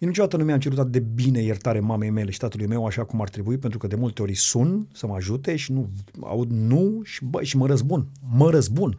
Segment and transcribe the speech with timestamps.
[0.00, 3.04] Eu niciodată nu mi-am cerut atât de bine iertare mamei mele și tatălui meu așa
[3.04, 5.90] cum ar trebui, pentru că de multe ori sun să mă ajute și nu
[6.20, 8.08] aud nu și, bă, și mă răzbun.
[8.30, 8.98] Mă răzbun.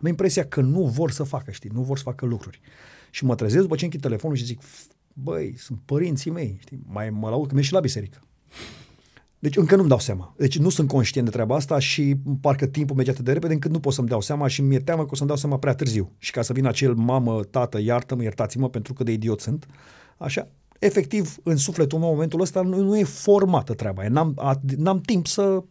[0.00, 2.60] Am impresia că nu vor să facă, știi, nu vor să facă lucruri.
[3.10, 4.60] Și mă trezesc după ce închid telefonul și zic,
[5.12, 8.20] băi, sunt părinții mei, știi, mai mă laud că merg și la biserică.
[9.38, 10.34] Deci încă nu-mi dau seama.
[10.36, 13.70] Deci nu sunt conștient de treaba asta și parcă timpul merge atât de repede încât
[13.70, 16.12] nu pot să-mi dau seama și mi-e teamă că o să-mi dau seama prea târziu.
[16.18, 19.66] Și ca să vină acel mamă, tată, iartă-mă, iertați-mă pentru că de idiot sunt,
[20.24, 20.48] așa,
[20.78, 24.08] efectiv, în sufletul meu, în momentul ăsta, nu, nu e formată treaba.
[24.08, 25.62] N-am, a, n-am timp să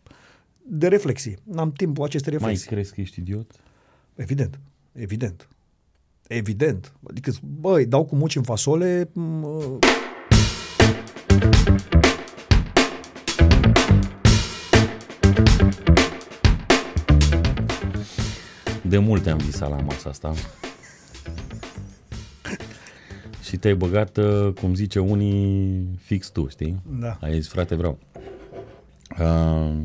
[0.65, 1.35] de reflexie.
[1.43, 2.65] N-am timpul acestei reflexii.
[2.69, 3.51] Mai crezi că ești idiot?
[4.15, 4.59] Evident.
[4.91, 5.47] Evident.
[6.27, 6.93] Evident.
[7.09, 9.09] Adică, băi, dau cu muci în fasole...
[9.09, 9.79] M-
[18.81, 20.33] De multe am visat la masa asta.
[23.53, 26.81] Și te-ai băgat, uh, cum zice unii, fix tu, știi?
[26.99, 27.17] Da.
[27.21, 27.97] Ai zis, frate, vreau.
[29.19, 29.81] Uh,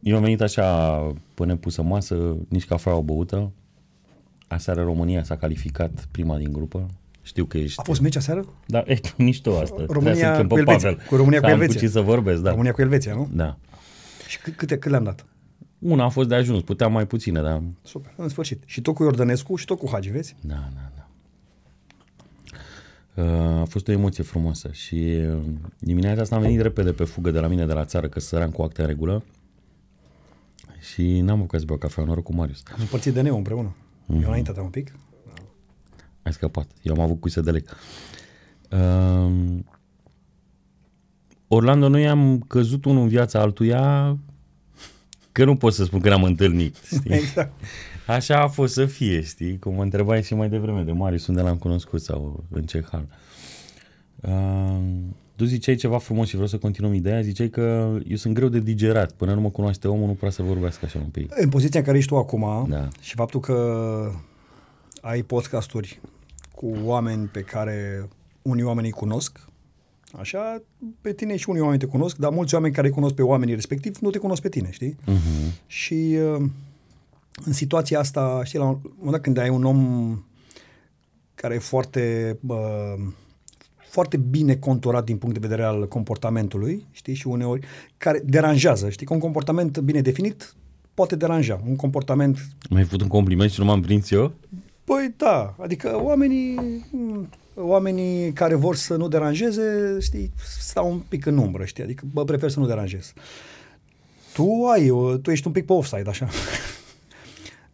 [0.00, 0.96] eu am venit așa,
[1.34, 3.52] până pusă masă, nici cafea o băută.
[4.48, 6.86] Aseară România s-a calificat prima din grupă.
[7.22, 7.80] Știu că ești...
[7.80, 8.44] A fost meci aseară?
[8.66, 9.74] Da, e mișto asta.
[9.74, 10.88] Trebuia România să-l chem cu pe Elveția.
[10.90, 11.06] Pavel.
[11.08, 11.80] Cu România Că cu am Elveția.
[11.80, 12.50] ce să vorbesc, da.
[12.50, 13.28] România cu Elveția, nu?
[13.32, 13.58] Da.
[14.28, 15.26] Și câ- câte, cât le-am dat?
[15.78, 18.62] Una a fost de ajuns, puteam mai puține, dar Super, în sfârșit.
[18.66, 20.36] Și tot cu Iordănescu și tot cu Hagi, vezi?
[20.40, 21.01] Da, da, da.
[23.14, 23.24] Uh,
[23.60, 25.42] A fost o emoție frumoasă și uh,
[25.78, 28.50] dimineața asta am venit repede pe fugă de la mine de la țară, că săream
[28.50, 29.22] cu acte în regulă
[30.80, 32.62] și n-am apucat să beau cafea, noroc cu Marius.
[32.72, 33.76] Am împărțit DNA împreună.
[34.06, 34.18] Mhm.
[34.18, 34.22] Mm-hmm.
[34.22, 34.92] Eu înainte un pic.
[36.22, 36.66] Ai scăpat.
[36.82, 37.76] Eu am avut cu de lec.
[38.70, 39.58] Uh,
[41.48, 44.16] Orlando, noi am căzut unul în viața altuia
[45.32, 47.14] că nu pot să spun că ne-am întâlnit, știi?
[47.20, 47.52] Exact.
[48.06, 49.58] Așa a fost să fie, știi?
[49.58, 53.06] Cum mă întrebai și mai devreme de Marius, unde l-am cunoscut sau în ce hal.
[54.20, 54.78] Uh,
[55.36, 58.60] tu ziceai ceva frumos și vreau să continuăm ideea, ziceai că eu sunt greu de
[58.60, 61.32] digerat, până nu mă cunoaște omul, nu prea să vorbească așa un pic.
[61.34, 62.88] În poziția în care ești tu acum Da.
[63.00, 63.56] și faptul că
[65.00, 66.00] ai podcasturi
[66.54, 68.08] cu oameni pe care
[68.42, 69.40] unii oameni îi cunosc,
[70.18, 70.62] așa,
[71.00, 73.54] pe tine și unii oameni te cunosc, dar mulți oameni care îi cunosc pe oamenii
[73.54, 74.96] respectiv nu te cunosc pe tine, știi?
[75.08, 75.66] Uh-huh.
[75.66, 76.44] Și uh,
[77.44, 80.22] în situația asta, știi, la un moment dat când ai un om
[81.34, 82.94] care e foarte, uh,
[83.90, 87.66] foarte bine conturat din punct de vedere al comportamentului, știi, și uneori
[87.96, 90.54] care deranjează, știi, că un comportament bine definit
[90.94, 91.60] poate deranja.
[91.68, 92.38] Un comportament,
[92.70, 94.32] Mi-ai făcut un compliment și nu m-am prins eu?
[94.84, 96.58] păi da, adică oamenii,
[96.90, 102.04] mm, oamenii care vor să nu deranjeze, știi, stau un pic în umbră, știi, adică
[102.12, 103.12] bă, prefer să nu deranjez.
[104.32, 106.28] Tu ai, uh, tu ești un pic pe offside, așa.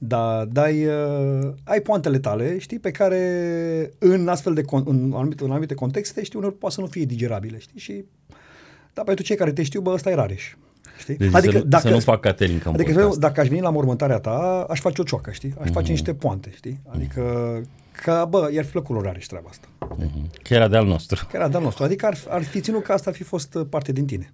[0.00, 5.44] Da, dai, uh, ai poantele tale, știi, pe care în astfel de, con- în, anumite,
[5.44, 8.04] în anumite contexte, știi, uneori poate să nu fie digerabile, știi, și
[8.94, 10.54] dar pentru cei care te știu, bă, ăsta e Rareș.
[10.98, 11.16] Știi?
[11.16, 13.70] Deci adică să, nu, să nu fac Caterin ca Adică eu, dacă aș veni la
[13.70, 15.54] mormântarea ta, aș face o cioacă, știi?
[15.60, 15.90] Aș face Mhm.
[15.90, 16.80] niște poante, știi?
[16.86, 17.22] Adică,
[18.02, 19.68] că, bă, i-ar fi plăcut lui Rareș treaba asta.
[19.96, 20.42] uh-huh.
[20.42, 21.26] Că era de-al nostru.
[21.30, 21.84] Că era de-al nostru.
[21.84, 24.32] Adică ar, ar fi ținut că asta ar fi fost uh, parte din tine.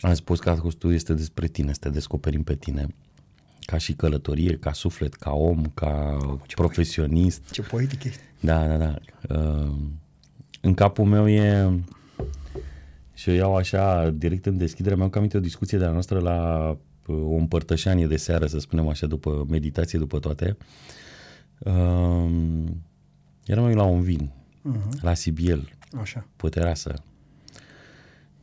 [0.00, 2.86] Am spus că tu este despre tine, să te descoperim pe tine
[3.66, 6.16] ca și călătorie, ca suflet, ca om, ca
[6.54, 7.50] profesionist.
[7.50, 8.20] Ce poetic ești.
[8.40, 8.94] Da, da, da.
[9.36, 9.72] Uh,
[10.60, 11.70] în capul meu e
[13.14, 16.68] și eu iau așa direct în deschidere, mi-am cam o discuție de-a noastră la
[17.06, 20.56] uh, o împărtășanie de seară, să spunem așa, după meditație, după toate.
[21.58, 22.30] Uh,
[23.44, 24.32] eram noi la un vin,
[24.70, 25.00] uh-huh.
[25.00, 25.68] la Sibiel,
[26.00, 26.26] Așa.
[26.36, 26.94] pe terasă.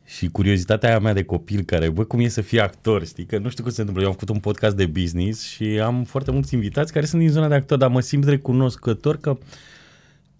[0.04, 3.24] Și curiozitatea aia mea de copil care, bă, cum e să fie actor, știi?
[3.24, 4.04] Că nu știu cum se întâmplă.
[4.04, 7.30] Eu am făcut un podcast de business și am foarte mulți invitați care sunt din
[7.30, 9.38] zona de actor, dar mă simt recunoscător că,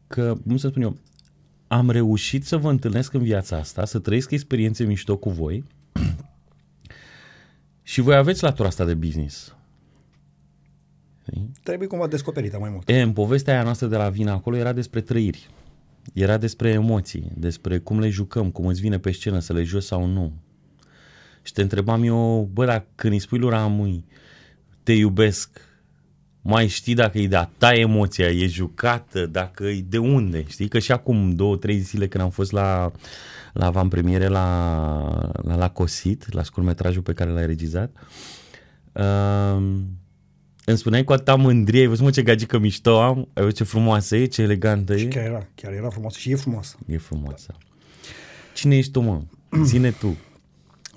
[0.06, 0.96] că cum să spun eu,
[1.66, 5.64] am reușit să vă întâlnesc în viața asta, să trăiesc experiențe mișto cu voi
[7.82, 9.54] și voi aveți latura asta de business.
[11.22, 11.50] Știi?
[11.62, 12.88] Trebuie cumva descoperită mai mult.
[12.88, 15.48] E, în povestea aia noastră de la Vina acolo era despre trăiri.
[16.12, 19.82] Era despre emoții, despre cum le jucăm, cum îți vine pe scenă să le joci
[19.82, 20.32] sau nu.
[21.42, 24.04] Și te întrebam eu, bă, dacă când îi spui lui Ramui,
[24.82, 25.60] te iubesc,
[26.42, 30.68] mai știi dacă e de-a ta emoția, e jucată, dacă e de unde, știi?
[30.68, 32.92] Că și acum două, trei zile când am fost la,
[33.52, 37.96] la avantpremiere la, la, la Cosit, la scurtmetrajul pe care l-ai regizat,
[38.92, 39.62] uh,
[40.64, 43.64] îmi spuneai cu atâta mândrie, ai văzut mă ce gagică mișto am, ai văzut ce
[43.64, 45.08] frumoasă e, ce elegantă Și e.
[45.08, 46.76] chiar era, chiar era frumoasă și e frumoasă.
[46.86, 47.54] E frumoasă.
[48.54, 49.22] Cine ești tu, mă?
[49.64, 50.16] Zine tu.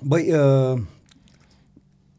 [0.02, 0.80] Băi, uh,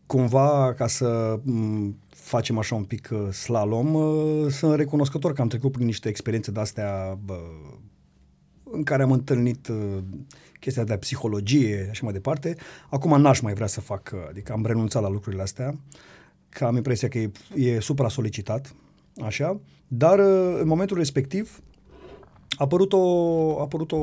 [0.05, 5.47] cumva ca să m, facem așa un pic uh, slalom, uh, sunt recunoscător că am
[5.47, 7.39] trecut prin niște experiențe de-astea bă,
[8.71, 9.97] în care am întâlnit uh,
[10.59, 12.55] chestia de psihologie și așa mai departe.
[12.89, 15.79] Acum n-aș mai vrea să fac, uh, adică am renunțat la lucrurile astea,
[16.49, 18.75] că am impresia că e, e supra-solicitat,
[19.21, 21.61] așa, dar uh, în momentul respectiv
[22.49, 23.97] a apărut o, a apărut o,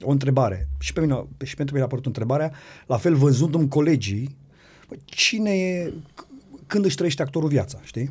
[0.00, 0.68] o întrebare.
[0.78, 2.52] Și, pe mine, și pentru mine a apărut întrebarea,
[2.86, 4.36] la fel văzându-mi colegii,
[4.88, 6.26] bă, cine e, c-
[6.66, 8.10] când își trăiește actorul viața, știi?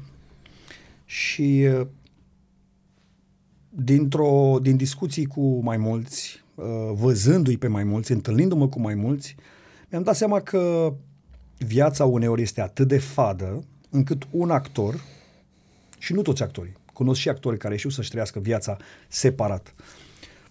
[1.06, 1.88] Și uh,
[3.70, 9.36] dintr-o, din discuții cu mai mulți, uh, văzându-i pe mai mulți, întâlnindu-mă cu mai mulți,
[9.90, 10.94] mi-am dat seama că
[11.58, 15.04] viața uneori este atât de fadă încât un actor,
[15.98, 18.78] și nu toți actorii, cunosc și actori care știu să-și trăiască viața
[19.08, 19.76] separat.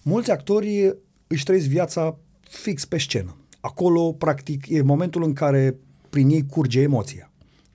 [0.02, 3.36] Mulți actori își trăiesc viața fix pe scenă.
[3.60, 5.76] Acolo, practic, e momentul în care
[6.10, 7.30] prin ei curge emoția.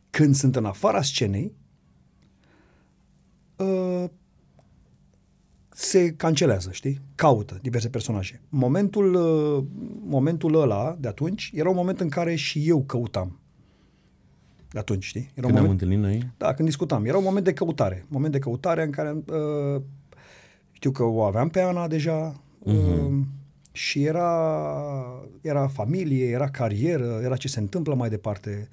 [0.10, 1.54] Când sunt în afara scenei,
[3.56, 4.06] uh,
[5.82, 7.02] se cancelează, știi?
[7.16, 8.42] Caută diverse personaje.
[8.50, 9.64] Momentul, uh,
[10.04, 13.40] momentul ăla de atunci era un moment în care și eu căutam.
[14.70, 15.32] De atunci, știi?
[15.34, 17.06] Era Când un ne-am moment, întâlnit noi, da, când discutam.
[17.06, 18.06] Era un moment de căutare.
[18.08, 19.82] Moment de căutare în care uh,
[20.72, 23.26] știu că o aveam pe Ana deja uh, uh-huh.
[23.72, 24.54] și era,
[25.42, 28.70] era familie, era carieră, era ce se întâmplă mai departe.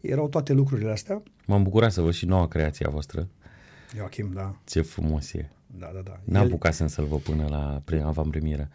[0.00, 1.22] Erau toate lucrurile astea.
[1.46, 3.28] m-am bucurat să văd și noua creație a voastră.
[3.96, 5.50] Joachim, da, Ce frumos e.
[5.78, 6.00] da, da.
[6.04, 6.20] da.
[6.24, 8.68] N-am El- apucat să-l văd până la pre- avantpremieră.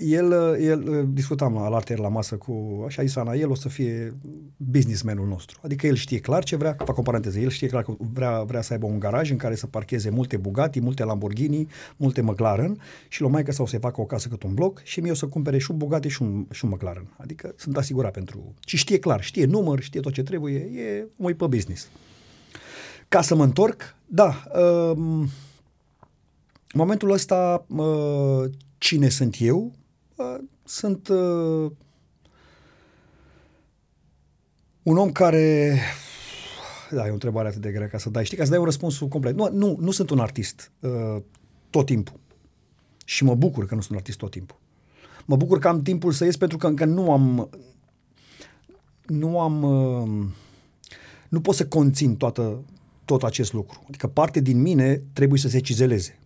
[0.00, 4.14] El, el discutam la alarter la masă cu, așa Isana, el o să fie
[4.56, 5.60] businessmanul nostru.
[5.62, 8.60] Adică el știe clar ce vrea, fac o paranteză, el știe clar că vrea, vrea
[8.60, 13.22] să aibă un garaj în care să parcheze multe Bugatti, multe Lamborghini, multe McLaren și
[13.22, 15.58] la maică sau să-i facă o casă cât un bloc și mie o să cumpere
[15.58, 17.06] și un Bugatti și un, și un McLaren.
[17.16, 18.54] Adică sunt asigurat pentru...
[18.66, 21.88] Și știe clar, știe număr, știe tot ce trebuie, e mai pe business.
[23.08, 24.42] Ca să mă întorc, da,
[24.96, 25.28] um,
[26.76, 29.72] momentul ăsta, uh, cine sunt eu?
[30.14, 31.70] Uh, sunt uh,
[34.82, 35.78] un om care...
[36.90, 38.24] Da, e o întrebare atât de grea ca să dai.
[38.24, 39.34] Știi, ca să dai un răspuns complet.
[39.34, 41.22] Nu, nu, nu sunt un artist uh,
[41.70, 42.20] tot timpul.
[43.04, 44.58] Și mă bucur că nu sunt un artist tot timpul.
[45.24, 47.50] Mă bucur că am timpul să ies pentru că încă nu am...
[49.06, 49.62] Nu am...
[49.62, 50.26] Uh,
[51.28, 52.64] nu pot să conțin toată,
[53.04, 53.84] tot acest lucru.
[53.88, 56.18] Adică parte din mine trebuie să se cizeleze.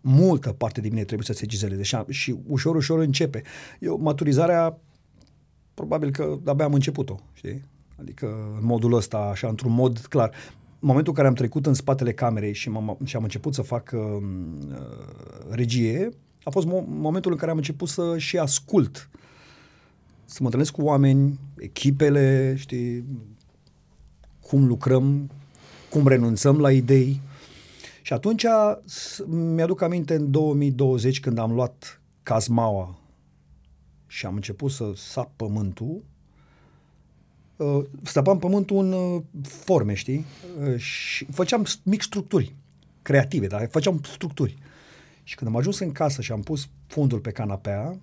[0.00, 3.42] Multă parte din mine trebuie să se cizeleze și, și ușor, ușor începe.
[3.80, 4.78] Eu, maturizarea,
[5.74, 7.64] probabil că abia am început-o, știi?
[8.00, 8.26] Adică
[8.60, 10.30] în modul ăsta, așa, într-un mod clar.
[10.68, 13.62] În momentul în care am trecut în spatele camerei și, m-am, și am început să
[13.62, 14.22] fac uh,
[15.48, 16.08] regie,
[16.44, 19.08] a fost mo- momentul în care am început să și ascult.
[20.24, 23.04] Să mă întâlnesc cu oameni, echipele, știi,
[24.40, 25.30] cum lucrăm,
[25.90, 27.20] cum renunțăm la idei.
[28.10, 28.44] Și atunci
[28.84, 32.98] s- mi-aduc aminte în 2020 când am luat Cazmaua
[34.06, 36.02] și am început să sap pământul,
[37.56, 40.24] uh, săpam pământul în uh, forme, știi?
[40.68, 42.54] Uh, și făceam s- mici structuri
[43.02, 44.56] creative, dar făceam structuri.
[45.22, 47.98] Și când am ajuns în casă și am pus fundul pe canapea,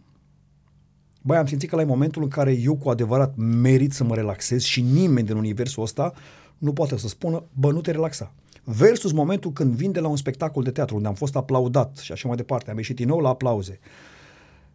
[1.21, 4.62] băi, am simțit că la momentul în care eu cu adevărat merit să mă relaxez
[4.63, 6.13] și nimeni din universul ăsta
[6.57, 8.33] nu poate să spună, bă, nu te relaxa.
[8.69, 12.12] Versus momentul când vin de la un spectacol de teatru unde am fost aplaudat și
[12.12, 13.80] așa mai departe, am ieșit din nou la aplauze.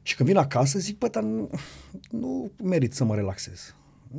[0.02, 1.50] Și când vin acasă zic, bă, dar nu,
[2.10, 3.74] nu merit să mă relaxez.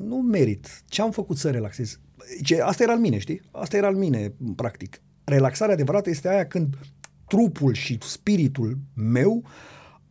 [0.05, 0.83] Nu merit.
[0.87, 1.99] Ce am făcut să relaxez?
[2.43, 3.41] Ce, asta era al mine, știi?
[3.51, 5.01] Asta era al mine, practic.
[5.23, 6.77] Relaxarea adevărată este aia când
[7.27, 9.43] trupul și spiritul meu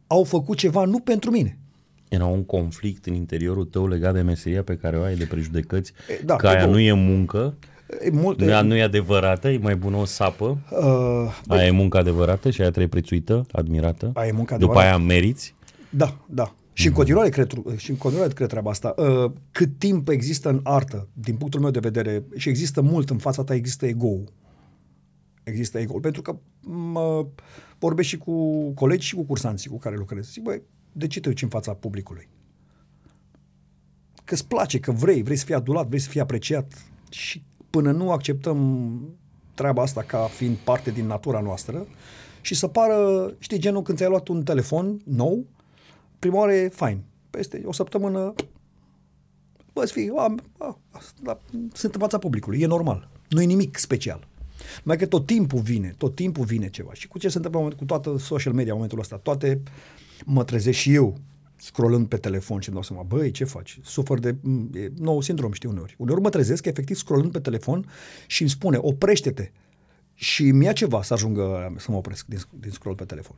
[0.06, 1.58] au făcut ceva nu pentru mine.
[2.08, 5.92] Era un conflict în interiorul tău legat de meseria pe care o ai, de prejudecăți,
[6.20, 6.72] E, da, că pe aia două.
[6.74, 7.56] nu e muncă,
[8.00, 11.70] E, multe, nu e, nu e adevărată, e mai bună o sapă, uh, aia e
[11.70, 14.96] muncă adevărată și aia trebuie prețuită, admirată, Aia e muncă după adevărată.
[14.96, 15.54] aia meriți.
[15.90, 16.54] Da, da.
[16.72, 18.94] Și în continuare cred, și în continuare cred treaba asta.
[18.96, 23.18] Uh, cât timp există în artă, din punctul meu de vedere, și există mult în
[23.18, 24.18] fața ta, există ego
[25.42, 26.36] Există ego Pentru că
[26.92, 27.26] mă
[27.78, 30.30] vorbesc și cu colegi și cu cursanții cu care lucrez.
[30.30, 32.28] Zic, băi, de ce te duci în fața publicului?
[34.24, 36.72] Că îți place, că vrei, vrei să fii adulat, vrei să fii apreciat.
[37.10, 38.98] Și până nu acceptăm
[39.54, 41.86] treaba asta ca fiind parte din natura noastră
[42.40, 45.46] și să pară, știi, genul când ți-ai luat un telefon nou,
[46.18, 47.02] prima oară e fain.
[47.30, 48.34] Peste o săptămână,
[49.72, 50.78] bă, să fii, a, a,
[51.24, 51.38] a,
[51.72, 53.08] sunt în fața publicului, e normal.
[53.28, 54.26] Nu e nimic special.
[54.82, 56.92] Mai că tot timpul vine, tot timpul vine ceva.
[56.92, 59.16] Și cu ce se întâmplă în moment- cu toată social media în momentul ăsta?
[59.16, 59.62] Toate
[60.24, 61.16] mă trezesc și eu
[61.62, 63.78] scrollând pe telefon și îmi dau seama, băi, ce faci?
[63.82, 65.94] Sufăr de m, e nou sindrom, știu uneori.
[65.98, 67.86] Uneori mă trezesc efectiv scrollând pe telefon
[68.26, 69.50] și îmi spune, oprește-te.
[70.14, 73.36] Și mi-a ceva să ajungă să mă opresc din, din scroll pe telefon.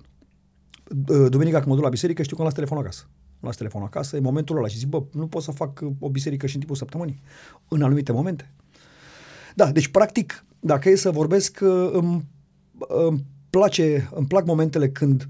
[0.85, 3.03] D- Duminica când mă duc la biserică știu că îmi las telefonul acasă.
[3.11, 5.93] Îmi las telefonul acasă, e momentul ăla și zic, bă, nu pot să fac uh,
[5.99, 7.21] o biserică și în timpul săptămânii.
[7.69, 8.53] În anumite momente.
[9.55, 12.25] Da, deci practic, dacă e să vorbesc, uh, îmi,
[12.89, 15.29] îmi place, îmi plac momentele când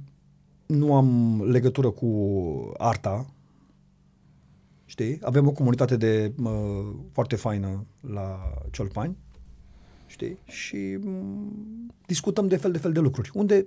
[0.66, 2.08] nu am legătură cu
[2.76, 3.26] arta,
[4.84, 5.18] știi?
[5.22, 6.50] Avem o comunitate de uh,
[7.12, 9.16] foarte faină la Ciolpani,
[10.06, 10.38] știi?
[10.44, 13.30] Și m- discutăm de fel de fel de lucruri.
[13.34, 13.66] Unde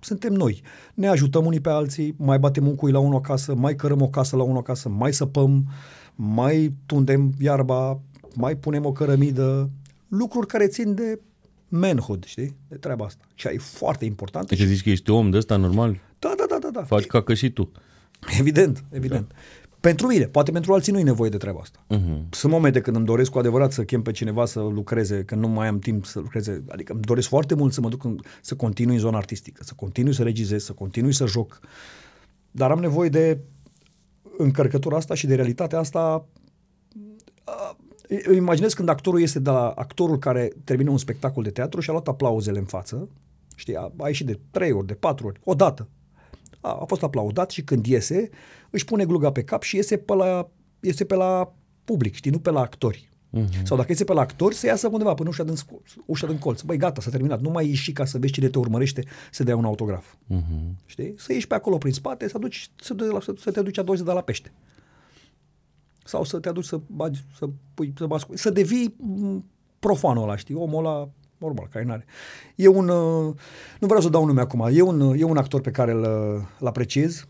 [0.00, 0.62] suntem noi.
[0.94, 4.08] Ne ajutăm unii pe alții, mai batem un cui la unul acasă, mai cărăm o
[4.08, 5.66] casă la unul acasă, mai săpăm,
[6.14, 8.00] mai tundem iarba,
[8.34, 9.70] mai punem o cărămidă,
[10.08, 11.20] lucruri care țin de
[11.68, 12.56] manhood, știi?
[12.68, 13.24] De treaba asta.
[13.34, 14.48] Și e foarte important.
[14.48, 16.00] Deci zici că ești om de ăsta normal?
[16.18, 16.70] Da, da, da, da.
[16.70, 16.84] da.
[16.84, 17.72] Faci ca că și tu.
[18.38, 19.28] Evident, evident.
[19.28, 19.34] Da.
[19.80, 21.84] Pentru mine, poate pentru alții nu e nevoie de treaba asta.
[21.94, 22.28] Uh-huh.
[22.30, 25.48] Sunt momente când îmi doresc cu adevărat să chem pe cineva să lucreze, când nu
[25.48, 26.64] mai am timp să lucreze.
[26.68, 29.72] Adică îmi doresc foarte mult să mă duc în, să continui în zona artistică, să
[29.76, 31.60] continui să regizez, să continui să joc.
[32.50, 33.38] Dar am nevoie de
[34.38, 36.26] încărcătura asta și de realitatea asta.
[38.08, 41.80] Uh, Îmi imaginez când actorul este de la actorul care termină un spectacol de teatru
[41.80, 43.08] și a luat aplauzele în față,
[43.56, 45.88] știi, a, a ieșit de trei ori, de patru ori, odată.
[46.60, 48.30] A, a fost aplaudat și când iese,
[48.70, 50.50] își pune gluga pe cap și iese pe la,
[50.80, 51.52] iese pe la
[51.84, 53.08] public, știi, nu pe la actori.
[53.36, 53.62] Uh-huh.
[53.62, 56.38] Sau dacă iese pe la actori, să iasă undeva până ușa din, sco- ușa din
[56.38, 56.60] colț.
[56.60, 57.40] Băi, gata, s-a terminat.
[57.40, 60.14] Nu mai ieși ca să vezi cine te urmărește să dea un autograf.
[60.14, 60.74] Uh-huh.
[60.86, 61.14] Știi?
[61.16, 63.78] Să ieși pe acolo prin spate, să, duci, să, duci la, să, să te duci
[63.78, 64.52] a doua zi de la pește.
[66.08, 69.44] Sau să te aduci să bagi, să pui, să, bascu- să devii m,
[69.78, 70.54] profanul ăla, știi?
[70.54, 72.04] Omul ăla normal, care n-are.
[72.54, 73.34] E un, uh,
[73.80, 76.00] nu vreau să dau nume acum, e un, uh, e un actor pe care îl,
[76.00, 77.26] uh, îl apreciez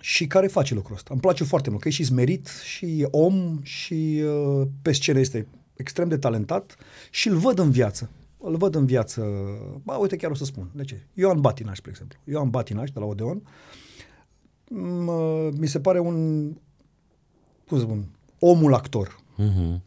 [0.00, 1.08] și care face lucrul ăsta.
[1.12, 5.18] Îmi place foarte mult, că e și smerit, și e om, și uh, pe scenă
[5.18, 6.76] este extrem de talentat
[7.10, 8.10] și îl văd în viață.
[8.38, 9.26] Îl văd în viață,
[9.82, 11.06] ba, uite chiar o să spun, de ce?
[11.12, 12.18] Ioan Batinaș, spre exemplu.
[12.24, 13.42] Ioan Batinaș, de la Odeon,
[14.66, 16.48] m- uh, mi se pare un,
[17.66, 18.04] cum să spun,
[18.38, 19.20] omul actor.
[19.38, 19.80] Uh-huh.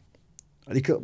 [0.66, 1.02] Adică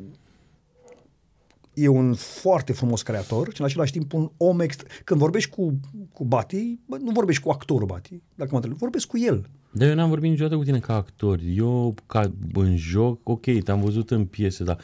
[1.73, 4.87] e un foarte frumos creator și în același timp un om extra...
[5.03, 5.79] Când vorbești cu,
[6.13, 9.49] cu Bati, bă, nu vorbești cu actorul Bati, dacă mă întreb, vorbești cu el.
[9.71, 11.39] Dar eu n-am vorbit niciodată cu tine ca actor.
[11.55, 14.79] Eu, ca în joc, ok, te-am văzut în piese, dar...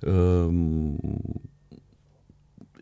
[0.00, 0.48] Uh,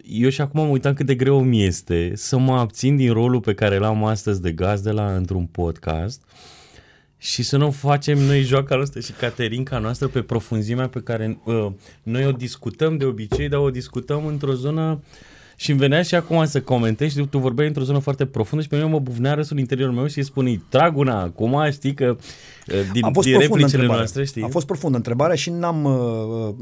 [0.03, 3.41] eu și acum mă uitam cât de greu mi este să mă abțin din rolul
[3.41, 6.23] pe care l-am astăzi de gazdă la într-un podcast
[7.27, 11.67] și să nu facem noi joaca noastră și Caterinca noastră pe profunzimea pe care uh,
[12.03, 15.03] noi o discutăm de obicei, dar o discutăm într-o zonă
[15.57, 18.69] și îmi venea și acum să comentezi și tu vorbeai într-o zonă foarte profundă și
[18.69, 21.95] pe mine mă bufnea râsul în interiorul meu și îi spune, trag una, acum știi
[21.95, 23.97] că uh, din, A fost din profundă replicile întrebarea.
[23.97, 24.43] noastre, știi?
[24.43, 25.85] A fost profundă întrebarea și n-am...
[25.85, 26.55] Uh,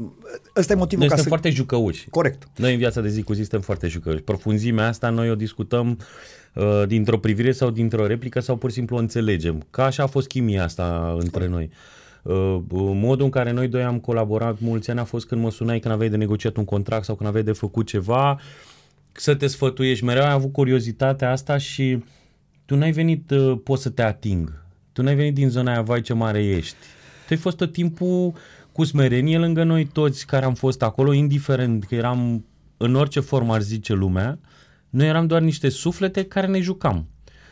[0.55, 1.27] ăsta e motivul Noi ca suntem să...
[1.27, 2.09] foarte jucăuși.
[2.09, 2.47] Corect.
[2.55, 4.21] Noi în viața de zi cu zi suntem foarte jucăuși.
[4.21, 5.97] Profunzimea asta noi o discutăm
[6.53, 9.65] uh, dintr-o privire sau dintr-o replică sau pur și simplu o înțelegem.
[9.69, 11.69] Ca așa a fost chimia asta între noi.
[12.21, 12.57] Uh,
[12.93, 15.93] modul în care noi doi am colaborat mulți ani a fost când mă sunai când
[15.93, 18.39] aveai de negociat un contract sau când aveai de făcut ceva,
[19.19, 20.05] să te sfătuiești.
[20.05, 22.03] Mereu ai avut curiozitatea asta și
[22.65, 24.63] tu n-ai venit, uh, pot să te ating.
[24.91, 26.75] Tu n-ai venit din zona aia, vai ce mare ești.
[27.27, 28.33] Tu ai fost tot timpul
[28.71, 32.45] cu smerenie lângă noi toți care am fost acolo, indiferent că eram
[32.77, 34.39] în orice formă ar zice lumea,
[34.89, 37.07] noi eram doar niște suflete care ne jucam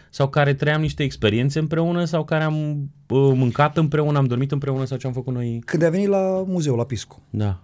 [0.10, 2.72] sau care trăiam niște experiențe împreună sau care am
[3.08, 5.62] uh, mâncat împreună, am dormit împreună sau ce am făcut noi.
[5.66, 7.60] Când ai venit la muzeu, la Pisco, Da.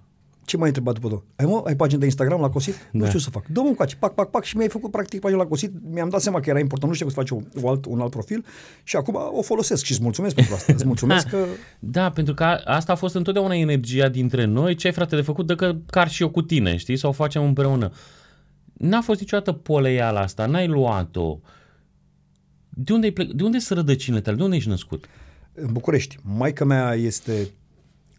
[0.50, 1.24] Ce m-ai întrebat după două?
[1.36, 2.74] Ai, mă, ai pagină de Instagram la Cosit?
[2.92, 3.06] Nu Da.
[3.08, 3.46] știu să fac.
[3.48, 5.72] Dă-mă încoace, pac, pac, pac și mi-ai făcut practic pagina la Cosit.
[5.92, 8.00] Mi-am dat seama că era important, nu știu cum să faci o, o alt, un
[8.00, 8.46] alt profil
[8.84, 10.74] și acum o folosesc și îți mulțumesc pentru asta.
[10.74, 11.46] Îți mulțumesc că...
[11.80, 14.76] Da, pentru că a- asta a fost întotdeauna energia dintre noi.
[14.76, 15.46] Ce ai frate de făcut?
[15.48, 16.98] Dă că car și eu cu tine, știi?
[16.98, 17.92] Sau o facem împreună.
[18.74, 21.40] N-a fost niciodată poleiala asta, n-ai luat-o.
[22.70, 24.38] De unde, ai plec- de unde sunt rădăcinile tale?
[24.38, 25.06] De unde ești născut?
[25.54, 26.18] În București.
[26.24, 27.50] Maica mea este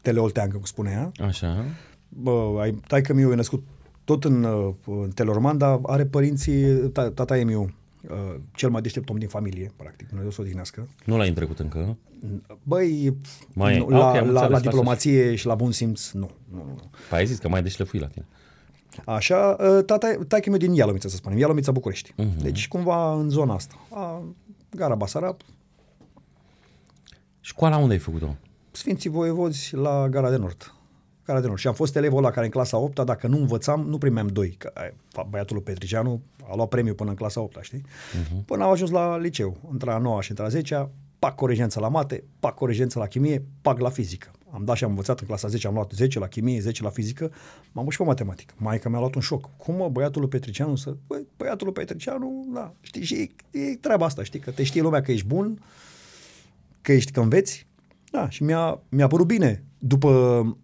[0.02, 1.26] teleolteancă, cum spune ea.
[1.26, 1.64] Așa.
[2.12, 3.62] Bă, ai, taică miu e născut
[4.04, 7.74] tot în, uh, în Teleorman, dar are părinții, ta, tata e miu,
[8.10, 10.88] uh, cel mai deștept om din familie, practic, Dumnezeu să o odihnească.
[11.04, 11.96] Nu l-ai întrecut încă.
[12.62, 13.16] Băi,
[13.54, 13.78] Mai e.
[13.78, 16.30] nu, Ah, la, ok, am la, înțeles, la lasă diplomație și la bun simț, nu.
[16.50, 16.90] nu, nu, nu.
[17.08, 18.26] Păi ai zis că mai deșlefui la tine.
[19.04, 22.12] Așa, uh, tata, taică meu din Ialomița, să spunem, Ialomița București.
[22.16, 22.28] Mhm.
[22.36, 22.42] Uh-huh.
[22.42, 23.74] Deci cumva în zona asta.
[23.90, 24.22] A,
[24.70, 25.36] Gara Basarab,
[27.40, 28.36] Școala unde ai făcut-o?
[28.70, 30.74] Sfinții Voievozi la Gara de Nord.
[31.30, 31.60] Gara de Nord.
[31.60, 34.48] Și am fost elevul ăla care în clasa 8 dacă nu învățam, nu primeam 2.
[34.58, 34.94] Că, ai,
[35.28, 37.80] băiatul lui Petricianu a luat premiu până în clasa 8 știi?
[37.80, 38.44] Uh-huh.
[38.44, 39.56] Până am ajuns la liceu.
[39.70, 43.44] Între a 9 și între a 10 pac coregență la mate, pac coregență la chimie,
[43.62, 44.30] pac la fizică.
[44.50, 46.90] Am dat și am învățat în clasa 10, am luat 10 la chimie, 10 la
[46.90, 47.32] fizică,
[47.72, 48.54] m-am și pe matematică.
[48.56, 49.48] Maica mi-a luat un șoc.
[49.56, 50.96] Cum mă, băiatul lui Petricianu să...
[51.06, 53.14] Băi, băiatul lui Petricianu, da, știi, și
[53.50, 55.62] e, e treaba asta, știi, că te știe lumea că ești bun,
[56.82, 57.66] că ești, că înveți.
[58.10, 60.10] Da, și mi-a, mi-a părut bine după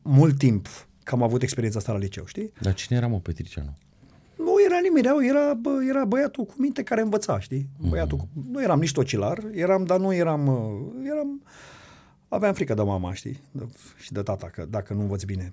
[0.03, 0.69] mult timp
[1.03, 2.53] că am avut experiența asta la liceu, știi?
[2.61, 3.76] Dar cine era, mă, Petricianu?
[4.37, 7.69] Nu era nimeni, era, era, bă, era băiatul cu minte care învăța, știi?
[7.88, 11.43] Băiatul cu, nu eram nici tocilar, eram, dar nu eram, uh, eram,
[12.29, 13.41] aveam frică de mama, știi?
[13.50, 13.67] De,
[13.99, 15.53] și de tata, că dacă nu învăț bine.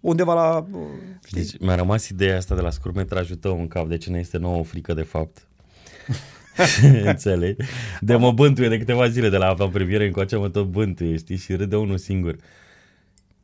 [0.00, 0.86] Undeva la, uh,
[1.24, 1.40] știi?
[1.40, 4.38] Deci mi-a rămas ideea asta de la scurtmetrajul tău în cap, de ce ne este
[4.38, 5.46] nouă o frică de fapt.
[7.04, 7.60] Înțeleg.
[8.00, 11.54] De mă bântuie de câteva zile de la avantpremiere încoace mă tot bântuie, știi, și
[11.54, 12.36] râde unul singur.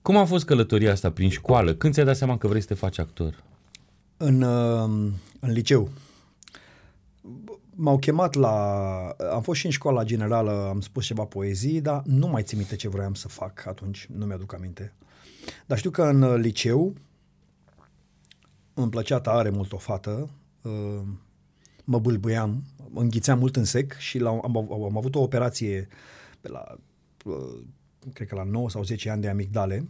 [0.03, 1.75] Cum a fost călătoria asta prin școală?
[1.75, 3.35] Când ți-ai dat seama că vrei să te faci actor?
[4.23, 5.91] în, uh, în liceu.
[7.75, 8.55] M-au chemat la...
[9.33, 12.77] Am fost și în școala generală, am spus ceva poezii, dar nu mai țin minte
[12.77, 14.93] ce vroiam să fac atunci, nu mi-aduc aminte.
[15.67, 16.95] Dar știu că în liceu
[18.75, 20.31] îmi plăcea tare mult o fată,
[20.63, 21.03] uh,
[21.85, 22.63] mă bâlbâiam,
[22.95, 25.89] înghițeam mult în sec și la, am, am avut o operație
[26.41, 26.77] pe la,
[27.25, 27.63] uh,
[28.13, 29.89] cred că la 9 sau 10 ani de amigdale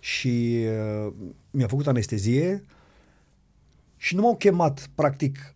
[0.00, 0.64] și
[1.50, 2.64] mi-a făcut anestezie
[3.96, 5.54] și nu m-au chemat, practic,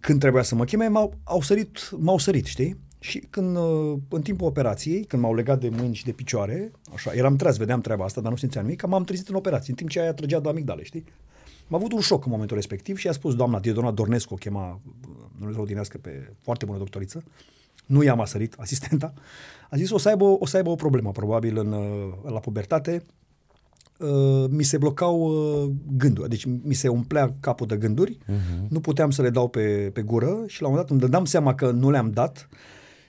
[0.00, 2.76] când trebuia să mă cheme, m-au, au sărit, m-au sărit, știi?
[2.98, 7.12] Și când, uh, în timpul operației, când m-au legat de mâini și de picioare, așa,
[7.12, 9.90] eram treaz, vedeam treaba asta, dar nu simțeam nimic, m-am trezit în operație, în timp
[9.90, 11.04] ce aia trăgea de amigdale, știi?
[11.66, 14.80] M-a avut un șoc în momentul respectiv și a spus doamna Diedona Dornescu, o chema,
[15.44, 17.24] Dumnezeu dinească pe foarte bună doctoriță,
[17.86, 19.12] nu i-am asărit, asistenta,
[19.70, 23.04] a zis o să aibă, o, să aibă o problemă, probabil, în, uh, la pubertate,
[23.98, 28.68] Uh, mi se blocau uh, gânduri, deci mi se umplea capul de gânduri, uh-huh.
[28.68, 31.24] nu puteam să le dau pe, pe gură și la un moment dat îmi dădeam
[31.24, 32.48] seama că nu le-am dat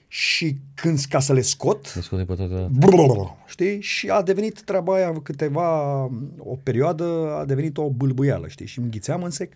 [0.08, 3.80] și când ca să le scot, le scoate pe toată brrr, știi?
[3.80, 5.94] Și a devenit treaba aia câteva,
[6.38, 8.66] o perioadă, a devenit o bâlbâială, știi?
[8.66, 9.52] Și îmi ghițeam în sec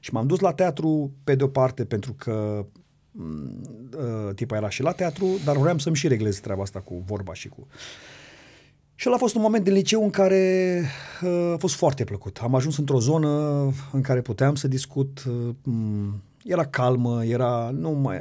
[0.00, 2.66] și m-am dus la teatru pe de-o parte pentru că
[3.12, 7.34] uh, tipa era și la teatru, dar vreau să-mi și reglez treaba asta cu vorba
[7.34, 7.66] și cu...
[8.94, 10.82] Și ăla a fost un moment din liceu în care
[11.22, 12.38] uh, a fost foarte plăcut.
[12.42, 13.28] Am ajuns într-o zonă
[13.92, 15.54] în care puteam să discut, uh,
[16.44, 18.20] era calmă, era, nu, mai,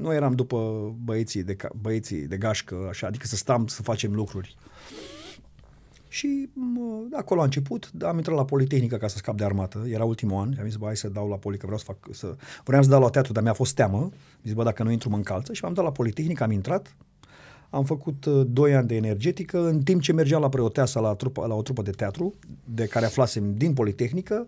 [0.00, 4.56] nu eram după băieții de, băieții de gașcă, așa, adică să stăm să facem lucruri.
[6.12, 10.04] Și uh, acolo a început, am intrat la Politehnică ca să scap de armată, era
[10.04, 12.36] ultimul an, am zis, bă, hai să dau la Poli, că vreau să fac, să...
[12.64, 15.08] vreau să dau la teatru, dar mi-a fost teamă, am zis, bă, dacă nu intru
[15.08, 15.52] mă încalță.
[15.52, 16.96] Și m-am dat la Politehnică, am intrat,
[17.72, 21.46] am făcut uh, doi ani de energetică, în timp ce mergeam la Preoteasa la, trupa,
[21.46, 24.46] la o trupă de teatru, de care aflasem din Politehnică.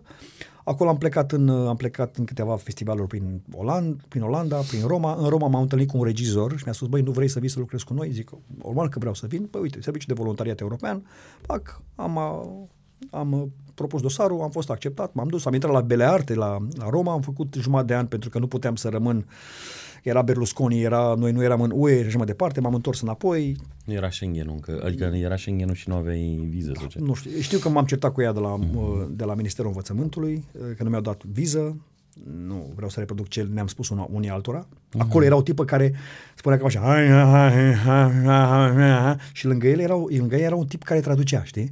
[0.63, 4.87] Acolo am plecat în, uh, am plecat în câteva festivaluri prin, Oland, prin Olanda, prin
[4.87, 5.15] Roma.
[5.15, 7.49] În Roma m-am întâlnit cu un regizor și mi-a spus, băi, nu vrei să vii
[7.49, 8.11] să lucrezi cu noi?
[8.11, 8.31] Zic,
[8.63, 9.45] normal că vreau să vin.
[9.45, 11.05] Păi uite, serviciu de voluntariat european.
[11.47, 12.17] Pac, am,
[13.09, 17.11] am propus dosarul, am fost acceptat, m-am dus, am intrat la Belearte, la, la Roma,
[17.11, 19.23] am făcut jumătate de an pentru că nu puteam să rămân uh,
[20.05, 23.57] era Berlusconi, era, noi nu eram în UE și așa mai departe, m-am întors înapoi.
[23.85, 26.99] Nu era Schengen încă, adică era Schengen și nu aveai viză sau ce?
[26.99, 29.07] Nu știu, știu că m-am certat cu ea de la, mm-hmm.
[29.09, 30.43] de la Ministerul Învățământului,
[30.77, 31.77] că nu mi-au dat viză,
[32.47, 34.67] nu vreau să reproduc ce ne-am spus una, unii altora.
[34.67, 34.97] Mm-hmm.
[34.97, 35.93] Acolo era o tipă care
[36.35, 36.79] spunea că așa
[39.31, 41.71] și lângă el era, lângă el era un tip care traducea, știi?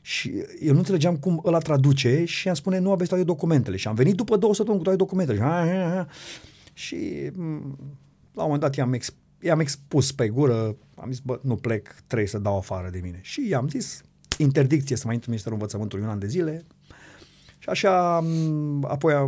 [0.00, 3.76] Și eu nu înțelegeam cum ăla traduce și am spune nu aveți toate documentele.
[3.76, 5.38] Și am venit după două săptămâni cu toate documentele.
[5.38, 5.44] Și
[7.34, 7.76] mm,
[8.34, 11.94] la un moment dat i-am, ex, i-am expus pe gură, am zis, bă, nu plec,
[12.06, 13.18] trebuie să dau afară de mine.
[13.22, 14.02] Și i-am zis,
[14.38, 16.64] interdicție să mai intru în Ministerul Învățământului un an de zile.
[17.58, 19.18] Și așa, mm, apoi a,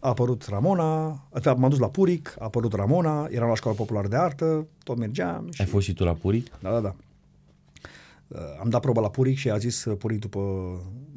[0.00, 1.08] a apărut Ramona,
[1.56, 5.50] m-am dus la Puric, a apărut Ramona, eram la Școala Populară de Artă, tot mergeam.
[5.50, 5.60] Și...
[5.60, 6.46] Ai fost și tu la Puric?
[6.60, 6.94] Da, da, da.
[8.28, 10.40] Uh, am dat proba la Puric și a zis uh, Puric după,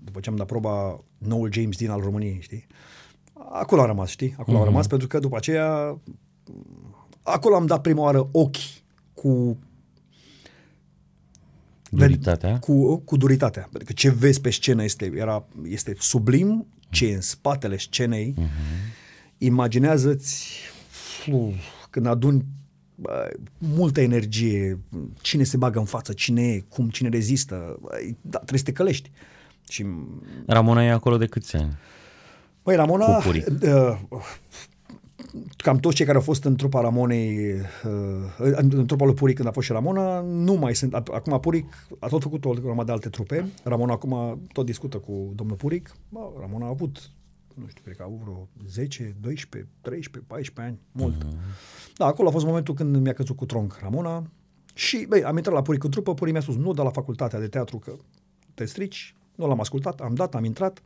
[0.03, 2.67] după ce am dat proba noul James Dean al României, știi?
[3.51, 4.36] Acolo am rămas, știi?
[4.38, 4.60] Acolo mm-hmm.
[4.60, 4.71] am mhm.
[4.71, 5.99] rămas pentru că după aceea
[7.21, 9.58] acolo am dat prima oară ochi cu
[11.95, 12.60] Duritatea?
[12.60, 13.62] Cu, cu duritatea.
[13.62, 18.34] Pentru că ce vezi pe scenă este, era, este sublim, ce e în spatele scenei.
[18.38, 18.93] Uh-huh.
[19.38, 20.60] Imaginează-ți
[21.31, 21.55] uf,
[21.89, 22.45] când aduni
[22.95, 24.79] bă, multă energie,
[25.21, 27.77] cine se bagă în față, cine e, cum, cine rezistă.
[27.81, 27.89] Bă,
[28.21, 29.12] da, trebuie să te călești.
[29.69, 29.86] Și...
[30.45, 31.77] Ramona e acolo de câți ani?
[32.65, 33.99] Băi, Ramona, uh,
[35.58, 39.47] cam toți cei care au fost în trupa Ramonei, uh, în trupa lui Puric când
[39.47, 40.93] a fost și Ramona, nu mai sunt.
[40.93, 43.45] Acum Puric a tot făcut o grămadă de alte trupe.
[43.63, 45.95] Ramona acum tot discută cu domnul Puric.
[46.10, 47.12] Bă, Ramona a avut
[47.54, 51.23] nu știu, cred că au vreo 10, 12, 13, 14 ani, mult.
[51.23, 51.95] Uh-huh.
[51.97, 54.23] Da, acolo a fost momentul când mi-a căzut cu tronc Ramona
[54.73, 57.39] și, băi, am intrat la Puric în trupă, Puric mi-a spus, nu da la facultatea
[57.39, 57.95] de teatru că
[58.54, 60.82] te strici, nu l-am ascultat, am dat, am intrat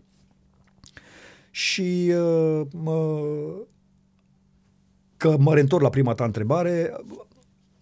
[1.52, 3.22] și uh, mă,
[5.18, 6.92] că mă reîntorc la prima ta întrebare,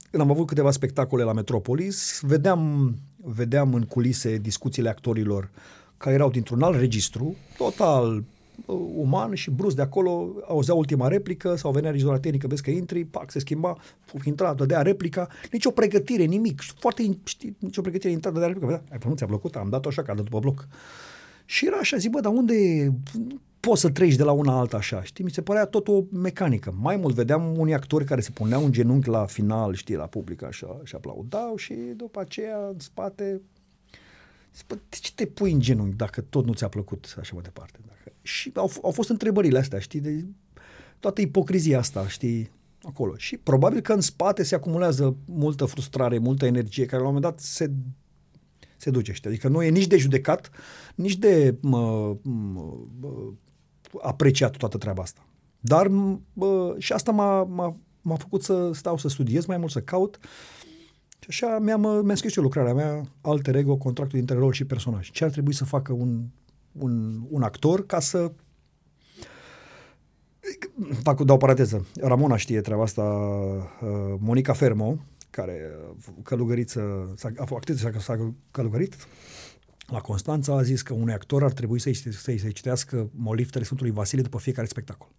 [0.10, 5.50] când am avut câteva spectacole la Metropolis, vedeam, vedeam în culise discuțiile actorilor
[5.98, 11.56] care erau dintr-un alt registru, total uh, uman și brusc de acolo auzea ultima replică
[11.56, 13.78] sau venea regizoarea tehnică, vezi că intri, pac, se schimba,
[14.24, 18.98] intra, dădea replica, nicio pregătire, nimic, foarte, știi, nicio pregătire, intra, dădea replica, vedea, ai,
[19.06, 20.68] nu ți-a plăcut, am dat-o așa, că a dat după bloc.
[21.46, 22.90] Și era așa, zic, bă, dar unde
[23.68, 25.24] poți să treci de la una alta așa, știi?
[25.24, 26.76] Mi se părea tot o mecanică.
[26.80, 30.44] Mai mult vedeam unii actori care se puneau un genunchi la final, știi, la public
[30.44, 33.42] așa și aplaudau și după aceea în spate
[34.56, 37.44] Zic, bă, de ce te pui în genunchi dacă tot nu ți-a plăcut așa mai
[37.44, 37.80] departe?
[37.88, 38.16] Dacă...
[38.22, 40.26] Și au, au fost întrebările astea, știi, de
[41.00, 42.52] toată ipocrizia asta, știi,
[42.84, 43.16] acolo.
[43.18, 47.32] Și probabil că în spate se acumulează multă frustrare, multă energie, care la un moment
[47.32, 47.72] dat se,
[48.78, 49.30] se duce, știi?
[49.30, 50.52] Adică nu e nici de judecat,
[50.96, 52.16] nici de mă,
[53.00, 53.34] mă,
[54.02, 55.26] apreciat toată treaba asta.
[55.60, 55.88] Dar
[56.34, 60.20] bă, și asta m-a, m-a, m-a făcut să stau să studiez mai mult, să caut.
[61.20, 65.12] Și așa mi-am, mi-am scris eu lucrarea mea, alter ego, contractul dintre rol și personaj.
[65.12, 66.24] Ce ar trebui să facă un,
[66.72, 68.32] un, un actor ca să
[71.04, 71.86] fac, dau paranteză.
[72.02, 74.98] Ramona știe treaba asta, uh, Monica Fermo,
[75.30, 75.72] care
[76.24, 78.96] călugăriță, s-a, actriță s-a călugărit,
[79.88, 83.92] la Constanța a zis că un actor ar trebui să-i, să-i, să-i citească moliftele Sfântului
[83.92, 85.10] Vasile după fiecare spectacol.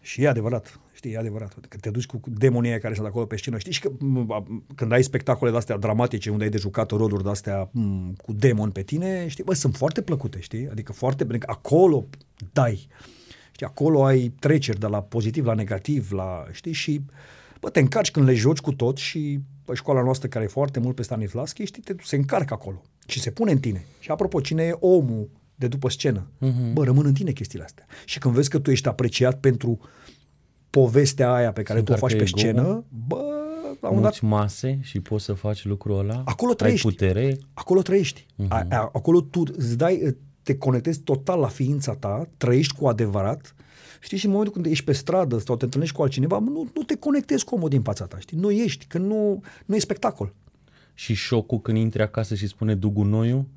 [0.00, 1.54] Și e adevărat, știi, e adevărat.
[1.68, 3.90] Că te duci cu demonii care sunt acolo pe scenă, știi, și că
[4.74, 8.82] când ai spectacole de-astea dramatice, unde ai de jucat roluri de-astea m- cu demon pe
[8.82, 10.68] tine, știi, bă, sunt foarte plăcute, știi?
[10.68, 12.06] Adică foarte, adică acolo
[12.52, 12.88] dai,
[13.52, 17.00] știi, acolo ai treceri de la pozitiv la negativ, la, știi, și
[17.60, 20.80] bă, te încarci când le joci cu tot și pe școala noastră care e foarte
[20.80, 23.84] mult pe Stanislavski, știi, te, se încarcă acolo și se pune în tine.
[24.00, 26.26] Și apropo, cine e omul de după scenă?
[26.36, 26.72] Uh-huh.
[26.72, 27.86] Bă, rămân în tine chestiile astea.
[28.04, 29.78] Și când vezi că tu ești apreciat pentru
[30.70, 33.24] povestea aia pe care se tu o faci pe scenă, bă,
[33.80, 34.20] la un dat...
[34.20, 36.22] mase și poți să faci lucrul ăla?
[36.24, 36.86] Acolo trăiești.
[36.86, 37.38] Ai putere?
[37.54, 38.26] Acolo trăiești.
[38.26, 38.48] Uh-huh.
[38.48, 43.54] A, a, acolo tu îți dai, te conectezi total la ființa ta, trăiești cu adevărat
[44.00, 46.82] Știi, și în momentul când ești pe stradă sau te întâlnești cu altcineva, nu, nu
[46.82, 48.38] te conectezi comod din fața ta, știi?
[48.38, 50.34] Nu ești, că nu, nu e spectacol.
[50.94, 53.48] Și șocul când intri acasă și spune Dugunoiu?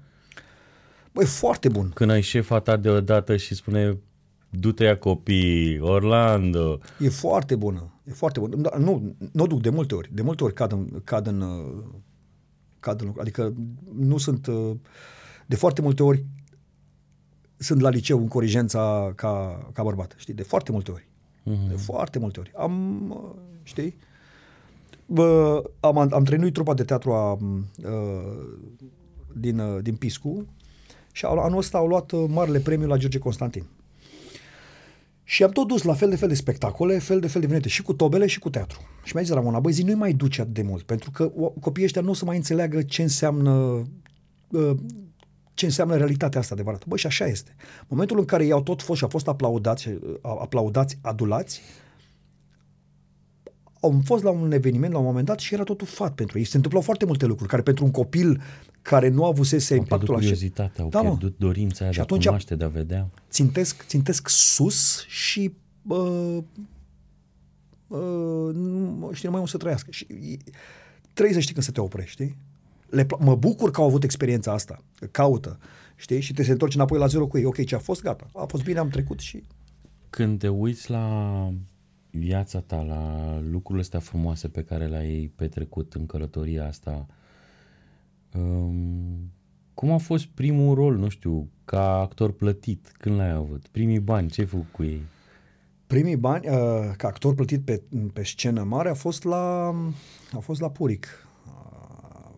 [1.12, 1.92] Băi, foarte bun.
[1.94, 3.98] Când ai șefa ta deodată și spune
[4.50, 6.80] du-te ia copii, Orlando.
[7.00, 8.56] E foarte bună, e foarte bună.
[8.56, 11.44] Da, nu, nu o duc de multe ori, de multe ori cad în, cad în,
[12.80, 13.54] cad în adică
[13.96, 14.48] nu sunt,
[15.46, 16.26] de foarte multe ori
[17.62, 21.08] sunt la liceu în Corigența ca, ca bărbat, știi, de foarte multe ori.
[21.42, 21.70] Uh-huh.
[21.70, 22.52] De foarte multe ori.
[22.58, 23.98] Am, știi,
[25.06, 27.40] bă, am, am trăinuit trupa de teatru a, uh,
[29.34, 30.46] din, uh, din Piscu
[31.12, 33.66] și anul ăsta au luat uh, marele premiu la George Constantin.
[35.24, 37.68] Și am tot dus la fel de fel de spectacole, fel de fel de venete,
[37.68, 38.80] și cu tobele și cu teatru.
[39.04, 41.86] Și mi-a zis Ramona, băi, zi, nu-i mai duce atât de mult, pentru că copiii
[41.86, 43.52] ăștia nu o să mai înțeleagă ce înseamnă
[44.50, 44.76] uh,
[45.54, 46.86] ce înseamnă realitatea asta adevărată.
[46.88, 47.56] Băi, și așa este.
[47.88, 49.90] Momentul în care ei au tot fost și au fost aplaudați,
[50.22, 51.62] aplaudați, adulați,
[53.80, 56.44] au fost la un eveniment la un moment dat și era totul fat pentru ei.
[56.44, 58.42] Se întâmplau foarte multe lucruri care pentru un copil
[58.82, 60.20] care nu avusese au impactul așa.
[60.20, 63.10] curiozitatea, au da, pierdut dorința aia și de atunci a cunoaște, de a vedea.
[63.30, 65.54] Țintesc, țintesc sus și
[65.88, 66.38] uh,
[67.88, 69.92] uh, nu, știi, nu mai o să trăiască.
[69.92, 70.08] Și,
[71.14, 72.38] trebuie să știi când să te oprești, știi?
[72.92, 75.60] Le, mă bucur că au avut experiența asta, caută,
[75.96, 77.46] știi, și te se întorci înapoi la zero cu ei.
[77.46, 79.44] Ok, ce a fost, gata, a fost bine, am trecut și...
[80.10, 81.50] Când te uiți la
[82.10, 87.06] viața ta, la lucrurile astea frumoase pe care le-ai petrecut în călătoria asta,
[88.34, 89.32] um,
[89.74, 92.92] cum a fost primul rol, nu știu, ca actor plătit?
[92.98, 93.68] Când l-ai avut?
[93.68, 95.02] Primii bani, ce ai făcut cu ei?
[95.88, 96.56] Primii bani, uh,
[96.98, 97.82] ca actor plătit pe,
[98.14, 99.68] pe scenă mare, a fost la,
[100.34, 101.21] a fost la Puric,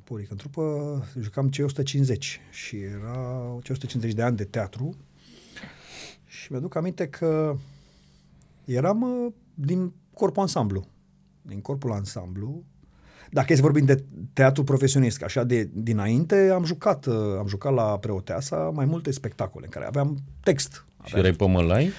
[0.04, 0.32] Puric.
[0.32, 0.62] În trupă
[1.20, 4.96] jucam cei 150 și era cei 150 de ani de teatru
[6.26, 7.56] și mi-aduc aminte că
[8.66, 10.88] eram uh, din corpul ansamblu.
[11.42, 12.64] Din corpul ansamblu.
[13.30, 17.74] Dacă e să vorbim de teatru profesionist, așa de dinainte, am jucat, uh, am jucat
[17.74, 20.86] la Preoteasa mai multe spectacole în care aveam text.
[21.04, 21.92] Și erai pe mălai?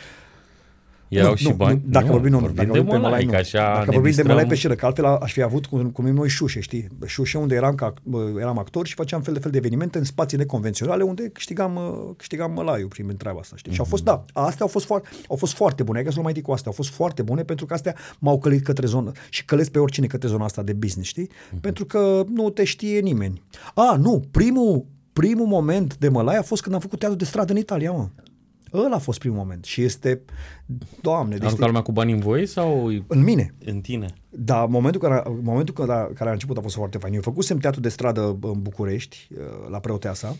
[1.08, 1.80] Erau nu, și nu, bani?
[1.84, 3.30] Nu, dacă Nu, vorbim, nu, vorbim dacă de vorbim pe mălai, mălai, nu.
[3.30, 4.26] că așa Dacă ne vorbim de distrăm.
[4.26, 6.88] mălai pe scenă, că altfel aș fi avut cum, cum noi șușe, știi?
[7.06, 10.04] Șușe unde eram, ca, bă, eram actor și făceam fel de fel de evenimente în
[10.04, 13.70] spații neconvenționale unde câștigam, uh, câștigam mălaiul prin treaba asta, știi?
[13.70, 13.74] Mm-hmm.
[13.74, 16.16] Și au fost, da, astea au fost, foarte, au fost foarte bune, hai că să
[16.16, 18.86] nu mai zic cu astea, au fost foarte bune pentru că astea m-au călit către
[18.86, 21.28] zonă și călesc pe oricine către zona asta de business, știi?
[21.28, 21.60] Mm-hmm.
[21.60, 23.42] Pentru că nu te știe nimeni.
[23.74, 27.52] A, nu, primul, primul moment de mălai a fost când am făcut teatru de stradă
[27.52, 28.08] în Italia, mă.
[28.74, 30.20] Ăla a fost primul moment și este,
[31.00, 33.54] doamne, deci Arunca lumea cu bani în voi sau în mine.
[33.64, 34.06] în tine?
[34.30, 37.14] Da, momentul care, momentul care, care a început a fost foarte fain.
[37.14, 40.36] Eu făcusem teatru de stradă în București, uh, la Preoteasa,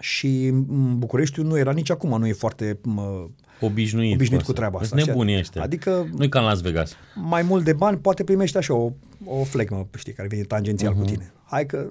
[0.00, 3.26] și în Bucureștiul nu era nici acum, nu e foarte mă,
[3.60, 4.88] Obișnuit, obișnuit cu cu treaba asta.
[4.88, 5.10] Sunt așa.
[5.10, 5.62] nebuni ăștia.
[5.62, 6.92] Adică Nu-i ca în Las Vegas.
[7.14, 8.92] mai mult de bani, poate primești așa o,
[9.24, 11.00] o flegmă, știi, care vine tangențial Mhm.
[11.00, 11.04] uh-huh.
[11.06, 11.32] cu tine.
[11.44, 11.86] Hai că...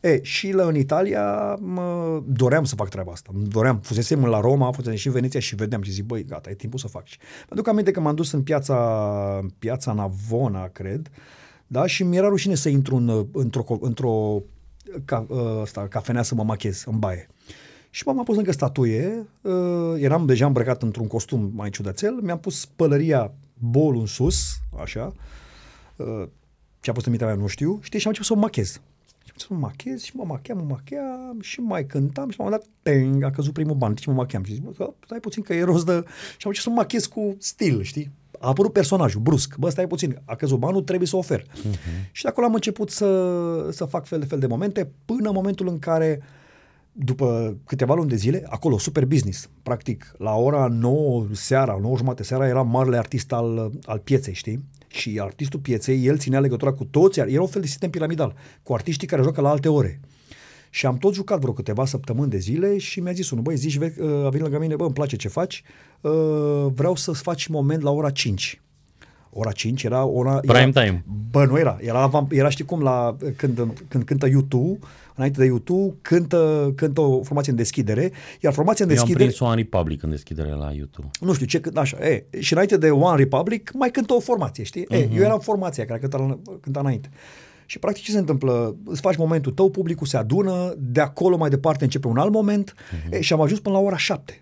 [0.00, 3.30] E, și la în Italia mă doream să fac treaba asta.
[3.34, 3.78] Îmi doream.
[3.78, 6.78] Fusesem la Roma, fusesem și în Veneția și vedeam și zic, băi, gata, e timpul
[6.78, 7.06] să fac.
[7.06, 8.76] Și mă duc aminte că m-am dus în piața,
[9.58, 11.10] piața Navona, cred,
[11.66, 14.42] da, și mi-era rușine să intru în, într-o, într-o
[15.04, 15.26] ca,
[15.62, 17.28] asta, cafenea să mă machez în baie.
[17.90, 19.52] Și m-am pus lângă statuie, uh,
[19.96, 25.12] eram deja îmbrăcat într-un costum mai ciudățel, mi-am pus pălăria bolul în sus, așa,
[25.96, 26.22] uh,
[26.80, 28.70] ce a fost în mintea mea, nu știu, știi, și am început să mă machez.
[28.70, 28.80] Și
[29.14, 32.44] am început să mă machez și mă macheam, mă macheam și mai cântam și la
[32.44, 34.44] un moment dat, teng, a căzut primul ban, și mă macheam.
[34.44, 35.92] Și zic, bă, stai puțin că e rost de...
[36.36, 38.10] Și am început să mă machez cu stil, știi?
[38.38, 39.56] A apărut personajul, brusc.
[39.56, 41.42] Bă, stai puțin, a căzut banul, trebuie să ofer.
[41.42, 42.10] Uh-huh.
[42.12, 45.34] Și de acolo am început să, să fac fel de fel de momente, până în
[45.34, 46.22] momentul în care
[46.92, 49.48] după câteva luni de zile, acolo, super business.
[49.62, 54.64] Practic, la ora 9 seara, 9 jumate seara, era marele artist al, al pieței, știi?
[54.88, 58.74] Și artistul pieței, el ținea legătura cu toți, era un fel de sistem piramidal, cu
[58.74, 60.00] artiștii care joacă la alte ore.
[60.70, 63.76] Și am tot jucat vreo câteva săptămâni de zile și mi-a zis unul, băi, zici,
[63.76, 63.84] uh,
[64.24, 65.62] a venit lângă mine, bă, îmi place ce faci,
[66.00, 66.12] uh,
[66.74, 68.60] vreau să-ți faci moment la ora 5.
[69.30, 70.34] Ora 5 era ora...
[70.34, 71.04] Prime era, time.
[71.30, 71.76] Bă, nu era.
[71.80, 74.78] Era, era știi cum, la, când, când cântă YouTube,
[75.20, 79.30] înainte de YouTube, cântă, cântă o formație în deschidere, iar formația în Eu am deschidere...
[79.30, 81.10] prins One Republic în deschidere la YouTube.
[81.20, 84.64] Nu știu ce, cânt- așa, e, și înainte de One Republic mai cântă o formație,
[84.64, 84.84] știi?
[84.84, 84.96] Uh-huh.
[84.96, 87.10] E, eu eram formația care cânta, cânta înainte.
[87.66, 88.76] Și practic ce se întâmplă?
[88.84, 92.74] Îți faci momentul tău, publicul se adună, de acolo mai departe începe un alt moment
[92.74, 93.10] uh-huh.
[93.10, 94.40] e, și am ajuns până la ora 7.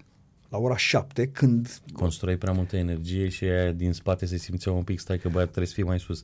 [0.49, 4.83] La ora 7, când Construi prea multă energie și aia din spate se simțea un
[4.83, 6.23] pic, stai că băiat trebuie să fii mai sus.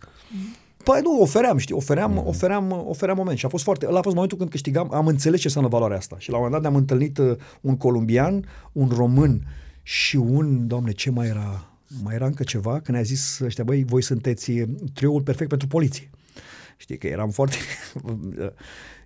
[0.84, 2.26] Păi nu, ofeream, știi, ofeream, mm-hmm.
[2.26, 5.40] ofeream, ofeream moment și a fost foarte, ăla a fost momentul când câștigam, am înțeles
[5.40, 8.88] ce înseamnă valoarea asta și la un moment dat ne-am întâlnit uh, un columbian, un
[8.96, 9.46] român
[9.82, 11.70] și un, doamne, ce mai era,
[12.02, 15.68] mai era încă ceva, când ne-a zis ăștia, băi, voi sunteți uh, trioul perfect pentru
[15.68, 16.10] poliție.
[16.76, 17.56] Știi că eram foarte...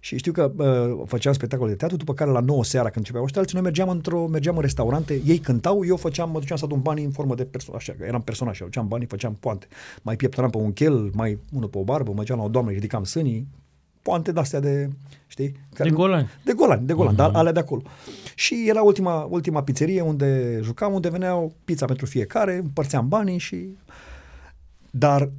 [0.01, 3.25] și știu că uh, făceam spectacole de teatru, după care la 9 seara când începeau
[3.25, 6.65] ăștia, alții, noi mergeam, într-o, mergeam în restaurante, ei cântau, eu făceam, mă duceam să
[6.65, 9.67] adun banii în formă de personaj, așa, că eram personaj, aduceam banii, făceam poante.
[10.03, 13.05] Mai pieptăram pe un chel, mai unul pe o barbă, mergeam la o doamnă, ridicam
[13.05, 13.49] sânii,
[14.03, 14.89] poante de-astea de,
[15.27, 15.55] știi?
[15.77, 16.29] De golani.
[16.45, 17.19] De golani, de golani, uh-huh.
[17.19, 17.83] dar alea de acolo.
[18.35, 23.77] Și era ultima, ultima pizzerie unde jucam, unde veneau pizza pentru fiecare, împărțeam banii și...
[24.91, 25.31] Dar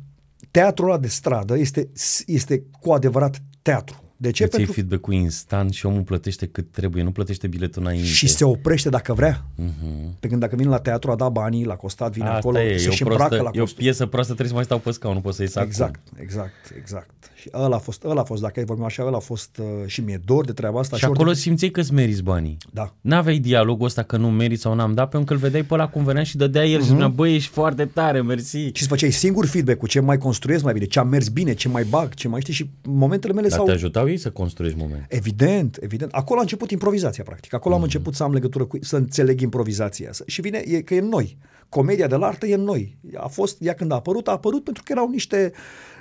[0.51, 1.89] teatrul ăla de stradă este,
[2.25, 4.03] este cu adevărat teatru.
[4.21, 4.43] De ce?
[4.43, 4.71] Îți Pentru...
[4.71, 8.05] iei feedback-ul instant și omul plătește cât trebuie, nu plătește biletul înainte.
[8.05, 9.45] Și se oprește dacă vrea.
[9.61, 10.19] Uh-huh.
[10.19, 12.77] Pe când dacă vine la teatru, a dat banii, l-a costat, vine Asta acolo, e,
[12.77, 13.83] să-și e o, îmbracă prostă, la e o costum.
[13.83, 17.09] piesă proastă, trebuie să mai stau pe scaun, nu pot să ies Exact, exact, exact.
[17.35, 19.65] Și ăla a fost, ăla a fost, dacă ai vorbim așa, ăla a fost uh,
[19.85, 20.97] și mi-e dor de treaba asta.
[20.97, 22.57] Și acolo orice- simțeai că îți meriți banii.
[22.73, 22.93] Da.
[23.01, 25.87] N-aveai dialogul ăsta că nu meriți sau n-am dat, pentru că îl vedeai pe ăla
[25.87, 26.81] cum venea și dădea el uh-huh.
[26.81, 28.57] și spunea, băi, ești foarte tare, mersi.
[28.57, 31.53] Și îți făceai singur feedback cu ce mai construiesc mai bine, ce am mers bine,
[31.53, 33.65] ce mai bag, ce mai știi și momentele mele Dar s-au...
[33.65, 35.05] te ajutau ei să construiești moment.
[35.09, 36.11] Evident, evident.
[36.11, 37.53] Acolo a început improvizația, practic.
[37.53, 40.11] Acolo am început să am legătură cu, să înțeleg improvizația.
[40.11, 41.37] Să- Și vine, e, că e în noi.
[41.69, 42.97] Comedia de la artă e în noi.
[43.15, 45.51] A fost, ea când a apărut, a apărut pentru că erau niște,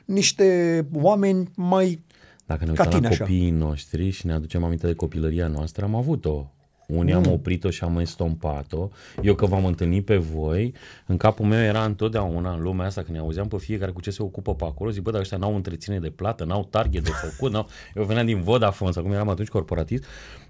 [0.04, 2.02] niște oameni mai
[2.46, 3.24] Dacă ne Ca uităm tine, la așa.
[3.24, 6.52] copiii noștri și ne aducem aminte de copilăria noastră, am avut-o.
[6.94, 7.24] Unii Mm.
[7.24, 8.88] am oprit-o și am estompat-o.
[9.22, 10.74] Eu că v-am întâlnit pe voi,
[11.07, 14.11] în capul meu era întotdeauna în lumea asta, când ne auzeam pe fiecare cu ce
[14.11, 17.11] se ocupă pe acolo, zic, bă, dar ăștia n-au întreținere de plată, n-au target de
[17.11, 17.68] făcut, n-au...
[17.94, 20.05] Eu veneam din Vodafone sau cum eram atunci corporatist,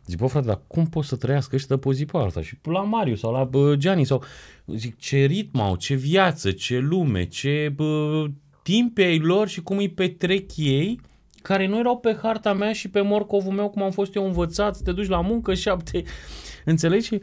[0.07, 2.43] zic, bă, frate, dar cum pot să trăiască ăștia de pe o zi pe alta?
[2.43, 4.23] Și la Mariu sau la bă, Gianni sau...
[4.67, 8.25] Zic, ce ritm au, ce viață, ce lume, ce bă,
[8.63, 11.01] timp ai lor și cum îi petrec ei,
[11.49, 14.77] care nu erau pe harta mea și pe morcovul meu, cum am fost eu învățat,
[14.77, 16.03] să te duci la muncă, șapte...
[16.65, 17.07] Înțelegi?
[17.07, 17.21] Și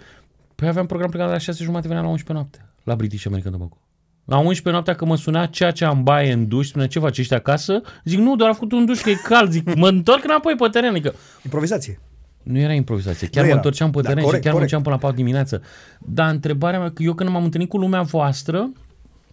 [0.56, 3.78] Păi aveam program plecat la 6 jumate, veneam la 11 noapte, la British American Tobacco.
[4.26, 7.18] La 11 noaptea că mă sunea ceea ce am baie în duș, spunea ce faci,
[7.18, 7.82] ești acasă?
[8.04, 10.68] Zic, nu, doar am făcut un duș că e cald, zic, mă întorc înapoi pe
[10.72, 12.00] teren, adică improvizație.
[12.44, 13.28] Nu era improvizație.
[13.28, 13.56] Chiar Nu mă era.
[13.56, 14.72] întorceam pe Da, teren corect, și chiar corect.
[14.72, 15.62] mergeam până la 4 dimineață.
[16.00, 18.72] Dar întrebarea mea, că eu când m-am întâlnit cu lumea voastră,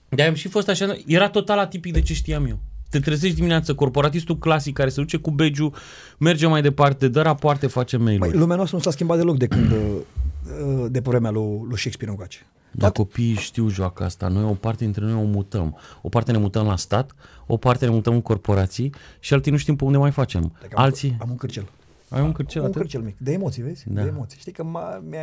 [0.08, 2.58] de am și fost așa, era total atipic de ce știam eu.
[2.92, 5.72] Te trezești dimineața, corporatistul clasic care se duce cu begiu,
[6.18, 8.38] merge mai departe, dă rapoarte, face Băi, mail-uri.
[8.38, 12.12] lumea noastră nu s-a schimbat deloc de când, uh, de pe vremea lui, lui Shakespeare
[12.12, 12.46] încoace.
[12.70, 14.28] Dar copiii știu joaca asta.
[14.28, 15.76] Noi o parte dintre noi o mutăm.
[16.02, 17.14] O parte ne mutăm la stat,
[17.46, 20.52] o parte ne mutăm în corporații și alții nu știm pe unde mai facem.
[20.58, 21.16] Adică am, Alții...
[21.20, 21.68] Am un cârcel.
[22.08, 22.80] Ai un cârcel un atât?
[22.80, 23.16] cârcel mic.
[23.18, 23.84] De emoții, vezi?
[23.86, 24.02] Da.
[24.02, 24.38] De emoții.
[24.38, 25.20] Știi că m-a, mi-a,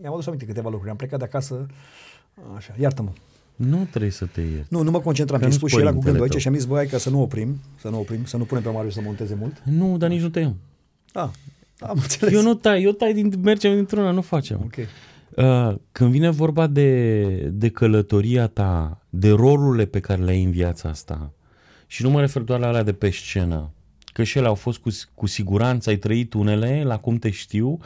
[0.00, 0.90] mi-am adus aminte câteva lucruri.
[0.90, 1.66] Am plecat de acasă,
[2.56, 3.10] așa, iartă-mă.
[3.56, 4.66] Nu trebuie să te ierți.
[4.68, 5.38] Nu, nu mă concentram.
[5.38, 6.40] Că Am nu-s spus și era cu părintele gândul aici tău.
[6.40, 8.62] și am zis, băi, hai ca să nu oprim, să nu oprim, să nu punem
[8.62, 9.62] pe Marius să monteze mult.
[9.64, 10.56] Nu, dar nici nu tăiem.
[11.12, 11.30] Da,
[11.78, 12.34] am înțeles.
[12.34, 14.60] Eu nu tai, eu tai din, mergem dintr-una, nu facem.
[14.64, 14.74] Ok.
[15.36, 20.50] Uh, când vine vorba de, de călătoria ta, de rolurile pe care le ai în
[20.50, 21.32] viața asta,
[21.86, 23.70] și nu mă refer doar la alea de pe scenă,
[24.12, 27.78] că și ele au fost cu, cu siguranță, ai trăit unele, la cum te știu,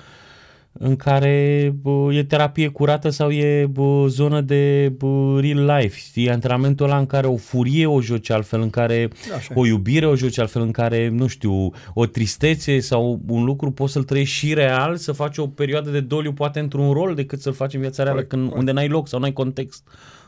[0.72, 6.30] în care bă, e terapie curată sau e bă, zonă de bă, real life, știi?
[6.30, 9.60] Antrenamentul ăla în care o furie o joci altfel, în care Așa e.
[9.60, 13.92] o iubire o joci altfel, în care, nu știu, o tristețe sau un lucru poți
[13.92, 17.52] să-l trăiești și real, să faci o perioadă de doliu poate într-un rol decât să-l
[17.52, 18.58] faci în viața reală Corect, când, corect.
[18.60, 19.82] unde n-ai loc sau n-ai context.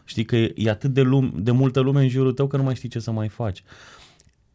[0.04, 2.74] Știi că e atât de, lum- de multă lume în jurul tău că nu mai
[2.74, 3.62] știi ce să mai faci.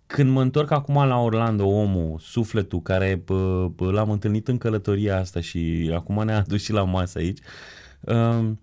[0.08, 5.18] Când mă întorc acum la Orlando, omul, sufletul care bă, bă, l-am întâlnit în călătoria
[5.18, 7.40] asta și acum ne-a adus și la masă aici,
[8.00, 8.60] um,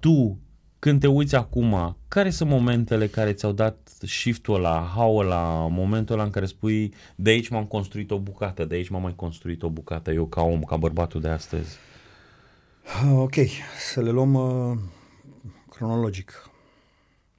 [0.00, 0.38] tu,
[0.78, 6.14] când te uiți acum, care sunt momentele care ți-au dat shift-ul ăla, hau la momentul
[6.14, 9.62] ăla în care spui de aici m-am construit o bucată, de aici m-am mai construit
[9.62, 11.76] o bucată, eu ca om, ca bărbatul de astăzi.
[13.14, 13.34] Ok,
[13.92, 14.78] să le luăm uh,
[15.68, 16.50] cronologic.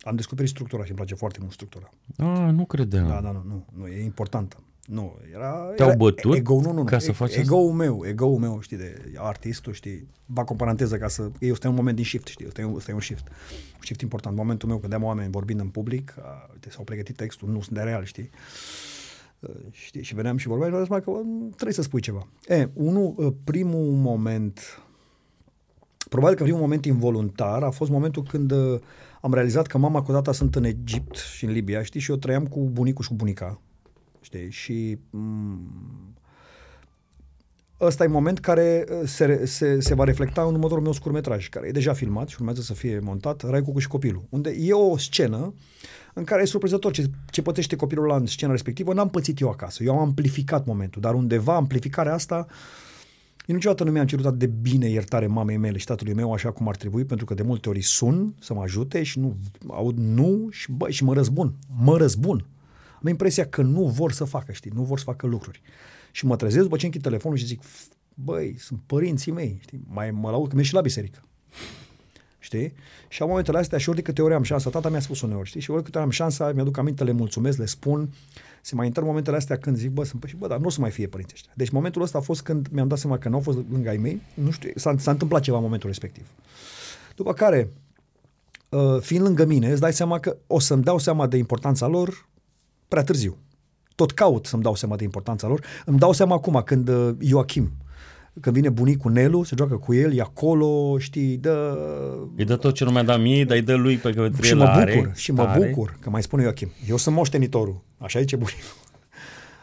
[0.06, 1.90] Am descoperit structura și îmi place foarte mult structura.
[2.18, 3.08] Ah, nu credeam.
[3.08, 4.58] Da, da, nu, nu, nu, e importantă.
[4.86, 5.52] Nu, era...
[5.76, 6.84] Te-au era bătut ego, nu, nu, nu.
[6.84, 7.42] ca să e- faci asta?
[7.42, 11.30] Ego-ul meu, ego-ul meu, știi, de artistul, știi, fac o paranteză ca să...
[11.40, 13.28] Este un moment din shift, știi, este un, este un shift.
[13.74, 14.36] Un shift important.
[14.36, 17.84] Momentul meu, vedeam oameni vorbind în public, a, uite, s-au pregătit textul, nu sunt de
[17.84, 18.30] real, știi.
[19.40, 22.02] Uh, Știi, și veneam și vorbeam și mi-am dat seama că bă, trebuie să spui
[22.02, 22.28] ceva.
[22.48, 24.60] E, unul, uh, primul moment,
[26.10, 28.80] probabil că primul moment involuntar a fost momentul când uh,
[29.26, 32.18] am realizat că mama cu tata sunt în Egipt și în Libia, știi, și eu
[32.18, 33.62] trăiam cu bunicul și cu bunica,
[34.22, 36.14] știi, și mm,
[37.82, 41.68] ăsta e moment care uh, se, se, se va reflecta în următorul meu scurtmetraj, care
[41.68, 45.54] e deja filmat și urmează să fie montat, Raicu și copilul, unde e o scenă
[46.14, 49.50] în care e surprinzător ce, ce pătește copilul la în scena respectivă, n-am pățit eu
[49.50, 52.48] acasă, eu am amplificat momentul, dar undeva amplificarea asta
[53.46, 56.52] eu niciodată nu mi-am cerut atât de bine iertare mamei mele și tatălui meu așa
[56.52, 59.98] cum ar trebui, pentru că de multe ori sun să mă ajute și nu aud
[59.98, 61.56] nu și, bă, și mă răzbun.
[61.78, 62.46] Mă răzbun.
[63.02, 65.62] Am impresia că nu vor să facă, știi, nu vor să facă lucruri.
[66.12, 67.62] Și mă trezesc după ce închid telefonul și zic,
[68.14, 71.22] băi, sunt părinții mei, știi, mai mă laud că merg și la biserică.
[72.46, 72.74] Știi?
[73.08, 75.48] Și am momentele astea și ori de câte ori am șansa, tata mi-a spus uneori,
[75.48, 75.62] știi?
[75.62, 78.10] Și ori de câte ori am șansa, mi-aduc aminte, le mulțumesc, le spun,
[78.62, 80.70] se mai intră momentele astea când zic, bă, sunt, păi, și bă, dar nu o
[80.70, 81.52] să mai fie părinții ăștia.
[81.56, 83.98] Deci momentul ăsta a fost când mi-am dat seama că nu au fost lângă ai
[83.98, 86.26] mei, nu știu, s-a, s-a întâmplat ceva în momentul respectiv.
[87.16, 87.70] După care,
[88.70, 92.28] uh, fiind lângă mine, îți dai seama că o să-mi dau seama de importanța lor
[92.88, 93.38] prea târziu.
[93.96, 95.66] Tot caut să-mi dau seama de importanța lor.
[95.86, 97.72] Îmi dau seama acum când uh, Joachim,
[98.42, 101.78] când vine bunicul Nelu, se joacă cu el, e acolo, știi, dă...
[102.36, 104.50] Îi dă tot ce nu mi-a dat mie, dar îi dă lui pe care și
[104.52, 104.94] el mă are.
[104.96, 105.68] bucur, și mă tare.
[105.68, 108.64] bucur, că mai spune Joachim, eu sunt moștenitorul, așa zice bunicul.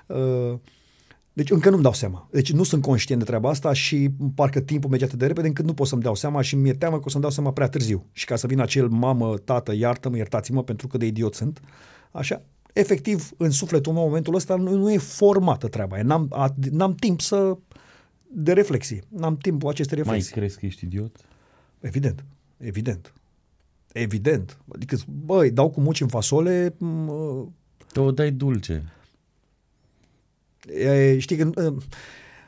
[0.06, 0.58] Uh,
[1.32, 2.28] Deci încă nu-mi dau seama.
[2.30, 5.64] Deci nu sunt conștient de treaba asta și parcă timpul merge atât de repede încât
[5.64, 8.06] nu pot să-mi dau seama și mi-e teamă că o să-mi dau seama prea târziu.
[8.12, 11.60] Și ca să vină acel mamă, tată, iartă-mă, iertați-mă pentru că de idiot sunt.
[12.10, 15.94] Așa, efectiv, în sufletul meu, în momentul ăsta nu, nu e formată treaba.
[15.94, 16.04] aia.
[16.04, 17.56] N-am, a, n-am timp să
[18.34, 19.02] de reflexie.
[19.08, 20.34] N-am timpul acestei Mai reflexii.
[20.34, 21.16] crezi că ești idiot?
[21.80, 22.24] Evident,
[22.58, 23.12] evident.
[23.92, 24.58] Evident.
[24.74, 27.52] Adică, băi, dau cu muci în fasole, m-
[27.92, 28.92] Te o dai dulce.
[30.74, 31.60] e, știi că...
[31.62, 31.72] e,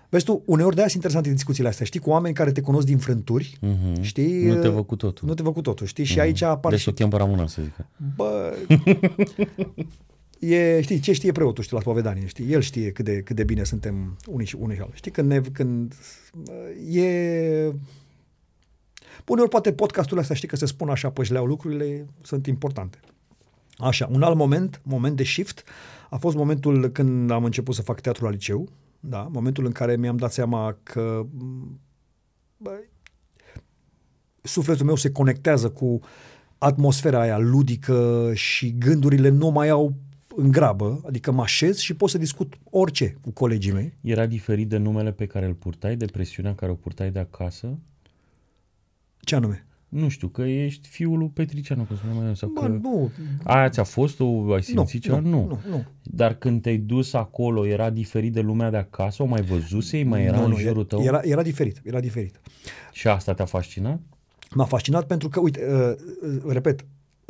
[0.08, 1.86] Vezi tu, uneori de-aia sunt interesante discuțiile astea.
[1.86, 4.02] Știi, cu oameni care te cunosc din frânturi, Mhm.
[4.02, 4.44] știi?
[4.46, 5.28] Nu te e, văd cu totul.
[5.28, 6.04] Nu te văd cu totul, știi?
[6.04, 6.88] Și aici apar Deci și...
[6.88, 7.86] o chem pe Ramona să zică.
[8.16, 8.56] Bă,
[10.52, 12.52] e, știi, ce știe preotul, știi, la spovedanie, știi?
[12.52, 14.96] El știe cât de, cât de bine suntem unii și unii și alții.
[14.96, 15.94] Știi, când, ne, când
[16.90, 17.72] e...
[19.26, 22.98] Uneori poate podcasturile astea, știi, că se spun așa, pășleau lucrurile, sunt importante.
[23.76, 25.64] Așa, un alt moment, moment de shift,
[26.10, 28.68] a fost momentul când am început să fac teatru la liceu,
[29.00, 31.26] da, momentul în care mi-am dat seama că
[32.56, 32.70] bă,
[34.42, 36.00] sufletul meu se conectează cu
[36.58, 39.94] atmosfera aia ludică și gândurile nu mai au
[40.36, 43.96] în grabă, adică mă așez și pot să discut orice cu colegii mei.
[44.00, 47.78] Era diferit de numele pe care îl purtai, de presiunea care o purtai de acasă?
[49.20, 49.66] Ce anume?
[49.88, 52.66] Nu știu, că ești fiul lui Petricianu, că spune mai sau Bă, că...
[52.66, 53.10] nu,
[53.42, 55.18] Aia ți-a fost, tu ai simțit ceva?
[55.18, 55.84] nu, nu, nu.
[56.02, 59.22] Dar când te-ai dus acolo, era diferit de lumea de acasă?
[59.22, 60.02] O mai văzusei?
[60.02, 61.02] Mai era nu, în nu, jurul tău?
[61.02, 62.40] Era, era diferit, era diferit.
[62.92, 64.00] Și asta te-a fascinat?
[64.54, 66.84] M-a fascinat pentru că, uite, uh, uh, repet,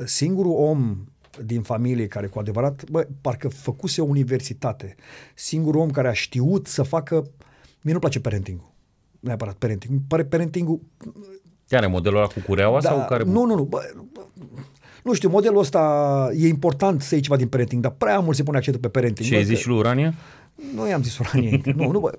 [0.05, 1.05] singurul om
[1.45, 4.95] din familie care cu adevărat, bă, parcă făcuse o universitate,
[5.35, 7.31] singurul om care a știut să facă,
[7.83, 8.73] mie nu place parenting-ul,
[9.21, 10.81] neapărat parenting, îmi pare parenting-ul
[11.69, 13.25] Care, modelul ăla cu cureaua sau care...
[13.25, 13.65] Da, Nu, nu, nu.
[13.65, 13.79] Bă,
[14.13, 14.21] bă,
[15.05, 18.43] nu știu, modelul ăsta e important să iei ceva din parenting, dar prea mult se
[18.43, 19.27] pune accentul pe parenting.
[19.27, 20.15] Și Bă, ai zis că- și lui Urania?
[20.75, 21.73] Nu i-am zis Urania încă.
[21.77, 22.13] Nu, nu, bă,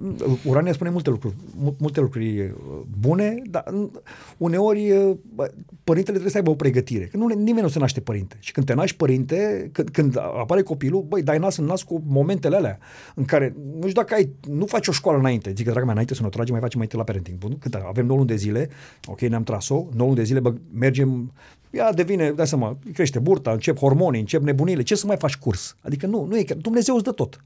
[0.45, 2.51] Urania spune multe lucruri, mu- multe lucruri uh,
[2.99, 3.91] bune, dar mm,
[4.37, 5.51] uneori uh, bă,
[5.83, 7.05] părintele trebuie să aibă o pregătire.
[7.05, 8.37] Că nu, nimeni nu se naște părinte.
[8.39, 12.03] Și când te naști părinte, când, când apare copilul, băi, dai nas în nas cu
[12.07, 12.79] momentele alea
[13.15, 15.53] în care, nu știu dacă ai, nu faci o școală înainte.
[15.55, 17.37] Zic că, dragă mea, înainte să ne o tragem, mai facem mai întâi la parenting.
[17.37, 17.57] Bun?
[17.57, 18.69] Cât avem 9 luni de zile,
[19.05, 21.33] ok, ne-am tras-o, 9 luni de zile, bă, mergem,
[21.69, 25.75] ea devine, dai seama, crește burta, încep hormonii, încep nebunile, ce să mai faci curs?
[25.81, 27.41] Adică nu, nu e, că Dumnezeu îți dă tot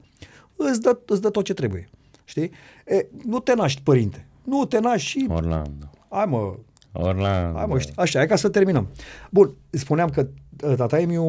[0.68, 1.88] îți dă, îți dă tot ce trebuie.
[2.24, 2.50] Știi?
[2.86, 4.26] E, nu te naști părinte.
[4.44, 5.26] Nu te naști și...
[5.28, 5.90] Orlando.
[6.08, 6.54] Hai mă,
[6.92, 7.58] Orlando.
[7.58, 7.92] hai mă, știi?
[7.96, 8.88] Așa, e ca să terminăm.
[9.30, 10.28] Bun, spuneam că
[10.64, 11.24] uh, tata Emiu,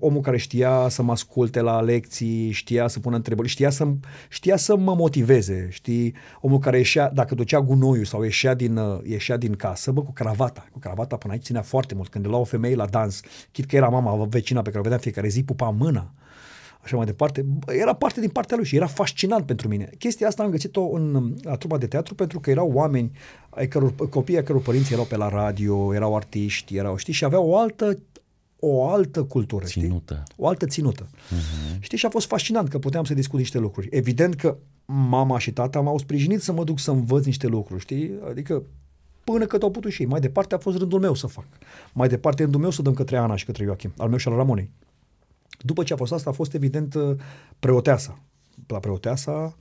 [0.00, 3.86] omul care știa să mă asculte la lecții, știa să pună întrebări, știa să,
[4.28, 6.14] știa să mă motiveze, știi?
[6.40, 10.12] Omul care ieșea, dacă ducea gunoiul sau ieșea din, uh, ieșea din casă, bă, cu
[10.12, 10.66] cravata.
[10.72, 12.08] Cu cravata până aici ținea foarte mult.
[12.08, 13.20] Când la o femeie la dans,
[13.52, 16.12] chit că era mama vecina pe care o vedeam fiecare zi, pupa mâna
[16.82, 19.90] așa mai departe, bă, era parte din partea lui și era fascinant pentru mine.
[19.98, 23.10] Chestia asta am găsit-o în, la trupa de teatru pentru că erau oameni,
[23.50, 27.24] ai căror, copii ai căror părinți erau pe la radio, erau artiști, erau, știi, și
[27.24, 27.98] aveau o altă
[28.60, 30.22] o altă cultură, Ținută.
[30.24, 30.34] știi?
[30.44, 31.06] O altă ținută.
[31.06, 31.78] Uh-huh.
[31.80, 33.88] Știi, și a fost fascinant că puteam să discut niște lucruri.
[33.90, 38.12] Evident că mama și tata m-au sprijinit să mă duc să învăț niște lucruri, știi?
[38.28, 38.62] Adică
[39.24, 40.08] până cât au putut și ei.
[40.08, 41.44] Mai departe a fost rândul meu să fac.
[41.92, 44.34] Mai departe rândul meu să dăm către Ana și către Ioachim, al meu și al
[44.34, 44.70] Ramonei.
[45.60, 47.16] După ce a fost asta, a fost evident uh,
[47.58, 48.18] preoteasa.
[48.66, 49.56] La preoteasa,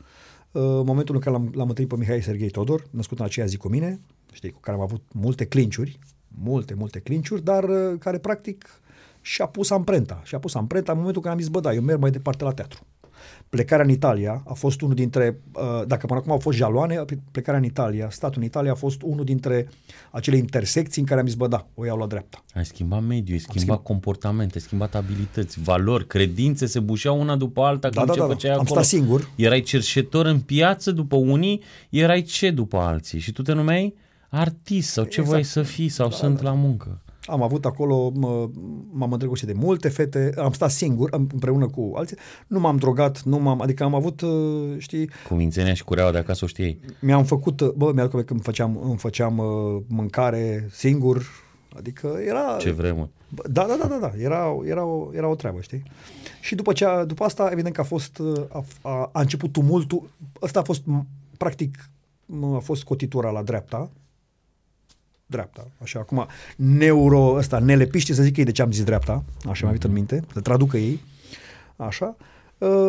[0.52, 3.58] uh, momentul în care l-am, l-am întâlnit pe Mihai Serghei Todor, născut în aceea zi
[3.58, 4.00] cu mine,
[4.32, 8.82] știi, cu care am avut multe clinciuri, multe, multe clinciuri, dar uh, care practic
[9.22, 10.22] și-a pus amprenta.
[10.24, 12.44] Și-a pus amprenta în momentul în care am zis, bă, da, eu merg mai departe
[12.44, 12.86] la teatru.
[13.50, 17.60] Plecarea în Italia a fost unul dintre, uh, dacă până acum au fost jaloane, plecarea
[17.60, 19.68] în Italia, statul în Italia a fost unul dintre
[20.12, 22.44] acele intersecții în care am zis, bă, da, o iau la dreapta.
[22.54, 23.84] Ai schimbat mediul, ai schimbat schimbat.
[23.84, 27.90] comportamente, ai schimbat abilități, valori, credințe, se bușeau una după alta.
[27.90, 28.34] Da, când da, ce da, da.
[28.34, 28.82] făceai Am acolo.
[28.82, 29.30] stat singur.
[29.36, 33.96] Erai cerșetor în piață după unii, erai ce după alții și tu te numeai
[34.30, 35.28] artist sau ce Exact.
[35.28, 37.02] voiai să fii sau sunt la muncă.
[37.28, 38.50] Am avut acolo, mă,
[38.92, 42.18] m-am îndrăgostit de multe fete, am stat singur am- împreună cu alții,
[42.48, 46.18] nu m-am drogat, nu m-am, adică am avut, uh, știi, Cu mințenia și cureaua de
[46.18, 46.80] acasă o știai.
[47.02, 51.22] mi-am făcut, uh, bă, mi-aduc aminte când făceam, îmi făceam uh, mâncare singur,
[51.78, 52.56] adică era...
[52.60, 53.10] Ce vremuri.
[53.30, 54.12] Bă, Da, da, da, da, da.
[54.24, 55.84] Era, era, o, era o treabă, știi?
[56.42, 59.52] Și după, ce a, după asta, evident că a fost, uh, a, a, a început
[59.52, 60.10] tumultul,
[60.42, 61.06] ăsta a fost, m-
[61.38, 61.90] practic,
[62.26, 63.90] m- a fost cotitura la dreapta,
[65.28, 69.60] dreapta, așa, acum, neuro ăsta, nelepiște să zic ei de ce am zis dreapta, așa
[69.62, 71.04] mi-a venit în minte, să traducă ei,
[71.76, 72.37] așa, Uh,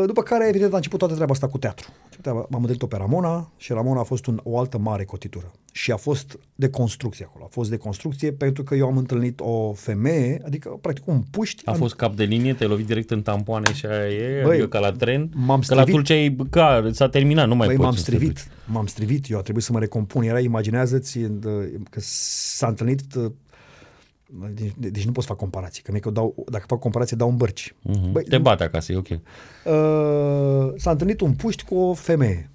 [0.06, 1.88] după care, evident, a început toată treaba asta cu teatru.
[2.24, 5.52] M-am întâlnit-o pe Ramona și Ramona a fost un, o altă mare cotitură.
[5.72, 7.44] Și a fost de construcție acolo.
[7.44, 11.62] A fost de construcție pentru că eu am întâlnit o femeie, adică, practic, un puști.
[11.66, 14.52] A am, fost cap de linie, te-ai lovit direct în tampoane și aia e, Băi,
[14.52, 15.30] adică ca la tren.
[15.34, 16.06] m-am că la strivit.
[16.06, 18.20] Tulcea e, ca, s-a terminat, nu mai Băi, poți m-am să te duci.
[18.20, 20.22] strivit, m-am strivit, eu a trebuit să mă recompun.
[20.22, 23.30] Era, imaginează-ți în, uh, că s-a întâlnit, uh,
[24.54, 27.28] deci, deci nu pot să fac comparații, că mie că dau, dacă fac comparație dau
[27.28, 27.74] în bărci.
[27.82, 28.12] Mhm.
[28.12, 29.08] Băi, Te bate acasă, e ok.
[29.08, 29.18] uh,
[30.76, 32.50] s-a întâlnit un puști cu o femeie.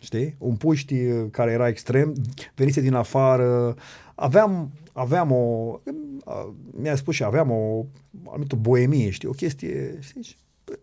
[0.00, 0.34] Știi?
[0.38, 2.14] Un puști uh, care era extrem,
[2.54, 3.74] venise din afară,
[4.14, 5.78] aveam, aveam o,
[6.24, 6.48] uh,
[6.80, 7.84] mi-a spus și aveam o
[8.30, 10.22] anumită boemie, știi, o chestie, știi?
[10.22, 10.36] Și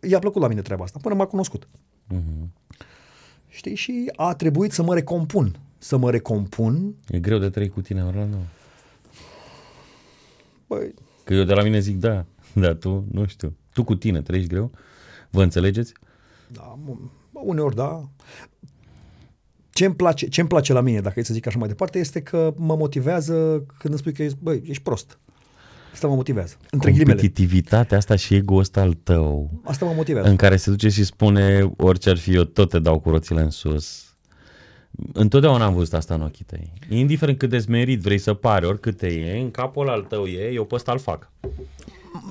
[0.10, 1.68] I-a plăcut la mine treaba asta, până m-a cunoscut.
[2.08, 2.52] Mhm.
[3.48, 3.76] Știi?
[3.76, 5.60] Și a trebuit să mă recompun.
[5.78, 6.96] Să mă recompun.
[7.08, 8.38] E greu de trăi cu tine, Orlando.
[10.68, 10.94] Băi,
[11.24, 13.56] Că eu de la mine zic da, dar tu nu știu.
[13.74, 14.72] Tu cu tine trăiești greu?
[15.30, 15.94] Vă înțelegeți?
[16.52, 18.10] da, m- uneori da.
[19.74, 22.00] Ce îmi place, ce îmi place la mine, dacă e să zic așa mai departe,
[22.00, 23.34] este că mă motivează
[23.78, 25.20] când îmi spui că ești, băi, ești prost.
[25.94, 26.56] Asta mă motivează.
[26.72, 27.16] Între ghilimele.
[27.16, 30.30] Competitivitatea asta și ego ăsta al tău, Asta mă motivează.
[30.30, 33.42] în care se duce și spune orice ar fi, eu tot te dau cu roțile
[33.42, 34.15] în sus.
[35.14, 36.72] Întotdeauna am văzut asta în ochii tăi.
[36.90, 40.52] Indiferent cât de smerit vrei să pari, oricât te e, în capul al tău e,
[40.54, 41.32] eu pe ăsta îl fac.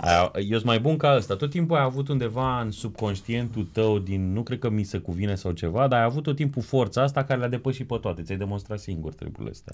[0.01, 1.37] Aia- Eu sunt mai bun ca ăsta.
[1.37, 5.35] Tot timpul ai avut undeva în subconștientul tău din, nu cred că mi se cuvine
[5.35, 8.23] sau ceva, dar ai avut tot timpul forța asta care le-a depășit pe toate.
[8.23, 9.73] Ți-ai demonstrat singur treburile astea.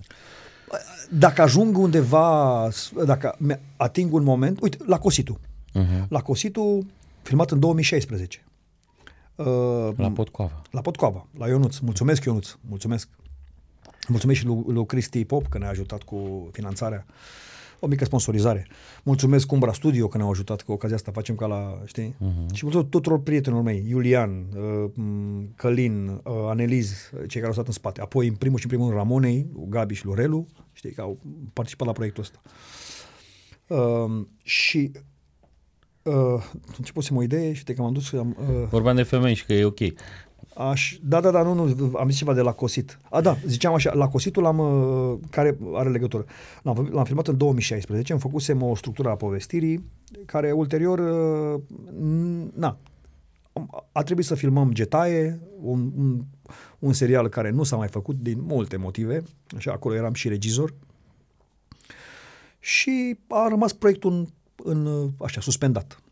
[1.11, 2.69] Dacă ajung undeva,
[3.07, 5.39] dacă mi- ating un moment, uite, la Cositu.
[5.79, 6.09] Uh-huh.
[6.09, 6.87] La Cositu,
[7.23, 8.45] filmat în 2016.
[9.47, 10.63] Uh, La Potcoava.
[10.71, 11.79] la Potcoava, la Ionuț.
[11.79, 12.57] Mulțumesc, Ionuț.
[12.69, 13.09] Mulțumesc.
[14.09, 17.07] Mulțumesc și lui, lui Cristi Pop că ne-a ajutat cu finanțarea.
[17.81, 18.67] O mică sponsorizare.
[19.03, 22.15] Mulțumesc Umbra Studio că ne-au ajutat cu ocazia asta, facem ca la, știi?
[22.15, 22.53] Uh-huh.
[22.53, 27.53] Și mulțumesc tuturor prietenilor mei, Iulian, uh, m, Călin, uh, Aneliz, uh, cei care au
[27.53, 28.01] stat în spate.
[28.01, 31.19] Apoi, în primul și în primul rând, Ramonei, lui Gabi și Lorelu, știi, că au
[31.53, 32.41] participat la proiectul ăsta.
[33.67, 34.91] Uh, și
[36.03, 36.15] uh,
[36.79, 39.53] începusem o idee și te că m-am dus, am, uh, Vorbeam de femei și că
[39.53, 39.79] e ok.
[40.55, 42.99] Aș, da, da, da, nu, nu, am zis ceva de la Cosit.
[43.11, 46.25] A, da, ziceam așa, la Cositul l-am, uh, care are legătură.
[46.63, 49.85] L-am, l-am filmat în 2016, îmi făcusem o structură a povestirii,
[50.27, 52.79] care ulterior, uh, n- na,
[53.53, 56.25] am- a trebuit să filmăm Getaie, un, un,
[56.79, 59.23] un serial care nu s-a mai făcut din multe motive,
[59.57, 60.75] așa, acolo eram și regizor.
[62.59, 64.27] Și a rămas proiectul
[64.65, 66.03] în, în uh, așa, suspendat.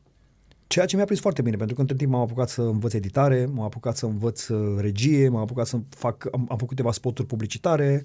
[0.67, 3.47] Ceea ce mi-a prins foarte bine, pentru că între timp m-am apucat să învăț editare,
[3.47, 7.29] m-am apucat să învăț uh, regie, m-am apucat să fac, am, am făcut câteva spoturi
[7.29, 8.03] publicitare,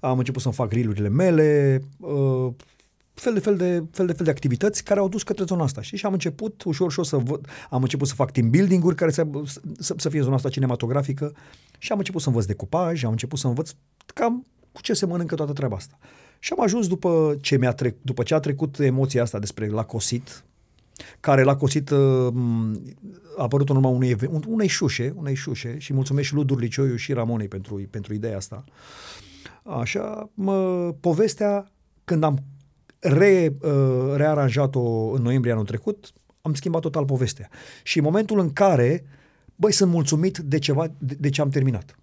[0.00, 2.52] am început să-mi fac reel mele, uh,
[3.14, 5.82] fel de fel de, fel de fel de activități care au dus către zona asta.
[5.82, 5.98] Știi?
[5.98, 9.26] Și am început ușor, ușor să văd, am început să fac team building-uri care să,
[9.78, 11.34] să, să fie zona asta cinematografică
[11.78, 13.70] și am început să învăț decupaj, am început să învăț
[14.06, 15.98] cam cu ce se mănâncă toată treaba asta.
[16.38, 19.84] Și am ajuns după ce, mi-a trec, după ce a trecut emoția asta despre la
[19.84, 20.44] cosit,
[21.20, 22.32] care l-a cosit, uh,
[23.36, 26.44] a apărut în urma unei, eve- un- unei șușe, unei șușe și mulțumesc și lui
[26.44, 28.64] Durlicioiu și Ramonei pentru, pentru ideea asta.
[29.62, 31.72] Așa, mă, povestea,
[32.04, 32.38] când am
[32.98, 37.48] re, uh, rearanjat-o în noiembrie anul trecut, am schimbat total povestea.
[37.82, 39.04] Și în momentul în care,
[39.56, 41.98] băi, sunt mulțumit de ceva, de, de ce am terminat.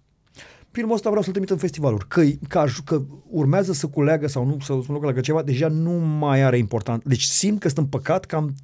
[0.72, 2.08] Filmul ăsta vreau să-l trimit în festivaluri.
[2.08, 5.90] Că, că, aj- că urmează să culeagă sau nu, să nu culeagă ceva, deja nu
[5.92, 7.04] mai are important.
[7.04, 8.54] Deci simt că sunt împăcat că am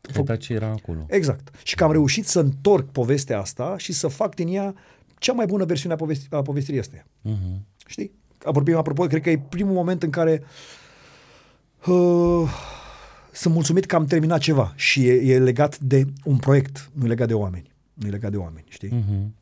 [0.00, 0.22] Fă...
[0.22, 1.06] Dar ce era acolo?
[1.08, 1.50] Exact.
[1.62, 4.74] Și că am reușit să întorc povestea asta și să fac din ea
[5.18, 7.04] cea mai bună versiune a, povesti- a povestirii astea.
[7.04, 7.60] Uh-huh.
[7.86, 8.12] Știi?
[8.44, 10.42] Vorbim apropo, cred că e primul moment în care
[11.86, 12.48] uh,
[13.32, 17.08] sunt mulțumit că am terminat ceva și e, e legat de un proiect, nu e
[17.08, 17.72] legat de oameni.
[17.94, 18.88] Nu e legat de oameni, știi?
[18.88, 19.39] Uh-huh.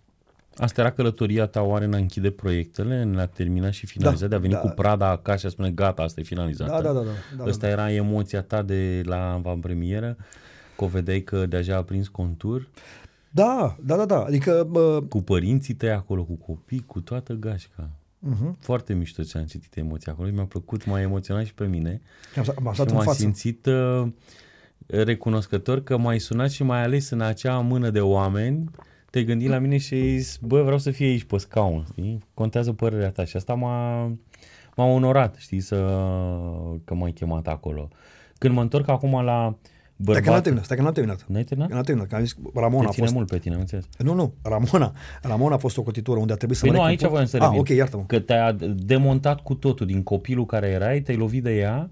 [0.59, 4.29] Asta era călătoria ta oare în a închide proiectele, în a termina și finaliza, Da,
[4.29, 4.59] de a veni da.
[4.59, 6.71] cu Prada acasă și a spune gata, asta e finalizată.
[6.71, 10.17] Da, da, da, da, da, Asta era emoția ta de la avantpremieră,
[10.77, 12.69] că o vedeai că deja a prins contur,
[13.31, 14.23] Da, da, da, da.
[14.25, 17.91] Adică uh, cu părinții tăi acolo, cu copii, cu toată gașca.
[18.29, 18.59] uh-huh.
[18.59, 22.01] Foarte mișto ce am citit emoția acolo, mi-a plăcut, m-a emoționat și pe mine.
[22.37, 23.19] am, stat- am Și stat în m-am față.
[23.19, 24.09] simțit uh,
[24.87, 28.71] recunoscător că m-ai sunat și mai ales în acea mână de oameni
[29.11, 32.19] te gândi la mine și ai zis, bă, vreau să fie aici pe scaun, știi?
[32.35, 34.05] Contează părerea ta și asta m-a,
[34.77, 35.77] m-a onorat, știi, să,
[36.85, 37.89] că m-ai chemat acolo.
[38.39, 39.57] Când mă întorc acum la
[40.03, 40.43] Stai că n-am bărbat...
[40.43, 41.25] terminat, stai că n-am terminat.
[41.29, 41.73] N-ai terminat?
[41.73, 43.17] N-am terminat, că am zis, Ramona Te a ține fost...
[43.17, 43.85] mult pe tine, am înțeles.
[43.99, 44.93] Nu, nu, Ramona.
[45.23, 47.27] Ramona a fost o cotitură unde a trebuit să Păi mă nu, recomp- aici voiam
[47.27, 47.59] să Ah, revin.
[47.59, 48.03] ok, iartă-mă.
[48.07, 51.91] Că te-a demontat cu totul din copilul care erai, te-ai lovit de ea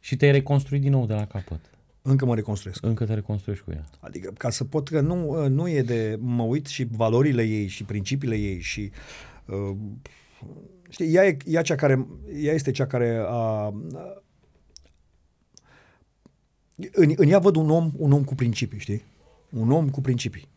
[0.00, 1.60] și te-ai reconstruit din nou de la capăt.
[2.02, 2.84] Încă mă reconstruiesc.
[2.84, 3.84] Încă te reconstruiești cu ea.
[4.00, 7.84] Adică ca să pot, că nu, nu e de, mă uit și valorile ei și
[7.84, 8.90] principiile ei și
[9.46, 9.76] uh,
[10.88, 13.66] știi, ea, e, ea, cea care, ea este cea care a,
[16.92, 19.02] în, în ea văd un om, un om cu principii, știi?
[19.50, 20.48] Un om cu principii.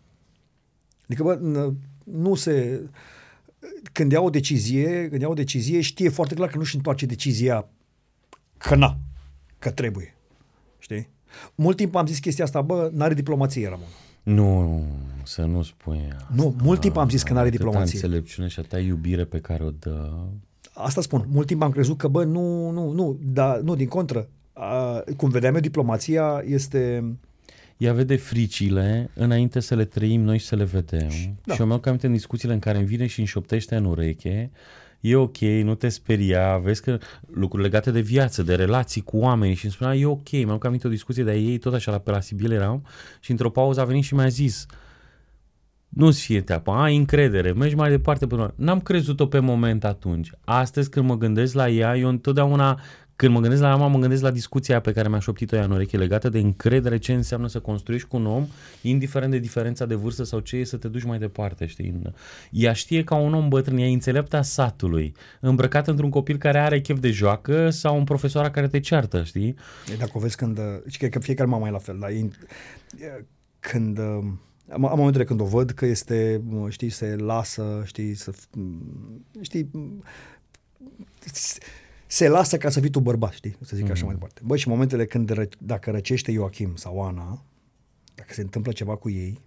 [1.04, 1.74] Adică, bă, n-
[2.04, 2.84] nu se...
[3.92, 7.70] Când ia o decizie, când ia o decizie, știe foarte clar că nu-și întoarce decizia
[8.58, 9.00] că na,
[9.60, 10.16] că trebuie.
[10.80, 11.10] Știi?
[11.56, 13.88] Mult timp am zis chestia asta, bă, n-are diplomație, Ramon.
[14.24, 14.84] Nu,
[15.24, 16.08] să nu spui.
[16.36, 18.00] Nu, mult timp am zis că n-are Atâta diplomație.
[18.02, 20.12] înțelepciune și atâta iubire pe care o dă.
[20.74, 24.28] Asta spun, mult timp am crezut că, bă, nu, nu, nu, dar nu, din contră.
[24.54, 27.04] A, cum vedeam eu, diplomația este...
[27.78, 31.10] Ea vede fricile înainte să le trăim noi și să le vedem.
[31.44, 31.54] Da.
[31.54, 34.52] Și eu mi-am aminte în discuțiile în care îmi vine și îmi șoptește în ureche,
[35.04, 36.98] e ok, nu te speria, vezi că
[37.34, 40.88] lucruri legate de viață, de relații cu oameni și îmi spunea, e ok, mi-am aminte
[40.88, 42.86] o discuție de ei, tot așa la pe la Sibil eram
[43.20, 44.66] și într-o pauză a venit și mi-a zis,
[45.90, 48.54] nu-ți fie teapă, ai încredere, mergi mai departe până la...
[48.56, 50.32] N-am crezut-o pe moment atunci.
[50.44, 52.80] Astăzi când mă gândesc la ea, eu întotdeauna
[53.24, 55.72] când mă gândesc la ama, mă gândesc la discuția pe care mi-a șoptit-o ea în
[55.72, 58.48] ureche legată de încredere, ce înseamnă să construiești cu un om,
[58.82, 62.02] indiferent de diferența de vârstă sau ce e să te duci mai departe, știi?
[62.52, 66.82] Ea știe ca un om bătrân, ea e înțeleapta satului, îmbrăcat într-un copil care are
[66.82, 69.56] chef de joacă sau un profesor care te ceartă, știi?
[69.94, 72.30] E, dacă o vezi când, și cred că fiecare mamă e la fel, dar e,
[73.60, 74.00] când
[74.70, 78.32] am momentele când o văd că este, știi, se lasă, știi, să,
[79.42, 79.70] știi,
[82.14, 83.92] se lasă ca să fii tu bărbat, știi, să zic mm-hmm.
[83.92, 84.06] așa mhm.
[84.06, 84.42] mai departe.
[84.44, 87.44] Băi, și momentele când, ră, dacă răcește Joachim sau Ana,
[88.16, 89.40] dacă se întâmplă ceva cu ei,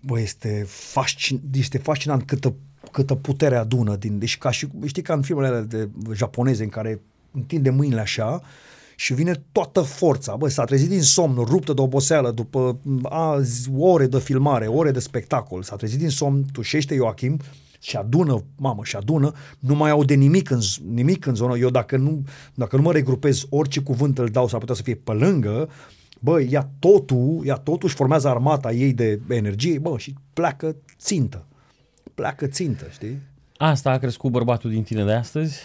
[0.00, 2.54] bă, este, fascin, este fascinant câtă,
[2.92, 6.68] câtă putere adună din, deci ca și, știi, ca în filmele alea de japoneze în
[6.68, 8.42] care întinde mâinile așa
[8.96, 10.36] și vine toată forța.
[10.36, 13.40] Bă, s-a trezit din somn, ruptă de oboseală după a,
[13.76, 15.62] ore de filmare, ore de spectacol.
[15.62, 17.40] S-a trezit din somn, tușește Joachim
[17.80, 20.60] și adună, mamă, și adună, nu mai au de nimic în,
[20.92, 21.58] nimic în zonă.
[21.58, 22.24] Eu dacă nu,
[22.54, 25.68] dacă nu mă regrupez, orice cuvânt îl dau, s-ar putea să fie pe lângă,
[26.20, 31.44] bă, ia totul, ia totul și formează armata ei de energie, bă, și pleacă țintă.
[32.14, 33.18] Pleacă țintă, știi?
[33.56, 35.58] Asta a crescut bărbatul din tine de astăzi?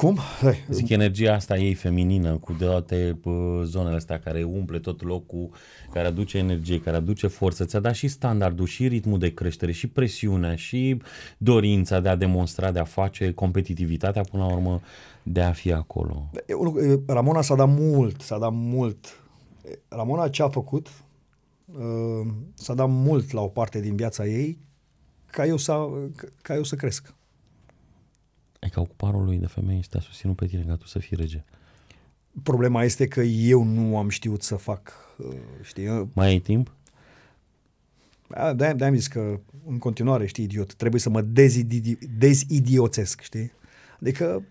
[0.00, 0.18] Cum?
[0.40, 0.64] Hai.
[0.68, 3.20] Zic, energia asta ei feminină, cu toate
[3.64, 5.50] zonele astea care umple tot locul,
[5.92, 9.86] care aduce energie, care aduce forță, ți-a dat și standardul, și ritmul de creștere, și
[9.86, 11.02] presiunea, și
[11.38, 14.80] dorința de a demonstra, de a face competitivitatea, până la urmă,
[15.22, 16.30] de a fi acolo.
[17.06, 19.22] Ramona s-a dat mult, s-a dat mult.
[19.88, 20.88] Ramona ce a făcut,
[21.64, 24.58] uh, s-a dat mult la o parte din viața ei
[25.30, 25.88] ca eu să,
[26.42, 27.14] ca eu să cresc.
[28.60, 31.16] E ca ocuparul lui de femeie și te-a susținut pe tine ca tu să fii
[31.16, 31.44] rege.
[32.42, 36.10] Problema este că eu nu am știut să fac, uh, știi?
[36.12, 36.74] Mai ai timp?
[38.26, 43.52] De-aia, de-aia am zis că în continuare, știi, idiot, trebuie să mă dezidi- dezidioțesc, știi?
[44.00, 44.42] Adică,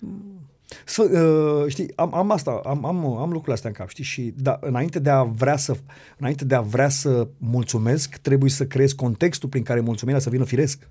[0.85, 4.03] să, uh, știi, am, am asta, am, am, am lucrurile astea în cap, știi?
[4.03, 5.77] Și da, înainte de a vrea să,
[6.17, 10.43] înainte de a vrea să mulțumesc, trebuie să creez contextul prin care mulțumirea să vină
[10.43, 10.87] firesc.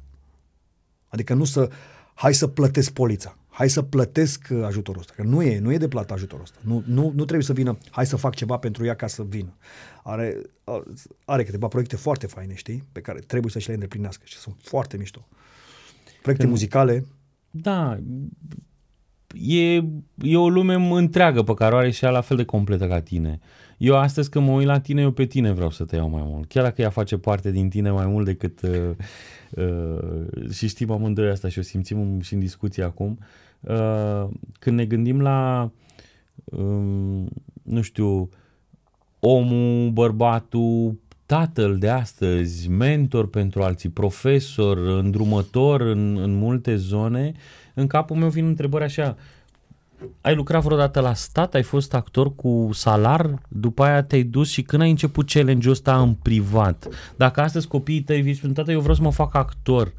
[1.08, 1.70] Adică nu să,
[2.18, 5.76] hai să plătesc polița, hai să plătesc uh, ajutorul ăsta, că nu e, nu e
[5.78, 6.58] de plată ajutorul ăsta.
[6.60, 9.56] Nu, nu, nu trebuie să vină, hai să fac ceva pentru ea ca să vină.
[10.02, 10.42] Are,
[11.24, 14.54] are câteva proiecte foarte faine, știi, pe care trebuie să și le îndeplinească și sunt
[14.62, 15.28] foarte mișto.
[16.22, 17.06] Proiecte Când, muzicale.
[17.50, 17.98] Da,
[19.34, 19.74] e,
[20.22, 23.00] e o lume întreagă pe care o are și ea la fel de completă ca
[23.00, 23.40] tine.
[23.78, 26.22] Eu astăzi când mă uit la tine, eu pe tine vreau să te iau mai
[26.24, 26.48] mult.
[26.48, 28.96] Chiar dacă ea face parte din tine mai mult decât uh,
[29.50, 33.18] Uh, și știm amândoi asta și o simțim și în discuție acum,
[33.60, 35.70] uh, când ne gândim la,
[36.44, 37.24] uh,
[37.62, 38.28] nu știu,
[39.18, 47.32] omul, bărbatul, tatăl de astăzi, mentor pentru alții, profesor, îndrumător în, în multe zone,
[47.78, 49.16] în capul meu vin întrebări așa,
[50.20, 54.62] ai lucrat vreodată la stat, ai fost actor cu salar, după aia te-ai dus și
[54.62, 56.88] când ai început challenge-ul ăsta în privat?
[57.16, 59.92] Dacă astăzi copiii tăi vii spun, tată, eu vreau să mă fac actor,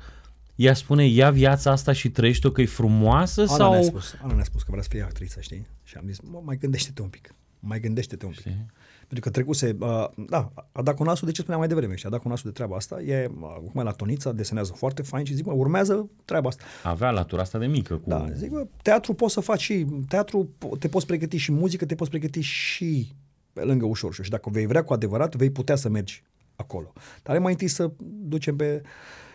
[0.55, 3.71] ea spune, ia viața asta și trăiești-o că e frumoasă Ana sau...
[3.71, 5.67] Ne-a spus, Ana ne-a spus că vrea să fie actriță, știi?
[5.83, 8.39] Și am zis, mai gândește-te un pic, mai gândește-te un pic.
[8.39, 8.65] Știi?
[9.09, 12.05] Pentru că trecuse, uh, da, a dat cu nasul de ce spuneam mai devreme și
[12.05, 13.01] a dat cu nasul de treaba asta.
[13.01, 16.63] E, acum la Tonița desenează foarte fain și zic, mă, urmează treaba asta.
[16.83, 17.93] Avea latura asta de mică.
[17.93, 18.09] Cu...
[18.09, 20.49] Da, zic, mă, teatru poți să faci și, teatru
[20.79, 23.11] te poți pregăti și muzică, te poți pregăti și
[23.53, 26.23] pe lângă ușor și dacă vei vrea cu adevărat, vei putea să mergi
[26.55, 26.93] acolo.
[27.23, 27.91] Dar mai întâi să
[28.21, 28.81] ducem pe...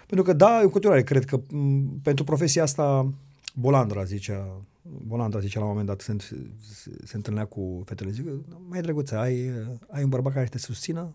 [0.06, 3.12] Pentru că, da, în continuare, cred că m- pentru profesia asta,
[3.54, 6.16] Bolandra zicea, Bolanda zicea la un moment dat, se,
[6.60, 8.26] se, se întâlnea cu fetele, zic,
[8.68, 9.50] mai drăguță, ai,
[9.88, 11.14] ai un bărbat care te susțină,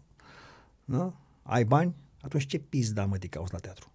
[0.86, 1.14] da?
[1.44, 3.92] ai bani, atunci ce pizda mă te cauți la teatru?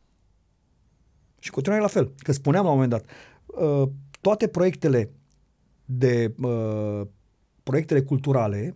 [1.38, 3.04] Și continuai la fel, că spuneam la un moment dat,
[3.46, 3.88] uh,
[4.20, 5.10] toate proiectele
[5.84, 7.06] de uh,
[7.62, 8.74] proiectele culturale,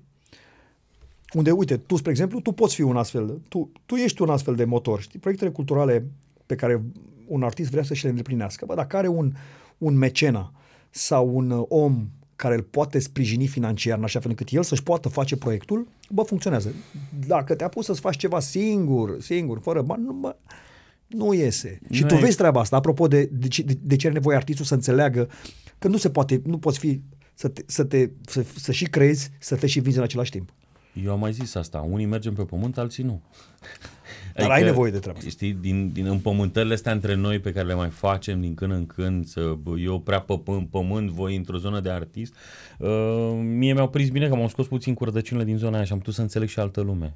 [1.33, 4.55] unde, uite, tu, spre exemplu, tu poți fi un astfel, tu, tu ești un astfel
[4.55, 5.19] de motor, știi?
[5.19, 6.07] Proiectele culturale
[6.47, 6.83] pe care
[7.29, 8.65] un artist vrea să și le îndeplinească.
[8.67, 9.33] Bă, dacă are un,
[9.79, 10.53] un mecena
[10.91, 14.83] sau un uh, om care îl poate sprijini financiar în așa fel încât el să-și
[14.83, 16.75] poată face proiectul, bă, funcționează.
[17.27, 20.37] Dacă te-a pus să-ți faci ceva singur, singur, fără bani, nu, bă,
[21.07, 21.79] nu iese.
[21.89, 24.65] Nu și tu vezi treaba asta, apropo de, de, de, de ce are nevoie artistul
[24.65, 25.29] să înțeleagă
[25.79, 27.01] că nu se poate, nu poți fi
[27.35, 30.53] să, te, să, te, să, să și crezi, să te și vinzi în același timp.
[31.05, 33.23] Eu am mai zis asta, unii mergem pe pământ, alții nu.
[34.43, 35.31] Dar adică, ai nevoie de treaba asta.
[35.31, 38.87] Știi, din, din împământările astea între noi pe care le mai facem din când în
[38.87, 42.35] când, să, eu prea pe pământ, voi într-o zonă de artist,
[42.79, 42.89] uh,
[43.43, 45.99] mie mi-au prins bine că m-am scos puțin cu rădăcinile din zona aia și am
[45.99, 47.15] putut să înțeleg și altă lume.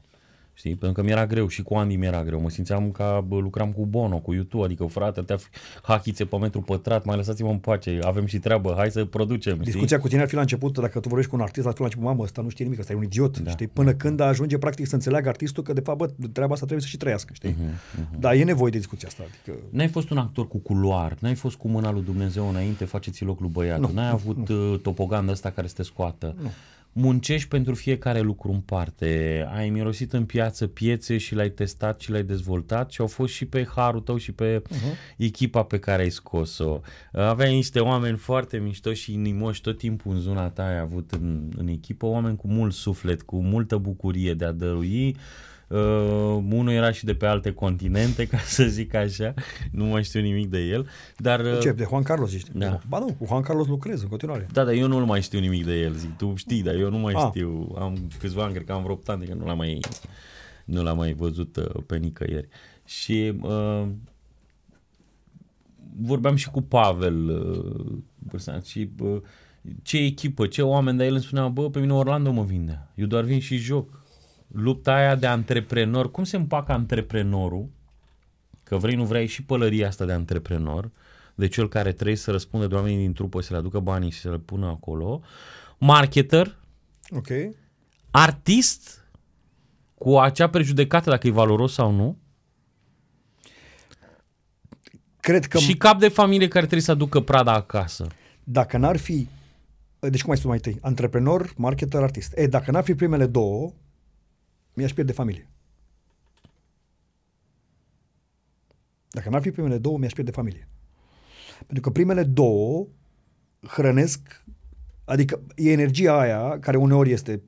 [0.55, 0.75] Știi?
[0.75, 2.41] Pentru că mi-era greu și cu Andy mi-era greu.
[2.41, 5.35] Mă simțeam ca bă, lucram cu Bono, cu YouTube, adică frate, te
[5.83, 9.53] hachițe pe metru pătrat, mai lăsați-mă în pace, avem și treabă, hai să producem.
[9.53, 9.65] Știi?
[9.65, 11.79] Discuția cu tine ar fi la început, dacă tu vorbești cu un artist, ar fi
[11.79, 13.51] la început, mamă, ăsta nu știe nimic, ăsta e un idiot, da.
[13.51, 13.67] știi?
[13.67, 16.91] Până când ajunge practic să înțeleagă artistul că de fapt, bă, treaba asta trebuie să
[16.91, 17.53] și trăiască, știi?
[17.53, 18.19] Uh-huh, uh-huh.
[18.19, 19.23] Dar e nevoie de discuția asta.
[19.29, 19.59] Adică...
[19.71, 23.41] N-ai fost un actor cu culoar, n-ai fost cu mâna lui Dumnezeu înainte, faceți loc
[23.41, 24.73] lui băiatul, nu, n-ai nu, avut nu.
[24.73, 26.35] Uh, topoganda asta care să te scoată.
[26.43, 26.51] Nu
[26.93, 32.11] muncești pentru fiecare lucru în parte, ai mirosit în piață piețe și l-ai testat și
[32.11, 35.17] l-ai dezvoltat și au fost și pe harul tău și pe uh-huh.
[35.17, 36.81] echipa pe care ai scos-o.
[37.13, 41.51] Aveai niște oameni foarte mișto și inimoși tot timpul în zona ta ai avut în,
[41.57, 45.09] în echipă, oameni cu mult suflet, cu multă bucurie de a dărui.
[45.09, 45.21] Uh,
[45.73, 49.35] Uh, unul era și de pe alte continente, ca să zic așa,
[49.71, 50.89] nu mai știu nimic de el.
[51.17, 52.47] Dar, uh, Ce, de Juan Carlos zici?
[52.53, 52.81] Da.
[52.89, 54.47] Ba nu, cu Juan Carlos lucrez în continuare.
[54.53, 56.99] Da, dar eu nu mai știu nimic de el, zic, tu știi, dar eu nu
[56.99, 57.27] mai ah.
[57.29, 57.75] știu.
[57.79, 59.81] Am câțiva ani, cred că am vreo 8 ani, că nu l-am mai,
[60.65, 62.49] nu l-am mai văzut uh, pe nicăieri.
[62.85, 63.87] Și uh,
[66.01, 67.29] vorbeam și cu Pavel
[68.33, 69.21] uh, și uh,
[69.83, 72.89] ce echipă, ce oameni, dar el îmi spunea, bă, pe mine Orlando mă vinde.
[72.95, 74.02] Eu doar vin și joc
[74.53, 77.69] lupta aia de antreprenor, cum se împacă antreprenorul,
[78.63, 80.91] că vrei, nu vrei și pălăria asta de antreprenor,
[81.35, 84.21] de cel care trebuie să răspunde de oamenii din trupă, să le aducă banii și
[84.21, 85.23] să le pună acolo,
[85.79, 86.57] marketer,
[87.11, 87.57] okay.
[88.11, 89.07] artist,
[89.95, 92.19] cu acea prejudecată dacă e valoros sau nu,
[95.23, 95.59] Cred că...
[95.59, 98.07] Și cap de familie care trebuie să aducă prada acasă.
[98.45, 99.29] Dacă n-ar fi,
[99.99, 102.33] deci cum ai spus mai tăi, antreprenor, marketer, artist.
[102.37, 103.73] E, dacă n-ar fi primele două,
[104.73, 105.51] mi-aș pierde familie.
[109.11, 110.69] Dacă n-ar fi primele două, mi-aș pierde familie.
[111.67, 112.87] Pentru că primele două
[113.61, 114.45] hrănesc,
[115.05, 117.43] adică e energia aia care uneori este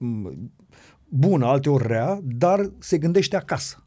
[1.09, 3.87] bună, alteori rea, dar se gândește acasă.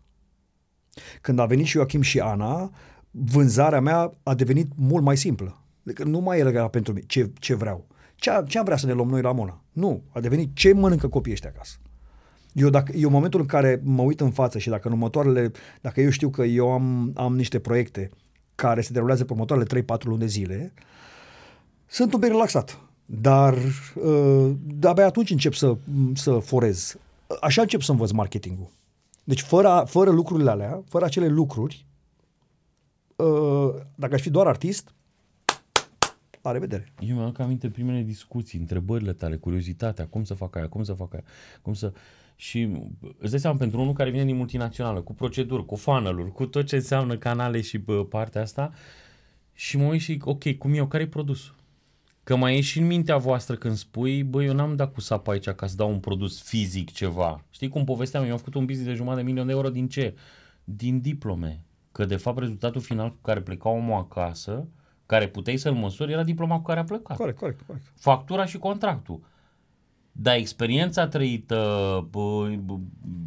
[1.21, 2.71] Când a venit și Joachim și Ana,
[3.11, 5.61] vânzarea mea a devenit mult mai simplă.
[5.85, 7.87] Adică nu mai era pentru mine ce, ce vreau.
[8.15, 9.63] Ce, ce am vrea să ne luăm noi la Mona?
[9.71, 11.77] Nu, a devenit ce mănâncă copiii ăștia acasă.
[12.57, 15.51] Eu, dacă, eu momentul în care mă uit în față și dacă în următoarele,
[15.81, 18.09] dacă eu știu că eu am, am niște proiecte
[18.55, 20.73] care se derulează pe următoarele 3-4 luni de zile,
[21.85, 22.79] sunt un pic relaxat.
[23.05, 23.57] Dar
[23.95, 24.51] uh,
[24.81, 25.77] abia atunci încep să,
[26.13, 26.97] să forez.
[27.41, 28.69] Așa încep să învăț marketingul.
[29.23, 31.85] Deci fără, fără lucrurile alea, fără acele lucruri,
[33.15, 34.93] uh, dacă aș fi doar artist,
[36.41, 36.93] la revedere.
[36.99, 41.13] Eu mi-am aminte primele discuții, întrebările tale, curiozitatea, cum să fac aia, cum să fac
[41.13, 41.23] aia,
[41.61, 41.93] cum să...
[42.39, 42.69] Și
[43.17, 46.65] îți dai seama, pentru unul care vine din multinațională, cu proceduri, cu funnel cu tot
[46.65, 48.71] ce înseamnă canale și bă, partea asta,
[49.53, 51.55] și mă uit și, ok, cum eu, care e produsul?
[52.23, 55.31] Că mai e și în mintea voastră când spui, băi, eu n-am dat cu sapa
[55.31, 57.43] aici ca să dau un produs fizic ceva.
[57.49, 59.87] Știi cum povesteam, eu am făcut un business de jumătate de milion de euro din
[59.87, 60.15] ce?
[60.63, 61.63] Din diplome.
[61.91, 64.67] Că de fapt rezultatul final cu care pleca omul acasă,
[65.05, 67.17] care puteai să-l măsori, era diploma cu care a plecat.
[67.17, 67.85] Corect, corect, corect.
[67.95, 69.19] Factura și contractul.
[70.19, 72.09] Dar experiența trăită,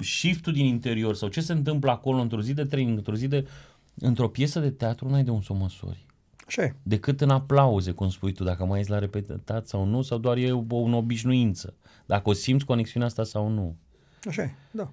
[0.00, 3.48] shift-ul din interior sau ce se întâmplă acolo într-o zi de training, într-o zi de...
[3.94, 6.06] Într-o piesă de teatru n-ai de un să o măsori.
[6.46, 6.74] Așa e.
[6.82, 10.36] Decât în aplauze, cum spui tu, dacă mai ești la repetat sau nu, sau doar
[10.36, 11.74] e o, o obișnuință.
[12.06, 13.76] Dacă o simți conexiunea asta sau nu.
[14.24, 14.90] Așa e, da.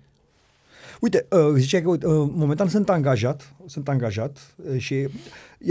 [1.01, 1.99] Uite, uh, ziceai că uh,
[2.33, 5.07] momentan sunt angajat, sunt angajat uh, și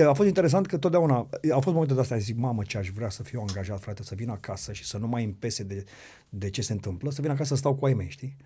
[0.08, 1.14] a fost interesant că totdeauna,
[1.52, 4.14] au fost momente de astea, zic, mamă, ce aș vrea să fiu angajat, frate, să
[4.14, 5.84] vin acasă și să nu mai împese de,
[6.28, 8.36] de ce se întâmplă, să vin acasă să stau cu ai mei, știi?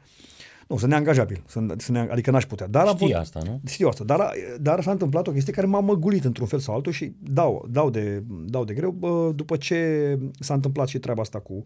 [0.70, 2.66] Nu, sunt neangajabil, sunt, sunt ne, adică n-aș putea.
[2.66, 3.60] Dar Știi am asta, nu?
[3.66, 6.92] Știu asta, dar, dar s-a întâmplat o chestie care m-a măgulit într-un fel sau altul
[6.92, 11.38] și dau, dau, de, dau de greu bă, după ce s-a întâmplat și treaba asta
[11.38, 11.62] cu,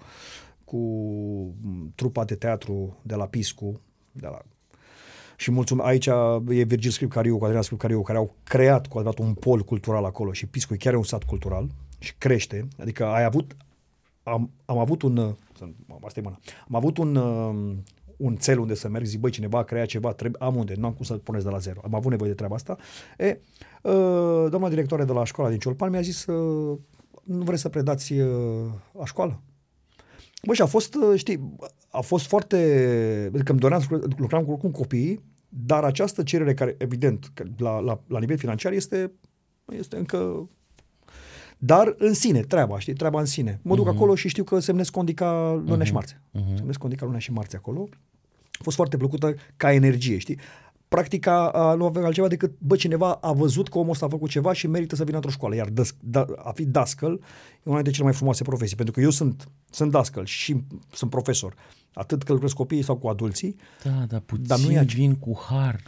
[0.65, 0.81] cu
[1.95, 3.81] trupa de teatru de la Piscu,
[4.13, 4.43] de la
[5.37, 6.07] și mulțum, aici
[6.49, 10.33] e Virgil Scripcariu, cu Adrian Scripcariu, care au creat cu adevărat un pol cultural acolo
[10.33, 11.69] și Piscu e chiar un sat cultural
[11.99, 12.69] și crește.
[12.79, 13.57] Adică ai avut,
[14.23, 15.19] am, am avut un,
[16.05, 17.17] asta e mâna, am avut un,
[18.17, 20.87] un cel unde să merg, zic, băi, cineva a creat ceva, trebuie, am unde, nu
[20.87, 21.81] am cum să puneți de la zero.
[21.85, 22.77] Am avut nevoie de treaba asta.
[23.19, 23.41] E,
[23.83, 26.79] uh, doamna directoare de la școala din Ciolpan mi-a zis, uh,
[27.25, 29.41] nu vreți să predați uh, la școală?
[30.47, 31.57] Bă, și a fost, știi,
[31.91, 32.57] a fost foarte...
[33.35, 38.01] Adică îmi doream să lucram cu, cu copiii, dar această cerere care, evident, la, la,
[38.07, 39.13] la nivel financiar este,
[39.73, 40.49] este încă...
[41.59, 43.61] Dar în sine, treaba, știi, treaba în sine.
[43.63, 43.95] Mă duc uh-huh.
[43.95, 45.87] acolo și știu că semnesc condica lunea uh-huh.
[45.87, 46.23] și marțe.
[46.29, 46.57] Uh-huh.
[46.57, 47.89] Semnesc condica lunea și marțe acolo.
[48.51, 50.39] A fost foarte plăcută ca energie, știi?
[50.95, 54.31] Practica a, nu avea altceva decât, bă, cineva a văzut că omul ăsta a făcut
[54.31, 55.55] ceva și merită să vină într-o școală.
[55.55, 57.21] Iar dăs, da, a fi dascăl e
[57.63, 60.57] una dintre cele mai frumoase profesii, pentru că eu sunt, sunt dascăl și
[60.93, 61.55] sunt profesor.
[61.95, 63.57] Atât că lucrez copiii sau cu adulții.
[63.83, 65.81] Da, dar puțin Dar nu e ace- vin cu har.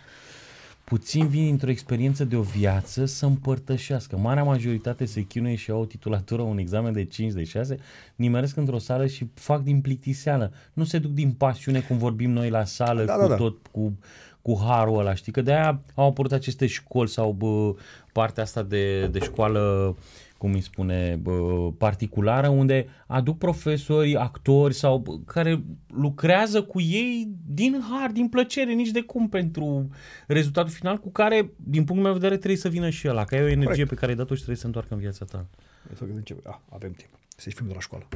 [0.84, 4.16] Puțin vin într-o experiență de o viață să împărtășească.
[4.16, 7.76] Marea majoritate se chinuie și au o titulatură, un examen de 5, de 6,
[8.16, 10.52] nimeresc într-o sală și fac din plictiseală.
[10.72, 13.34] Nu se duc din pasiune cum vorbim noi la sală Da, cu da, da.
[13.34, 13.98] tot, cu,
[14.46, 15.32] cu harul ăla, știi?
[15.32, 17.74] Că de-aia au apărut aceste școli sau bă,
[18.12, 19.96] partea asta de, de școală
[20.38, 21.32] cum îi spune, bă,
[21.78, 28.72] particulară, unde aduc profesori, actori sau bă, care lucrează cu ei din har, din plăcere,
[28.72, 29.88] nici de cum pentru
[30.26, 33.34] rezultatul final cu care, din punctul meu de vedere, trebuie să vină și ăla, că
[33.34, 33.88] ai o energie Corect.
[33.88, 35.46] pe care ai dat-o și trebuie să se întoarcă în viața ta.
[35.94, 36.36] Să gândim ce...
[36.44, 37.10] Ah, avem timp.
[37.36, 38.06] Să-i filmul de la școală.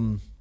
[0.00, 0.18] uh,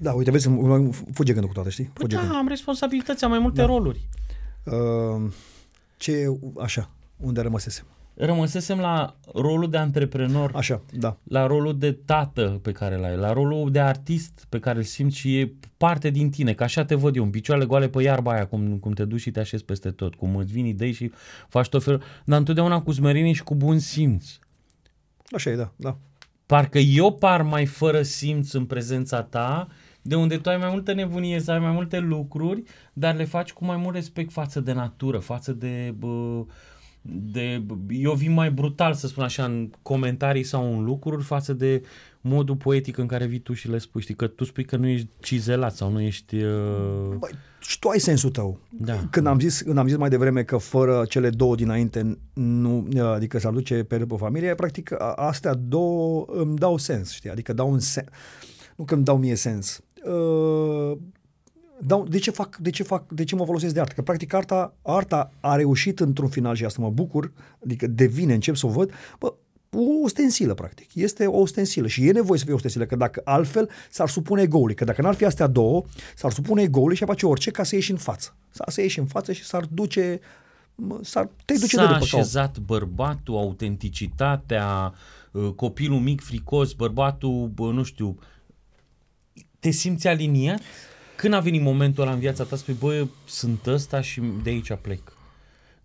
[0.00, 1.84] da, uite, vezi, îmi fuge gândul cu toate, știi?
[1.84, 2.38] Păi Fuge da, gândul.
[2.38, 3.66] am responsabilități, am mai multe Da.
[3.66, 4.08] roluri.
[4.64, 5.30] Uh,
[5.96, 7.84] ce, așa, unde rămăsesem?
[8.14, 11.16] Rămăsesem la rolul de antreprenor Așa, da.
[11.22, 15.16] la rolul de tată pe care l-ai, la rolul de artist pe care îl simți
[15.16, 18.32] și e parte din tine, că așa te văd eu, în picioarele goale pe iarba
[18.32, 21.12] aia, cum, cum te duci și te așezi peste tot, cum îți vin idei și
[21.48, 24.26] faci tot felul, dar întotdeauna cu smerenie și cu bun simț.
[25.32, 25.96] Așa e, da, da.
[26.50, 29.68] Parcă eu par mai fără simț în prezența ta,
[30.02, 33.52] de unde tu ai mai multă nebunie, să ai mai multe lucruri, dar le faci
[33.52, 35.94] cu mai mult respect față de natură, față de...
[35.98, 36.44] Bă,
[37.02, 41.82] de, eu vin mai brutal, să spun așa, în comentarii sau în lucruri față de
[42.20, 44.00] modul poetic în care vii tu și le spui.
[44.02, 46.36] Știi că tu spui că nu ești cizelat sau nu ești...
[46.36, 47.14] Uh...
[47.18, 48.58] Băi, și tu ai sensul tău.
[48.70, 49.06] Da.
[49.10, 53.38] Când am zis, când am zis mai devreme că fără cele două dinainte, nu, adică
[53.38, 57.30] să aduce pe pe familie, practic a- astea două îmi dau sens, știi?
[57.30, 58.08] Adică dau un sens.
[58.76, 59.80] Nu că îmi dau mie sens.
[60.04, 60.98] Uh,
[61.78, 63.92] dau, de, ce fac, de, ce fac, de ce mă folosesc de artă?
[63.94, 67.32] Că practic arta, arta a reușit într-un final și asta mă bucur,
[67.64, 69.34] adică devine, încep să o văd, bă,
[69.70, 70.94] o stensilă, practic.
[70.94, 74.42] Este o stensilă și e nevoie să fie o stensilă, că dacă altfel s-ar supune
[74.42, 75.84] egoului, că dacă n-ar fi astea două,
[76.16, 78.36] s-ar supune egoului și ar face orice ca să ieși în față.
[78.50, 80.20] Să, să ieși în față și s-ar duce,
[80.74, 82.20] mă, s-ar, te duce de S-a după ca om.
[82.20, 84.94] așezat bărbatul, autenticitatea,
[85.32, 88.18] uh, copilul mic fricos, bărbatul, bă, nu știu,
[89.58, 90.60] te simți aliniat?
[91.16, 94.72] Când a venit momentul ăla în viața ta, spui, bă, sunt ăsta și de aici
[94.82, 95.18] plec?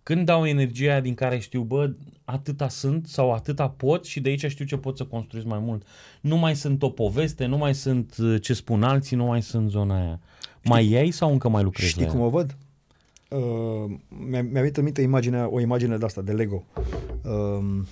[0.06, 1.94] Când dau energia aia din care știu, bă,
[2.24, 5.86] atâta sunt sau atâta pot și de aici știu ce pot să construiesc mai mult.
[6.20, 9.70] Nu mai sunt o poveste, nu mai sunt uh, ce spun alții, nu mai sunt
[9.70, 10.20] zona aia.
[10.64, 12.26] Mai iei sau încă mai lucrezi Știi la cum ea?
[12.26, 12.56] o văd?
[13.28, 16.64] Uh, mi-a, mi-a venit în minte imaginea, o imagine de asta, de Lego.
[16.74, 16.82] Uh,
[17.22, 17.84] în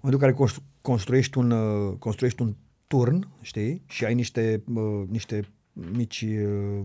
[0.00, 2.54] momentul în care constru- construiești un, uh, construiești un
[2.86, 3.82] turn, știi?
[3.86, 6.82] Și ai niște, uh, niște mici uh,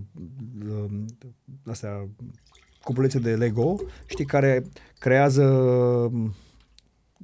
[0.69, 0.91] uh,
[1.65, 2.07] astea,
[2.83, 3.75] cupulețe de Lego,
[4.05, 4.63] știi, care
[4.99, 5.43] creează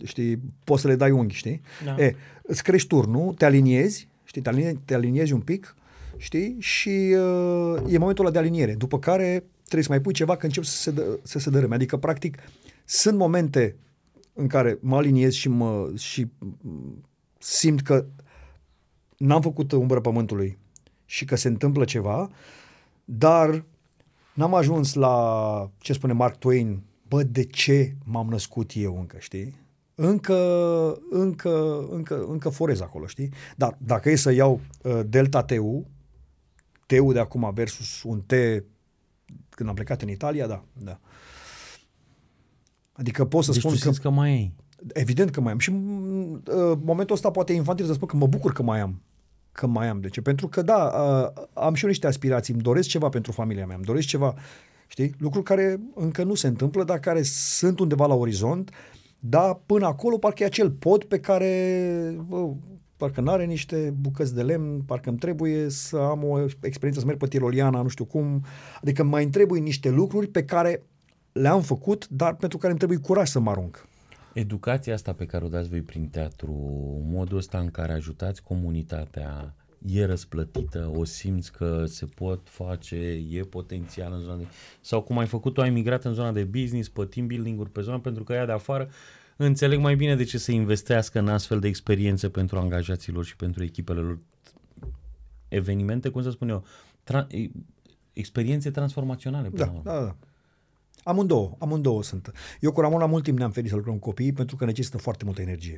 [0.04, 1.62] știi, poți să le dai unghi, știi?
[1.86, 1.96] Da.
[2.04, 5.76] E, îți crești turnul, te aliniezi, știi, te aliniezi, te aliniezi un pic,
[6.18, 10.36] știi, și uh, e momentul ăla de aliniere, după care trebuie să mai pui ceva
[10.36, 11.76] că încep să se, dă, să se dărâme.
[11.76, 12.38] Adică, practic,
[12.86, 13.76] sunt momente
[14.34, 16.28] în care mă aliniez și, mă, și
[16.62, 17.02] mm,
[17.38, 18.06] simt că
[19.18, 20.58] n-am făcut umbră pământului
[21.06, 22.30] și că se întâmplă ceva,
[23.06, 23.64] dar
[24.38, 29.56] n-am ajuns la, ce spune Mark Twain, bă, de ce m-am născut eu încă, știi?
[29.96, 30.38] Încă,
[31.10, 33.32] încă, încă, încă forez acolo, știi?
[33.56, 35.86] Dar dacă e să iau uh, delta TU,
[36.86, 38.34] TU de acum versus un T
[39.50, 41.00] când am plecat în Italia, da, da.
[42.92, 43.84] Adică pot să Deci spun tu că...
[43.84, 44.54] simți că mai ai.
[44.94, 45.60] Evident că mai am.
[45.60, 48.80] Și mm, uh, momentul ăsta poate e infantil să spun că mă bucur că mai
[48.80, 49.02] am.
[49.58, 50.00] Că mai am.
[50.00, 50.22] De ce?
[50.22, 52.54] Pentru că, da, uh, am și eu niște aspirații.
[52.54, 53.76] Îmi doresc ceva pentru familia mea.
[53.76, 54.34] Îmi doresc ceva,
[54.88, 55.16] știi?
[55.18, 58.72] Lucruri care încă nu se întâmplă, dar care sunt undeva la orizont.
[59.20, 62.50] Dar până acolo parcă e acel pod pe care bă,
[62.98, 67.18] parcă n-are niște bucăți de lemn, parcă îmi trebuie să am o experiență, să merg
[67.18, 68.44] pe Tiroliana, nu știu cum.
[68.82, 70.84] Adică mai îmi trebuie niște lucruri pe care
[71.32, 73.87] le-am făcut, dar pentru care îmi trebuie curaj să mă arunc.
[74.40, 76.52] Educația asta pe care o dați voi prin teatru,
[77.04, 82.96] modul ăsta în care ajutați comunitatea, e răsplătită, o simți că se pot face,
[83.30, 84.46] e potențial în zona de...
[84.82, 88.00] Sau cum ai făcut-o, ai migrat în zona de business, pe team building-uri, pe zona,
[88.00, 88.90] pentru că ea de afară
[89.38, 93.64] înțeleg mai bine de ce să investească în astfel de experiențe pentru angajaților și pentru
[93.64, 94.20] echipele lor.
[95.48, 96.64] Evenimente, cum să spun eu,
[97.04, 97.28] tra-
[98.14, 99.50] experiențe transformaționale.
[99.50, 99.92] Până Da, la urmă.
[99.92, 100.16] da, da.
[101.08, 102.32] Amândouă, amândouă sunt.
[102.60, 105.26] Eu cu Ramona mult timp ne-am ferit să lucrăm cu copiii pentru că necesită foarte
[105.26, 105.78] multă energie.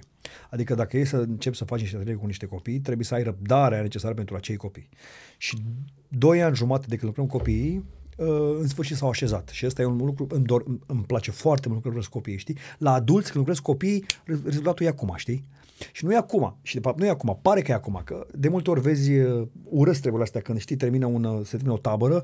[0.49, 3.23] Adică dacă e să încep să faci niște ateliere cu niște copii, trebuie să ai
[3.23, 4.89] răbdarea necesară pentru acei copii.
[5.37, 5.57] Și
[6.07, 7.85] doi ani jumate de când lucrăm cu copiii,
[8.17, 9.49] uh, în sfârșit s-au așezat.
[9.49, 12.37] Și ăsta e un lucru, îmi, dor, îmi place foarte mult că lucrez cu copiii,
[12.37, 12.57] știi?
[12.77, 15.45] La adulți, când lucrez cu copiii, rezultatul e acum, știi?
[15.91, 16.57] Și nu e acum.
[16.61, 17.39] Și de fapt nu e acum.
[17.41, 18.01] Pare că e acum.
[18.03, 21.51] Că de multe ori vezi uh, urăsc treburile astea când știi, termină un, uh, se
[21.51, 22.23] termină o tabără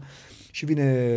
[0.51, 1.07] și vine,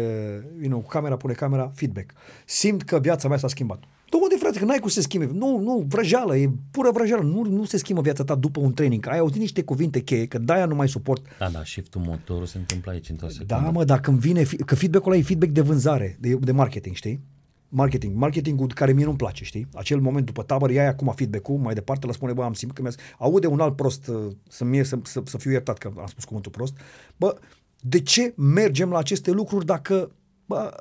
[0.56, 2.10] vine cu camera, pune camera, feedback.
[2.44, 3.82] Simt că viața mea s-a schimbat.
[4.08, 5.30] Tu unde frate, că n-ai cum să se schimbe.
[5.32, 7.22] Nu, nu, vrăjeală, e pură vrăjeală.
[7.22, 9.08] Nu, nu se schimbă viața ta după un training.
[9.08, 11.22] Ai auzit niște cuvinte cheie, că de-aia nu mai suport.
[11.38, 13.54] Da, da, shift-ul motorul se întâmplă aici într-o secundă.
[13.54, 16.94] Da, mă, dar când vine, că feedback-ul ăla e feedback de vânzare, de, de marketing,
[16.94, 17.20] știi?
[17.68, 19.66] Marketing, marketingul care mie nu-mi place, știi?
[19.74, 22.82] Acel moment după tabără, ia acum feedback-ul, mai departe la spune, bă, am simt că
[22.82, 22.88] mi
[23.18, 26.24] aude un alt prost, uh, să, mie, să, să, să fiu iertat că am spus
[26.24, 26.76] cuvântul prost,
[27.16, 27.38] bă,
[27.80, 30.10] de ce mergem la aceste lucruri dacă,
[30.46, 30.72] bă,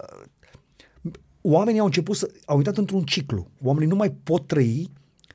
[1.42, 3.48] oamenii au început să, au intrat într-un ciclu.
[3.62, 4.90] Oamenii nu mai pot trăi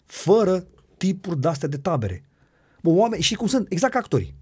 [0.05, 2.25] fără tipuri de-astea de tabere.
[2.83, 4.35] Bă, oameni, și cum sunt, exact ca actorii.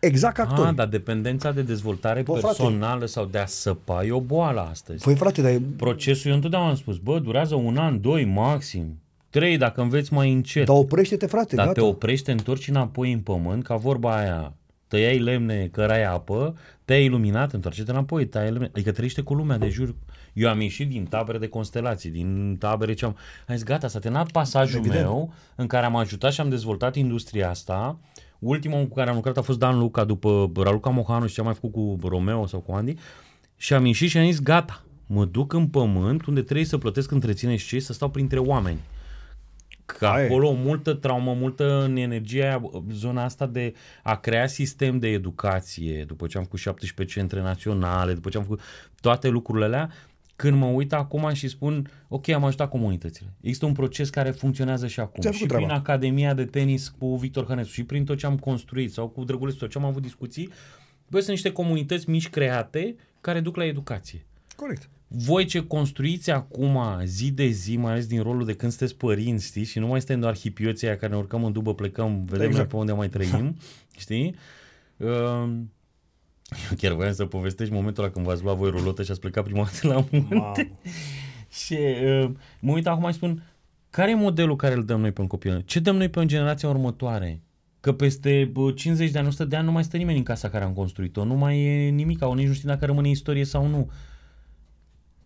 [0.00, 0.64] Exact ca actorii.
[0.70, 2.46] Ah, dar dependența de dezvoltare Bă, frate.
[2.46, 5.04] personală sau de a săpa e o boală astăzi.
[5.04, 9.00] Păi frate, dar e, Procesul, eu întotdeauna am spus, bă, durează un an, doi, maxim.
[9.30, 10.66] Trei, dacă înveți mai încet.
[10.66, 11.80] dar oprește-te frate, Dar gata.
[11.80, 14.52] te oprești, te întorci înapoi în pământ, ca vorba aia,
[14.88, 19.68] tăiai lemne, cărai apă, te-ai iluminat, întoarce-te înapoi, tăiai lemne, adică trăiește cu lumea de
[19.68, 19.94] jur.
[20.32, 23.16] Eu am ieșit din tabere de constelații, din tabere ce am...
[23.48, 25.00] Am zis, gata, s-a terminat pasajul Evident.
[25.02, 27.98] meu în care am ajutat și am dezvoltat industria asta.
[28.38, 31.46] Ultimul cu care am lucrat a fost Dan Luca, după Raluca Mohanu și ce am
[31.46, 32.94] mai făcut cu Romeo sau cu Andy.
[33.56, 37.10] Și am ieșit și am zis, gata, mă duc în pământ unde trebuie să plătesc
[37.10, 38.80] întreține și ce, să stau printre oameni.
[39.96, 40.26] Că Aia e.
[40.26, 42.60] acolo multă traumă, multă în energia aia,
[42.92, 48.12] zona asta de a crea sistem de educație, după ce am făcut 17 centre naționale,
[48.12, 48.60] după ce am făcut
[49.00, 49.90] toate lucrurile alea,
[50.38, 53.32] când mă uit acum și spun, ok, am ajutat comunitățile.
[53.40, 55.20] Există un proces care funcționează și acum.
[55.20, 55.82] Ți-a Și făcut prin treaba.
[55.82, 59.60] Academia de Tenis cu Victor Hănescu și prin tot ce am construit sau cu Drăgulescu,
[59.60, 60.48] tot ce am avut discuții,
[61.08, 64.26] băi, sunt niște comunități mici create care duc la educație.
[64.56, 64.88] Corect.
[65.08, 69.46] Voi ce construiți acum zi de zi, mai ales din rolul de când sunteți părinți,
[69.46, 69.70] știți?
[69.70, 72.50] Și nu mai suntem doar hipioții aia care ne urcăm în dubă, plecăm, vedem Exact.
[72.50, 72.68] exact.
[72.68, 73.56] pe unde mai trăim,
[74.04, 74.34] știi?
[74.96, 75.72] Um,
[76.70, 79.44] eu chiar voiam să povestești momentul ăla când v-ați luat voi rulotă și ați plecat
[79.44, 80.34] prima dată la munte.
[80.34, 80.54] Mamă.
[81.50, 82.30] Și uh,
[82.60, 83.42] mă uit acum și spun,
[83.90, 85.62] care e modelul care îl dăm noi pe un copil?
[85.66, 87.42] Ce dăm noi pe în generația următoare?
[87.80, 90.48] Că peste bă, 50 de ani, 100 de ani nu mai stă nimeni în casa
[90.48, 93.66] care am construit-o, nu mai e nimic, au nici nu știu dacă rămâne istorie sau
[93.66, 93.90] nu.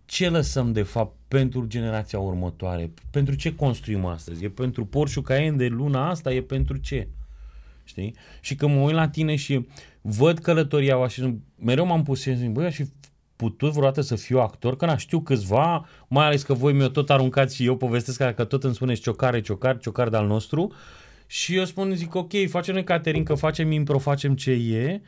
[0.04, 2.92] Ce lăsăm de fapt pentru generația următoare?
[3.10, 4.44] Pentru ce construim astăzi?
[4.44, 6.32] E pentru Porsche Cayenne de luna asta?
[6.32, 7.08] E pentru ce?
[7.84, 8.14] Știi?
[8.40, 9.66] Și când mă uit la tine și
[10.02, 12.84] văd călătoria și mereu m-am pus și zic, băi, aș fi
[13.36, 17.10] putut vreodată să fiu actor, că na, știu câțiva, mai ales că voi mi-o tot
[17.10, 20.72] aruncați și eu povestesc că, că tot îmi spuneți ciocare, ciocar, ciocar de-al nostru.
[21.26, 25.00] Și eu spun, zic, ok, facem noi catering, că facem impro, facem ce e,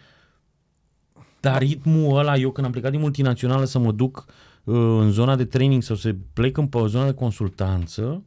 [1.41, 4.27] dar ritmul ăla, eu când am plecat din multinațională să mă duc
[4.65, 8.23] uh, în zona de training sau să plec în pe zona de consultanță,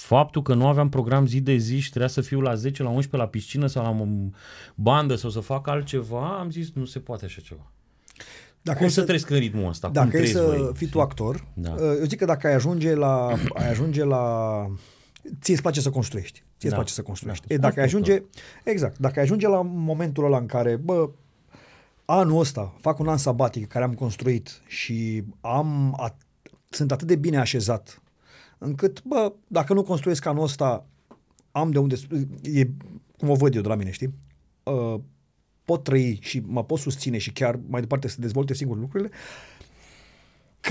[0.00, 2.88] faptul că nu aveam program zi de zi și trebuia să fiu la 10, la
[2.88, 4.36] 11 la piscină sau la m-
[4.74, 7.70] bandă sau să fac altceva, am zis nu se poate așa ceva.
[8.62, 9.86] Dacă Cum e să trăiesc în ritmul ăsta?
[9.86, 10.70] Cum Dacă e trăiesc să voi?
[10.74, 11.74] fii tu actor, Da.
[11.80, 13.26] eu zic că dacă ai ajunge la...
[13.54, 14.24] Ai ajunge la
[15.40, 16.38] ție îți place să construiești.
[16.38, 16.74] Ție îți Da.
[16.74, 17.46] place să construiești.
[17.46, 17.54] Da.
[17.54, 18.14] E, dacă ai Constructor.
[18.14, 18.70] ajunge...
[18.70, 18.98] Exact.
[18.98, 21.10] Dacă ai ajunge la momentul ăla în care, bă,
[22.04, 26.26] anul ăsta fac un an sabatic care am construit și am at-
[26.68, 27.99] sunt atât de bine așezat
[28.62, 30.86] încât, bă, dacă nu construiesc anul ăsta,
[31.50, 31.96] am de unde...
[32.42, 32.66] E
[33.16, 34.14] cum o văd eu de la mine, știi?
[34.62, 35.00] Uh,
[35.64, 39.10] pot trăi și mă pot susține și chiar mai departe să dezvolte singur lucrurile,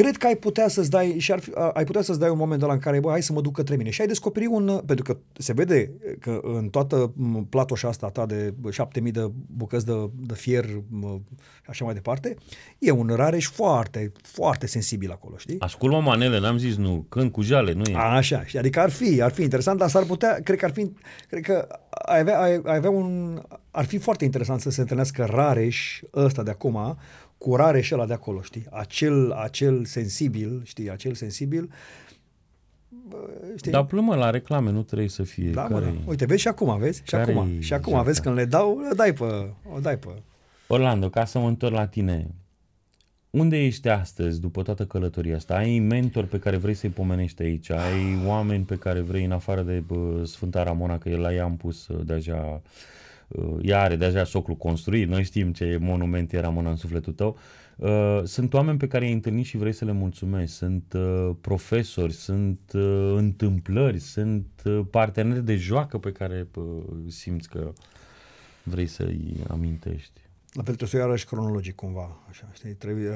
[0.01, 2.37] cred că ai putea să-ți dai și ar fi, a- ai putea să-ți dai un
[2.37, 3.89] moment ăla în care, bă, hai să mă duc către mine.
[3.89, 8.25] Și ai descoperi un, pentru că se vede că în toată m, platoșa asta ta
[8.25, 11.23] de 7000 de bucăți de, de fier m,
[11.63, 12.35] și așa mai departe,
[12.79, 15.59] e un rareș foarte, foarte sensibil acolo, știi?
[15.59, 17.95] Ascult mă manele, n-am zis nu, când cu jale, nu e.
[17.95, 18.59] Așa, știi?
[18.59, 20.91] adică ar fi, ar fi interesant, dar s-ar putea, cred că ar fi,
[21.29, 23.41] cred că ai avea, ai, ai avea un,
[23.71, 26.97] ar fi foarte interesant să se întâlnească Rareș ăsta de acum
[27.39, 28.65] cu Rareș ăla de acolo, știi?
[28.69, 31.71] Acel, acel sensibil, știi, acel sensibil,
[33.07, 33.17] bă,
[33.55, 33.71] știi?
[33.71, 35.49] Dar plumă la reclame, nu trebuie să fie.
[35.49, 36.09] da, mă, care da.
[36.09, 37.01] Uite, vezi și acum, vezi?
[37.03, 38.03] Și care acum, e și acum, jata?
[38.03, 40.07] vezi, când le dau, le dai pe, o dai pe...
[40.67, 42.27] Orlando, ca să mă întorc la tine,
[43.29, 45.55] unde ești astăzi după toată călătoria asta?
[45.55, 47.69] Ai mentor pe care vrei să-i pomenești aici?
[47.69, 51.43] Ai oameni pe care vrei, în afară de bă, Sfânta Ramona, că el la ea
[51.43, 52.59] am pus uh, deja, uh,
[53.61, 57.37] ea are deja socul construit, noi știm ce monument e Ramona în sufletul tău.
[57.75, 60.55] Uh, sunt oameni pe care i-ai întâlnit și vrei să le mulțumești.
[60.55, 66.63] Sunt uh, profesori, sunt uh, întâmplări, sunt uh, parteneri de joacă pe care uh,
[67.07, 67.73] simți că
[68.63, 70.19] vrei să-i amintești.
[70.53, 73.09] La fel trebuie să o iarăși cronologic cumva, așa, știi, trebuie,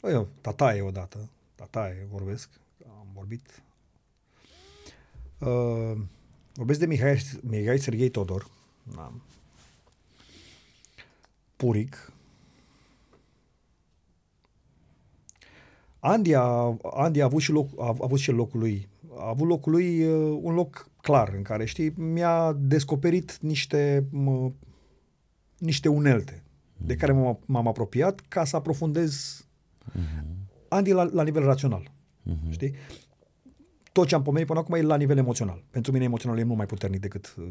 [0.00, 2.50] uh, eu, tataie odată, tataie vorbesc,
[2.88, 3.62] am vorbit,
[5.38, 5.96] uh,
[6.54, 8.46] vorbesc de Mihai, Mihai Serghei Todor,
[8.94, 9.12] da.
[11.60, 12.12] Puric,
[15.98, 18.88] Andy a, Andy a avut și, loc, a avut și locul lui.
[19.18, 24.50] A avut locul lui uh, un loc clar în care, știi, mi-a descoperit niște, mă,
[25.58, 26.42] niște unelte
[26.76, 29.44] de care m-am, m-am apropiat ca să aprofundez
[29.90, 30.24] uh-huh.
[30.68, 31.90] Andy la, la nivel rațional.
[32.30, 32.50] Uh-huh.
[32.50, 32.74] Știi?
[33.92, 35.64] Tot ce am pomenit până acum e la nivel emoțional.
[35.70, 37.48] Pentru mine emoțional e mult mai puternic decât uh,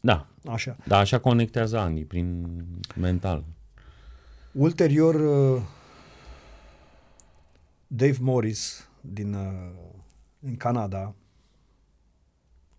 [0.00, 0.76] Da, așa.
[0.86, 2.46] da așa conectează Andy, prin
[2.96, 3.44] mental.
[4.52, 5.62] Ulterior, uh,
[7.86, 9.70] Dave Morris din uh,
[10.40, 11.14] în Canada,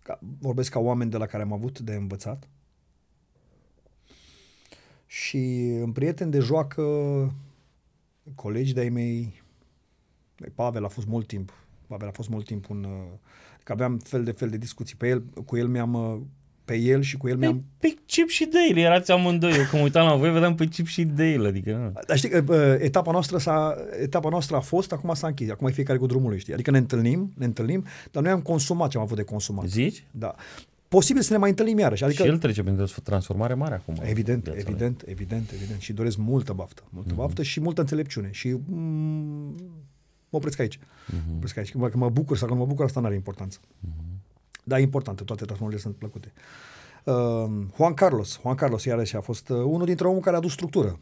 [0.02, 2.48] ca, vorbesc ca oameni de la care am avut de învățat,
[5.06, 5.36] și
[5.82, 6.82] un prieten de joacă,
[8.34, 9.42] colegi de-ai mei,
[10.54, 11.52] Pavel a fost mult timp,
[11.86, 12.84] Pavel a fost mult timp un...
[12.84, 13.18] uh,
[13.62, 16.20] Că aveam fel de fel de discuții pe el, cu el mi-am, uh,
[16.70, 17.56] pe el și cu el mi-am...
[17.56, 19.50] Pe, pe Chip și Dale erați amândoi.
[19.50, 21.48] Eu când mă uitam la voi, vedeam pe Chip și Dale.
[21.48, 22.00] Adică, na.
[22.06, 25.66] Dar știi că uh, etapa noastră, s-a, etapa noastră a fost, acum s-a închis, acum
[25.66, 26.52] e fiecare cu drumul lui, știi?
[26.52, 29.66] Adică ne întâlnim, ne întâlnim, dar noi am consumat ce am avut de consumat.
[29.66, 30.04] Zici?
[30.10, 30.34] Da.
[30.88, 32.04] Posibil să ne mai întâlnim iarăși.
[32.04, 32.22] Adică...
[32.22, 33.94] Adică, Și el trece printr-o transformare mare acum.
[34.02, 34.78] Evident, în viața lui.
[34.78, 35.80] evident, evident, evident.
[35.80, 36.82] Și doresc multă baftă.
[36.90, 37.16] Multă mm-hmm.
[37.16, 38.28] baftă și multă înțelepciune.
[38.32, 39.54] Și mm,
[40.28, 40.76] mă opresc aici.
[40.76, 41.26] Mm-hmm.
[41.28, 41.72] Mă opresc aici.
[41.72, 43.58] Că mă bucur sau că nu mă bucur, asta nu are importanță.
[43.60, 44.09] Mm-hmm.
[44.64, 46.32] Dar e importantă, toate transformările sunt plăcute.
[47.04, 47.14] Uh,
[47.76, 48.38] Juan Carlos.
[48.42, 50.98] Juan Carlos iarăși a fost uh, unul dintre omul care a adus structură.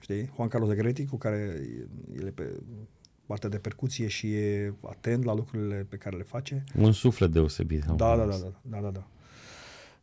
[0.00, 0.30] Știi?
[0.34, 1.60] Juan Carlos de Greti, cu care
[2.18, 2.60] el e pe
[3.26, 6.64] partea de percuție și e atent la lucrurile pe care le face.
[6.76, 7.88] Un suflet deosebit.
[7.88, 8.42] am Da, da, văzut.
[8.42, 9.06] da, da, da, da, da.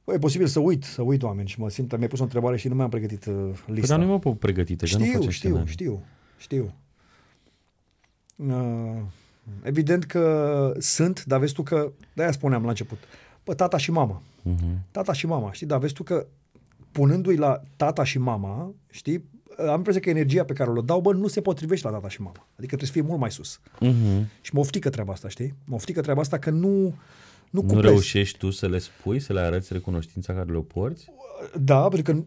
[0.04, 2.58] Bă, e posibil să uit, să uit oameni și mă simt, mi-ai pus o întrebare
[2.58, 3.34] și nu mi-am pregătit uh,
[3.66, 3.96] Păi, lista.
[3.98, 5.72] dar nu mă pregătite, că nu știu, face știu, scenarii.
[5.72, 6.04] știu,
[6.38, 6.74] știu.
[8.36, 9.02] Uh,
[9.64, 12.98] evident că sunt, dar vezi tu că, de-aia spuneam la început,
[13.44, 14.22] bă, tata și mama.
[14.42, 14.80] Mhm.
[14.92, 16.28] Tata și mama, știi, dar vezi tu că
[16.92, 19.26] punându-i la tata și mama, știi,
[19.68, 22.22] am impresia că energia pe care o dau, bă, nu se potrivește la tata și
[22.22, 22.48] mama.
[22.58, 23.60] Adică trebuie să fie mult mai sus.
[23.80, 24.30] Mhm.
[24.42, 25.54] Și mă oftică treaba asta, știi?
[25.66, 26.94] Mă oftică treaba asta că nu, nu,
[27.50, 27.84] Nu cuplez.
[27.84, 31.06] reușești tu să le spui, să le arăți recunoștința care le porți?
[31.60, 32.24] Da, pentru că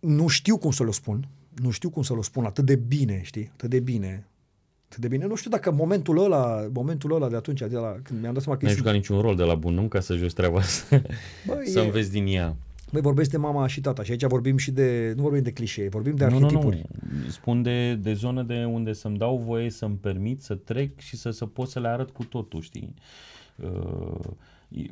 [0.00, 1.28] nu știu cum să le spun.
[1.54, 3.50] Nu știu cum să le spun atât de bine, știi?
[3.52, 4.26] Atât de bine.
[4.90, 5.26] Atât de bine.
[5.26, 8.58] Nu știu dacă momentul ăla, momentul ăla de atunci, de la, când mi-am dat seama
[8.58, 9.82] că Nu ai e jucat niciun rol de la bun, nu?
[9.88, 11.02] Ca să joci treaba asta.
[11.46, 12.56] Bă, să e- înveți din ea.
[12.92, 15.88] Băi, vorbesc de mama și tata și aici vorbim și de, nu vorbim de clișee,
[15.88, 16.82] vorbim de Nu, nu, arhetipuri.
[17.22, 17.28] nu.
[17.30, 21.30] Spun de, de zone de unde să-mi dau voie să-mi permit să trec și să,
[21.30, 22.94] să pot să le arăt cu totul, știi?
[23.56, 24.18] Uh,
[24.68, 24.90] e-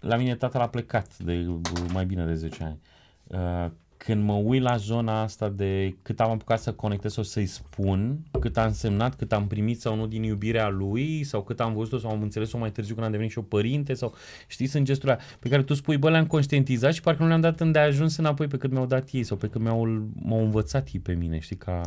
[0.00, 1.60] la mine tata l-a plecat de uh,
[1.92, 2.78] mai bine de 10 ani.
[3.26, 3.70] Uh,
[4.04, 8.18] când mă uit la zona asta de cât am apucat să conectez sau să-i spun,
[8.40, 11.98] cât a însemnat, cât am primit sau nu din iubirea lui, sau cât am văzut-o
[11.98, 14.14] sau am înțeles-o mai târziu când am devenit și eu părinte, sau
[14.46, 17.40] știți, sunt gesturile alea pe care tu spui, bă, le-am conștientizat și parcă nu le-am
[17.40, 21.00] dat îndeajuns înapoi pe cât mi-au dat ei sau pe cât mi-au, m-au învățat ei
[21.00, 21.80] pe mine, știi, ca...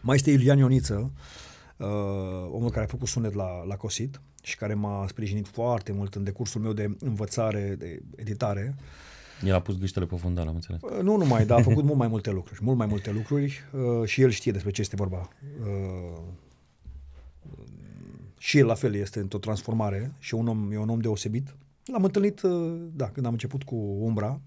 [0.00, 1.12] Mai este Ilian Ioniță,
[1.76, 1.86] uh,
[2.50, 6.24] omul care a făcut sunet la, la Cosit și care m-a sprijinit foarte mult în
[6.24, 8.74] decursul meu de învățare, de editare.
[9.44, 10.80] El a pus gâștele pe fundal, am înțeles.
[10.82, 14.08] Uh, Nu numai, dar a făcut mult mai multe lucruri, mult mai multe lucruri uh,
[14.08, 15.28] și el știe despre ce este vorba.
[15.60, 16.20] Uh,
[18.38, 21.54] și el la fel este într-o transformare și un om, e un om deosebit.
[21.92, 24.40] L-am întâlnit, uh, da, când am început cu Umbra.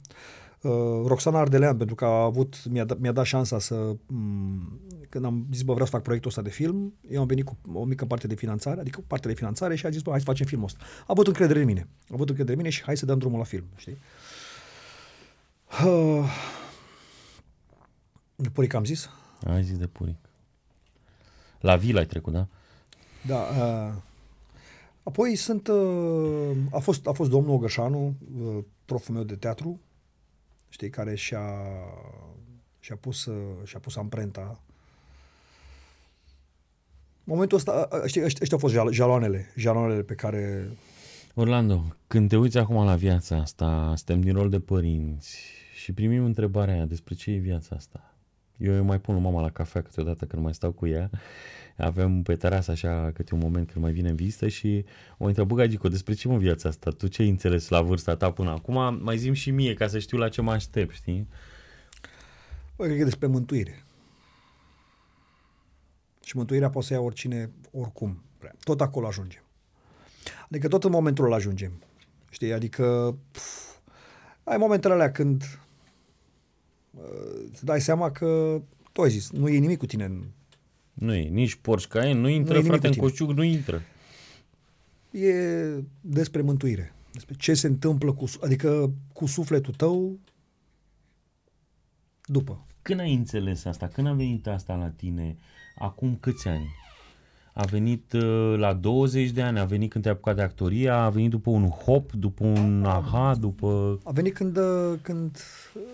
[0.62, 0.72] Uh,
[1.06, 4.80] Roxana Ardelean, pentru că a avut, mi-a, dat, mi-a dat șansa să, m-
[5.10, 7.58] când am zis, bă, vreau să fac proiectul ăsta de film, eu am venit cu
[7.74, 10.26] o mică parte de finanțare, adică parte de finanțare și a zis, bă, hai să
[10.26, 10.80] facem filmul ăsta.
[11.00, 11.88] A avut încredere în mine.
[12.04, 13.92] A avut încredere în mine și hai să dăm drumul la film, știi?
[13.94, 13.98] Uh,
[18.54, 19.10] Puric am zis?
[19.46, 20.16] Ai zis de puric.
[21.60, 22.48] La vila ai trecut, da?
[23.26, 23.38] Da.
[23.40, 23.94] Uh,
[25.04, 29.80] apoi sunt, uh, a, fost, a fost domnul Ogășanu, uh, proful meu de teatru,
[30.70, 31.50] știi, care și-a,
[32.80, 34.60] și-a, pus, uh, și-a pus amprenta.
[37.24, 40.70] Momentul ăsta, uh, știi, ăștia, ăștia au fost jal- jaloanele, jaloanele pe care...
[41.38, 45.40] Orlando, când te uiți acum la viața asta, suntem din rol de părinți
[45.74, 48.16] și primim întrebarea aia despre ce e viața asta.
[48.58, 51.10] Eu îi mai pun lui mama la cafea câteodată când mai stau cu ea.
[51.78, 54.86] Avem pe terasă așa câte un moment când mai vine în vizită și
[55.18, 56.90] o întreabă, Gagico, despre ce mă viața asta?
[56.90, 59.04] Tu ce ai înțeles la vârsta ta până acum?
[59.04, 61.28] Mai zim și mie ca să știu la ce mă aștept, știi?
[62.76, 63.84] Bă, cred că e despre mântuire.
[66.24, 68.22] Și mântuirea poate să ia oricine, oricum.
[68.40, 68.56] Vrea.
[68.64, 69.45] Tot acolo ajungem.
[70.50, 71.72] Adică tot în momentul ăla ajungem.
[72.30, 72.54] Știi?
[72.54, 73.70] Adică pf,
[74.44, 75.60] ai momentele alea când
[76.92, 78.62] uh, îți dai seama că
[78.92, 80.24] tu ai zis, nu e nimic cu tine în
[80.94, 83.10] Nu e, nici Porsche Cayenne, nu intră, Nu e nimic frate, în cu tine.
[83.10, 83.82] coșciuc, nu intră.
[85.12, 85.34] e
[86.02, 86.94] despre mântuire.
[87.14, 90.20] Despre ce se întâmplă cu, su- adică cu sufletul tău
[92.26, 92.66] după.
[92.82, 93.88] Când ai înțeles asta?
[93.88, 95.38] Când a venit asta la tine?
[95.78, 96.68] Acum câți ani?
[97.58, 101.10] A venit uh, la 20 de ani, a venit când te-ai apucat de actoria, a
[101.10, 104.00] venit după un hop, după un aha, după...
[104.04, 105.38] A venit când, uh, când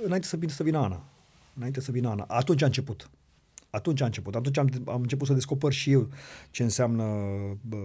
[0.03, 1.03] înainte să vină, să vină Ana.
[1.55, 2.23] Înainte să vină Ana.
[2.27, 3.09] Atunci a început.
[3.69, 4.35] Atunci a început.
[4.35, 6.09] Atunci am, am început să descoper și eu
[6.51, 7.03] ce înseamnă,
[7.61, 7.77] bă,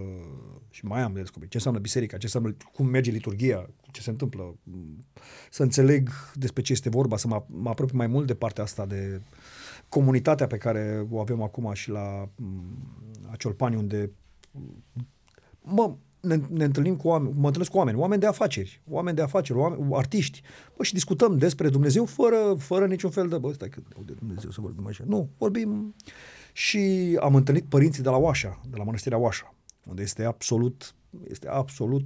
[0.69, 4.09] și mai am de descoperit, ce înseamnă biserica, ce înseamnă, cum merge liturgia, ce se
[4.09, 4.55] întâmplă,
[5.49, 8.85] să înțeleg despre ce este vorba, să mă, mă apropii mai mult de partea asta
[8.85, 9.21] de
[9.89, 12.45] comunitatea pe care o avem acum și la m,
[13.31, 14.11] Aciolpani, unde
[15.61, 19.21] mă, ne, ne întâlnim cu oameni, mă întâlnesc cu oameni, oameni de afaceri, oameni de
[19.21, 20.41] afaceri, oameni, artiști,
[20.75, 24.49] bă, și discutăm despre Dumnezeu fără, fără niciun fel de, bă, stai că de Dumnezeu
[24.49, 25.03] să vorbim așa.
[25.07, 25.95] Nu, vorbim
[26.53, 29.53] și am întâlnit părinții de la Oașa, de la Mănăstirea Oașa,
[29.89, 30.95] unde este absolut,
[31.29, 32.05] este absolut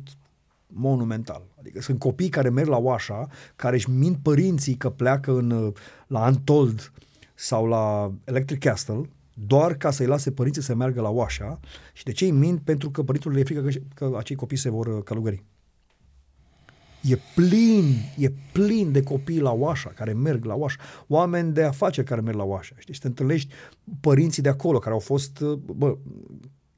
[0.67, 1.43] monumental.
[1.59, 5.73] Adică sunt copii care merg la Oașa, care își mint părinții că pleacă în,
[6.07, 6.91] la Untold
[7.41, 9.01] sau la Electric Castle,
[9.33, 11.59] doar ca să-i lase părinții să meargă la Oașa
[11.93, 12.61] și de ce îi mint?
[12.61, 15.43] Pentru că părinților le e frică că, că acei copii se vor uh, călugări.
[17.01, 20.77] E plin, e plin de copii la Oașa, care merg la Oașa,
[21.07, 22.93] oameni de afaceri care merg la Oașa, știi?
[22.93, 23.53] Și te întâlnești
[23.99, 25.97] părinții de acolo, care au fost, uh, bă,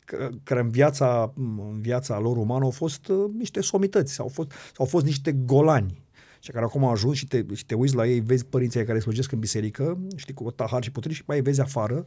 [0.05, 1.33] că- care în viața,
[1.71, 6.02] în viața lor umană au fost uh, niște somități, au fost, au fost niște golani,
[6.43, 8.87] și care acum au ajuns și te, și te uiți la ei, vezi părinții aia
[8.87, 12.05] care slujesc în biserică, știi, cu tahar și putri și mai îi vezi afară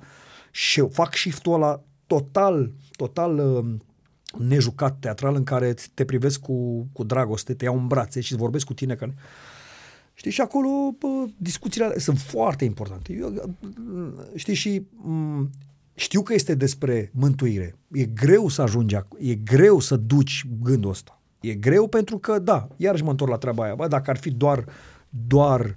[0.50, 3.74] și fac shift-ul ăla total, total uh,
[4.38, 8.66] nejucat teatral în care te privesc cu, cu dragoste, te iau în brațe și vorbesc
[8.66, 9.14] cu tine ca...
[10.14, 10.68] Știi, și acolo
[10.98, 13.12] bă, discuțiile alea sunt foarte importante.
[13.12, 13.56] Eu,
[14.34, 15.50] știi, și m-
[15.94, 17.76] știu că este despre mântuire.
[17.92, 21.15] E greu să ajungi, ac- e greu să duci gândul ăsta.
[21.40, 23.74] E greu pentru că, da, iarăși mă întorc la treaba aia.
[23.74, 24.64] Bă, dacă ar fi doar,
[25.08, 25.76] doar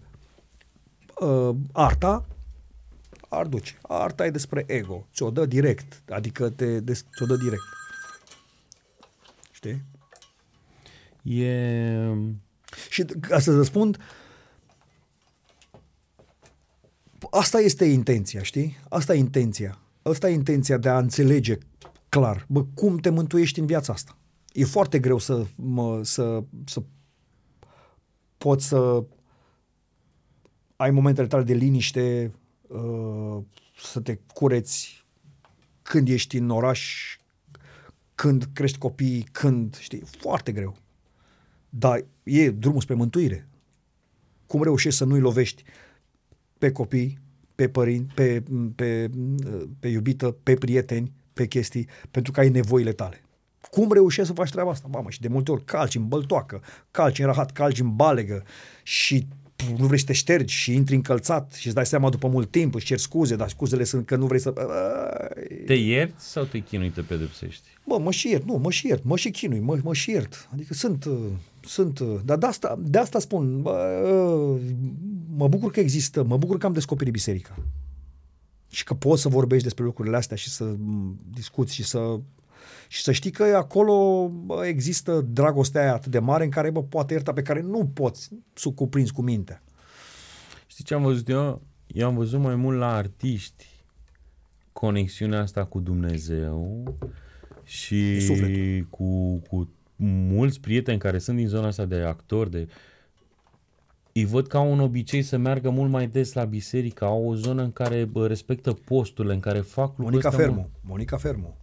[1.20, 2.26] uh, arta,
[3.30, 3.78] ar duce.
[3.82, 5.08] Arta e despre ego.
[5.14, 6.02] Ți-o dă direct.
[6.10, 7.64] Adică te, des, ți-o dă direct.
[9.52, 9.84] Știi?
[11.24, 12.14] E...
[12.90, 13.98] Și ca să răspund,
[17.30, 18.78] asta este intenția, știi?
[18.90, 19.78] Asta e intenția.
[20.02, 21.58] Asta e intenția de a înțelege
[22.10, 24.18] clar, bă, cum te mântuiești în viața asta.
[24.54, 26.84] E foarte greu să, mă, să, să
[28.38, 29.04] poți să
[30.76, 32.34] ai momentele tale de liniște,
[32.68, 33.44] uh,
[33.82, 35.06] să te cureți
[35.82, 37.16] când ești în oraș,
[38.16, 40.76] când crești copii, când, știi, foarte greu.
[41.70, 43.48] Dar e drumul spre mântuire.
[44.46, 45.64] Cum reușești să nu-i lovești
[46.58, 47.20] pe copii,
[47.56, 48.44] pe părinți, pe,
[48.76, 49.10] pe,
[49.80, 53.24] pe iubită, pe prieteni, pe chestii, pentru că ai nevoile tale.
[53.72, 54.88] Cum reușești să faci treaba asta?
[54.92, 56.62] Mamă, și de multe ori calci în băltoacă,
[56.92, 58.44] calci în rahat, calci în balegă
[58.84, 59.28] și
[59.78, 62.76] nu vrei să te ștergi și intri încălțat și îți dai seama după mult timp,
[62.76, 64.54] îți ceri scuze, dar scuzele sunt că nu vrei să...
[65.66, 67.64] Te ierți sau te chinui, te pedepsești?
[67.86, 70.50] Bă, mă și iert, nu, mă și iert, mă și chinui, mă, mă și iert.
[70.54, 71.18] Adică sunt, uh,
[71.60, 74.62] sunt, uh, dar de asta, de asta spun, bă, uh,
[75.36, 77.56] mă bucur că există, mă bucur că am descoperit biserica.
[78.70, 82.20] Și că poți să vorbești despre lucrurile astea și să m, discuți și să
[82.92, 86.84] și să știi că acolo bă, există dragostea aia atât de mare în care bă,
[86.84, 89.64] poate ierta pe care nu poți să cuprinzi cu mintea.
[90.68, 91.62] Știi ce am văzut eu?
[91.88, 93.66] Eu am văzut mai mult la artiști
[94.72, 96.84] conexiunea asta cu Dumnezeu
[97.64, 98.88] și Sufletul.
[98.90, 102.68] cu, cu mulți prieteni care sunt din zona asta de actori, de
[104.14, 107.64] îi văd ca un obicei să meargă mult mai des la biserică, au o zonă
[107.64, 110.54] în care bă, respectă posturile, în care fac lucruri Monica astea, mă.
[110.54, 111.58] Fermo, Monica Fermo.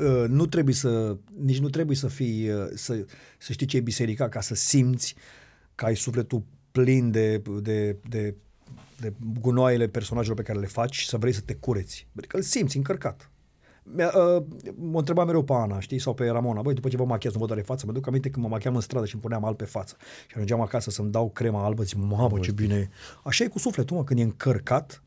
[0.00, 3.04] Uh, Nu trebuie să, nici nu trebuie să fii, uh, să,
[3.38, 5.14] să știi ce e biserica ca să simți
[5.74, 6.42] că ai sufletul
[6.72, 8.34] plin de, de, de,
[9.00, 12.06] de gunoaiele personajelor pe care le faci și să vrei să te cureți.
[12.16, 13.30] Adică îl simți încărcat.
[13.94, 14.42] Mi-a, uh,
[14.74, 17.38] mă întreba mereu pe Ana, știi, sau pe Ramona, băi, după ce vă machiaz, nu
[17.38, 19.56] vă doare față, mă duc aminte când mă machiam în stradă și îmi puneam alb
[19.56, 19.96] pe față
[20.26, 22.88] și ajungeam acasă să-mi dau crema albă, zic, mamă, ce bine e.
[23.24, 25.02] Așa e cu sufletul, mă, când e încărcat,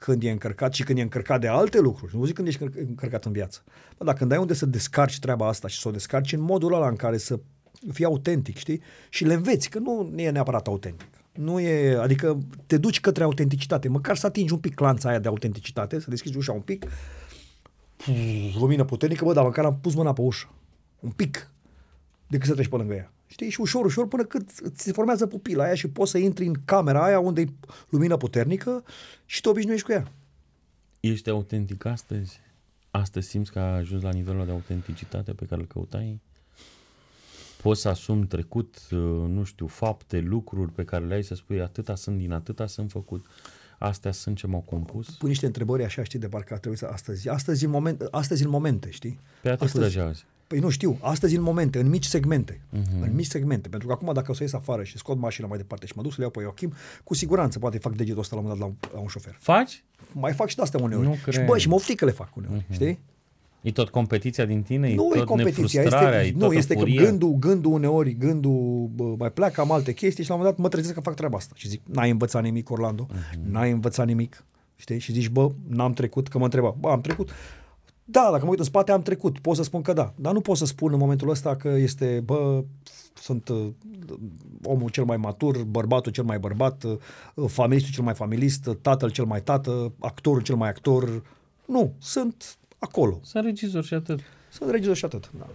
[0.00, 2.16] când e încărcat și când e încărcat de alte lucruri.
[2.16, 3.62] Nu zic când ești încăr- încărcat în viață.
[3.96, 6.74] Bă, dacă când ai unde să descarci treaba asta și să o descarci în modul
[6.74, 7.40] ăla în care să
[7.92, 8.82] fii autentic, știi?
[9.08, 11.08] Și le înveți, că nu e neapărat autentic.
[11.32, 15.28] Nu e, adică te duci către autenticitate, măcar să atingi un pic clanța aia de
[15.28, 16.86] autenticitate, să deschizi ușa un pic
[17.96, 20.48] puf, lumină puternică, bă, dar măcar am pus mâna pe ușă.
[21.00, 21.50] Un pic.
[22.28, 23.12] Decât să treci pe lângă ea.
[23.26, 23.50] Știi?
[23.50, 26.54] Și ușor, ușor, până cât ți se formează pupila aia și poți să intri în
[26.64, 27.48] camera aia unde e
[27.88, 28.84] lumină puternică
[29.24, 30.12] și te obișnuiești cu ea.
[31.00, 32.40] Ești autentic astăzi?
[32.90, 36.20] Astăzi simți că ai ajuns la nivelul de autenticitate pe care îl căutai?
[37.62, 38.98] Poți să asumi trecut, uh,
[39.28, 43.26] nu știu, fapte, lucruri pe care le-ai să spui atâta sunt din atâta sunt făcut,
[43.78, 45.16] astea sunt ce m-au compus?
[45.16, 47.28] Pui niște întrebări așa, știi, de parcă ar trebui să astăzi.
[47.28, 49.20] Astăzi în, moment, astăzi în momente, știi?
[49.42, 50.24] Pe a trecut astăzi, deja azi.
[50.48, 52.52] Păi nu știu, astăzi în momente, în mici segmente.
[52.52, 53.00] Uh-huh.
[53.00, 53.68] În mici segmente.
[53.68, 56.02] Pentru că acum dacă o să ies afară și scot mașina mai departe și mă
[56.02, 56.72] duc să le iau pe Joachim,
[57.04, 59.36] cu siguranță poate fac degetul ăsta la un moment dat la un, la un șofer.
[59.40, 59.84] Faci?
[60.12, 61.06] Mai fac și de astea uneori.
[61.06, 61.46] Nu și cred.
[61.46, 62.72] bă, și mă oftic că le fac uneori, uh-huh.
[62.72, 62.98] știi?
[63.60, 64.94] E tot competiția din tine?
[64.94, 66.20] nu e e tot competiția, nefrustrarea?
[66.20, 67.02] este, e nu, tot este că furia?
[67.02, 70.64] gândul, gândul uneori, gândul bă, mai pleacă, am alte chestii și la un moment dat
[70.64, 71.52] mă trezesc că fac treaba asta.
[71.56, 73.50] Și zic, n-ai învățat nimic, Orlando, uh-huh.
[73.50, 74.44] n-ai învățat nimic,
[74.76, 74.98] știi?
[74.98, 77.30] Și zici, bă, n-am trecut, că mă întreba, bă, am trecut.
[78.10, 80.12] Da, dacă mă uit în spate, am trecut, pot să spun că da.
[80.16, 82.64] Dar nu pot să spun în momentul ăsta că este, bă,
[83.14, 83.68] sunt uh,
[84.62, 89.10] omul cel mai matur, bărbatul cel mai bărbat, uh, familistul cel mai familist, uh, tatăl
[89.10, 91.22] cel mai tată, actorul cel mai actor.
[91.64, 93.18] Nu, sunt acolo.
[93.22, 94.20] Sunt regizor și atât.
[94.50, 95.30] Sunt regizor și atât.
[95.38, 95.46] Da.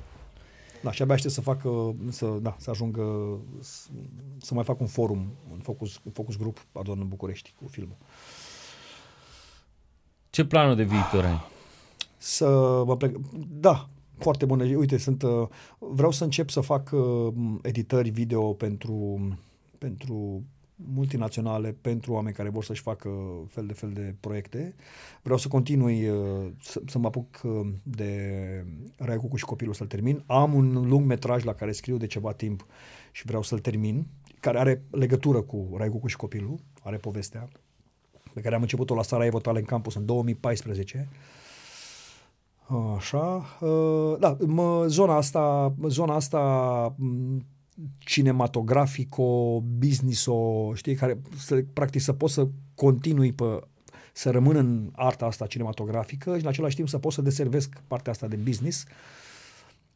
[0.82, 3.88] Da, și abia aștept să facă, să, da, să ajungă, să,
[4.38, 7.98] să mai fac un forum, un focus, un focus group, pardon, în București cu filmul.
[10.30, 11.53] Ce planul de viitor ai?
[12.26, 13.16] Să mă plec,
[13.48, 14.64] da, foarte bună.
[14.64, 15.48] Uite, sunt, uh,
[15.78, 19.28] vreau să încep să fac uh, editări video pentru,
[19.78, 20.44] pentru
[20.76, 23.10] multinaționale, pentru oameni care vor să-și facă
[23.48, 24.76] fel de fel de proiecte.
[25.22, 28.22] Vreau să continui uh, să, să mă apuc uh, de
[28.98, 30.24] Rai Cucu și copilul să-l termin.
[30.26, 32.66] Am un lung metraj la care scriu de ceva timp
[33.12, 34.08] și vreau să-l termin,
[34.40, 37.48] care are legătură cu Rai Cucu și copilul, are povestea
[38.34, 41.08] pe care am început-o la Sarajevo Talent Campus în 2014.
[42.96, 46.40] Așa, uh, da, mă, zona asta, zona asta
[46.98, 47.46] m,
[47.98, 53.60] cinematografico, business-o, știi, care să, practic să poți să continui pe
[54.14, 58.12] să rămân în arta asta cinematografică și în același timp să pot să deservesc partea
[58.12, 58.86] asta de business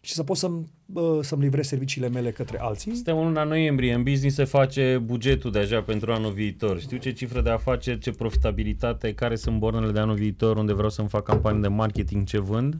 [0.01, 2.93] și să pot să-mi, bă, să-mi livrez serviciile mele către alții.
[2.93, 6.79] Suntem în luna noiembrie, în business se face bugetul deja pentru anul viitor.
[6.79, 10.89] Știu ce cifră de afaceri, ce profitabilitate, care sunt bornele de anul viitor, unde vreau
[10.89, 12.77] să-mi fac campanii de marketing, ce vând.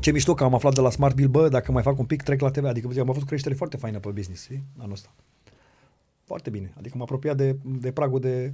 [0.00, 2.22] Ce mișto că am aflat de la Smart Bill, bă, dacă mai fac un pic,
[2.22, 2.64] trec la TV.
[2.64, 5.14] Adică am avut creștere foarte faină pe business, știi, anul ăsta.
[6.24, 6.72] Foarte bine.
[6.78, 8.52] Adică m-am apropiat de, de pragul de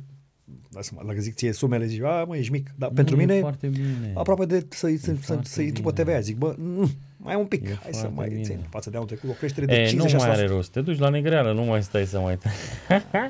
[0.68, 2.70] da, să mă, dacă zic ție sumele, zici, a, mă, ești mic.
[2.76, 4.12] Dar Nu, pentru e mine, foarte bine.
[4.14, 6.04] aproape de să-i, să, să, foarte să intru pe bine.
[6.04, 6.20] TVA.
[6.20, 6.90] Zic, bă, nu,
[7.24, 8.40] mai un pic, E hai să foarte mai bine.
[8.42, 8.58] țin.
[8.70, 9.96] Față de anul trecut, o creștere de E, 56%.
[9.96, 10.70] nu mai are rost.
[10.72, 12.38] Te duci la negreală, nu mai stai să mai...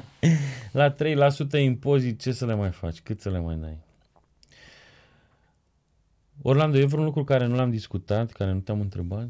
[0.73, 0.95] la
[1.59, 3.01] 3% impozit, ce să le mai faci?
[3.01, 3.79] Cât să le mai dai?
[6.43, 9.29] Orlando, e vreun lucru care nu l-am discutat, care nu te-am întrebat?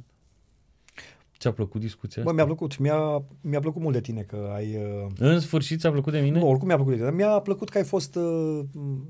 [1.39, 2.43] Ți-a plăcut discuția Bă, asta?
[2.43, 4.77] mi-a plăcut, mi-a, mi-a plăcut mult de tine că ai...
[4.77, 6.39] Uh, În sfârșit ți-a plăcut de mine?
[6.39, 8.17] nu, oricum mi-a plăcut de tine, dar mi-a plăcut că ai fost...
[8.17, 9.07] Uh, m,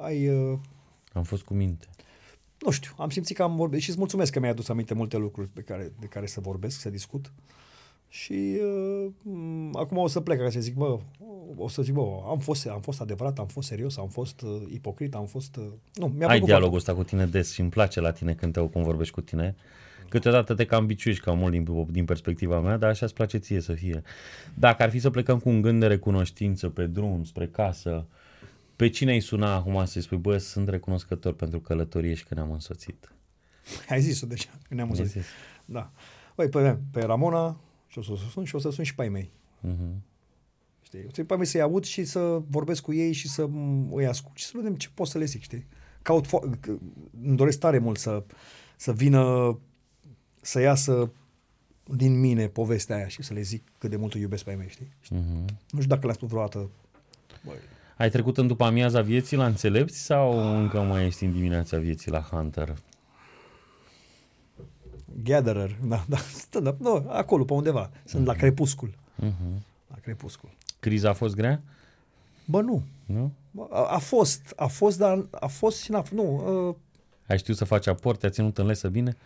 [0.00, 0.28] ai...
[0.28, 0.58] Uh,
[1.12, 1.86] Am fost cu minte.
[2.64, 5.16] Nu știu, am simțit că am vorbit și îți mulțumesc că mi-ai adus aminte multe
[5.16, 7.32] lucruri pe care, de care să vorbesc, să discut.
[8.08, 10.98] Și uh, m, acum o să plec ca să zic, bă,
[11.56, 14.62] o să zic, bă, am fost, am fost adevărat, am fost serios, am fost uh,
[14.72, 15.56] ipocrit, am fost...
[15.56, 15.64] Uh,
[15.94, 18.52] nu, mi-a Ai plăcut dialogul ăsta cu tine des și îmi place la tine când
[18.52, 19.56] te cum vorbești cu tine.
[20.08, 23.60] Câteodată te cam biciuiești cam mult din, din perspectiva mea, dar așa îți place ție
[23.60, 24.02] să fie.
[24.54, 28.06] Dacă ar fi să plecăm cu un gând de recunoștință pe drum, spre casă,
[28.76, 32.52] pe cine ai suna acum să-i spui, bă, sunt recunoscător pentru călătorie și că ne-am
[32.52, 33.12] însoțit?
[33.88, 35.12] Ai zis-o deja, că ne-am Ai auzit.
[35.12, 35.24] zis.
[35.64, 35.90] Da.
[36.34, 39.02] Băi, pe, pe Ramona și o să o sun și o să sun și pe
[39.02, 39.30] ai mei.
[39.60, 40.02] Mhm.
[40.82, 41.04] Știi?
[41.06, 43.90] O să pe ai mei să-i aud și să vorbesc cu ei și să m-
[43.92, 45.66] îi ascult și să vedem ce pot să le zic, știi?
[46.02, 46.78] Caut fo- că-
[47.22, 48.24] îmi doresc tare mult să,
[48.76, 49.58] să vină,
[50.40, 51.10] să iasă
[51.96, 54.56] din mine povestea aia și să le zic cât de mult îi iubesc pe ai
[54.56, 54.92] mei, știi?
[55.10, 55.44] Mhm.
[55.70, 56.70] Nu știu dacă le-am spus vreodată.
[57.44, 57.54] Băi,
[57.96, 62.10] Ai trecut în după amiaza vieții la înțelepți sau încă mai ești în dimineața vieții
[62.10, 62.74] la Hunter?
[65.22, 67.90] gatherer, da, da, stand-up, nu, acolo, pe undeva.
[68.04, 68.94] Sunt la crepuscul.
[69.14, 69.62] Mhm.
[69.88, 70.48] La crepuscul.
[70.80, 71.62] Criza a fost grea?
[72.44, 72.82] Bă, nu.
[73.06, 73.32] Nu?
[73.70, 76.74] A, a fost, a fost, dar a fost și n-a Nu, uh,
[77.26, 79.16] Ai știut să faci aport, te-a ținut în lesă bine?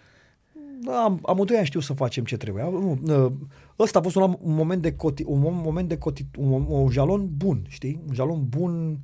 [0.82, 2.62] Da, am, amândoi am știut să facem ce trebuie.
[2.62, 3.32] Nu, uh,
[3.78, 6.90] Ăsta a fost un, un moment de coti, un mom- moment de coti, un, un
[6.90, 8.00] jalon bun, știi?
[8.08, 8.98] Un jalon bun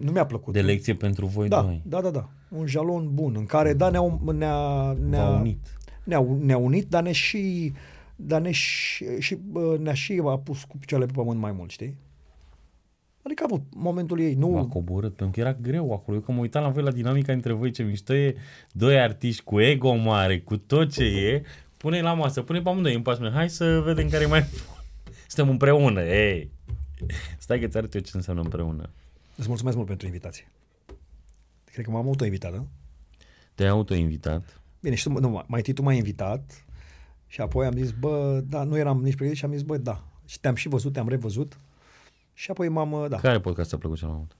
[0.00, 0.52] nu mi-a plăcut.
[0.52, 1.82] De lecție pentru voi da, doi.
[1.84, 2.28] da, da, da.
[2.48, 5.58] Un jalon bun în care da ne-a ne-a, ne-a, V-a unit.
[6.04, 7.72] ne-a, ne-a unit, dar ne și
[8.16, 11.70] dar ne și, și bă, ne-a și a pus cu picioarele pe pământ mai mult,
[11.70, 11.96] știi?
[13.26, 14.48] Adică a avut momentul ei, nu...
[14.48, 16.16] V-a coborât, pentru că era greu acolo.
[16.16, 18.36] Eu că mă uitam la voi la dinamica între voi, ce mișto e,
[18.72, 21.42] doi artiști cu ego mare, cu tot ce e,
[21.76, 24.44] pune la masă, pune pe amândoi în pas, spune, hai să vedem care e mai...
[25.28, 26.50] Suntem împreună, ei.
[27.38, 28.90] Stai că ți arăt eu ce înseamnă împreună.
[29.36, 30.50] Îți mulțumesc mult pentru invitație.
[31.64, 32.66] Cred că m-am auto-invitat, da?
[33.54, 34.60] Te-ai autoinvitat.
[34.80, 36.64] Bine, și tu, nu, mai întâi tu m-ai invitat
[37.26, 40.04] și apoi am zis, bă, da, nu eram nici pregătit și am zis, bă, da.
[40.26, 41.58] Și te-am și văzut, te-am revăzut
[42.38, 43.16] și apoi m-am, da.
[43.16, 44.36] Care podcast ți-a plăcut cel mai mult?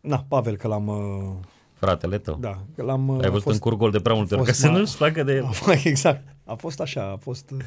[0.00, 1.34] Na, Pavel, că l-am, uh,
[1.74, 2.36] Fratele tău.
[2.40, 3.08] da, că l-am...
[3.08, 4.72] uh, Ai a văzut fost- în curgol de prea multe ori, ca fost să ma-
[4.72, 5.44] nu-și placă de el.
[5.66, 6.22] A, exact.
[6.44, 7.50] A fost așa, a fost...
[7.50, 7.58] uh,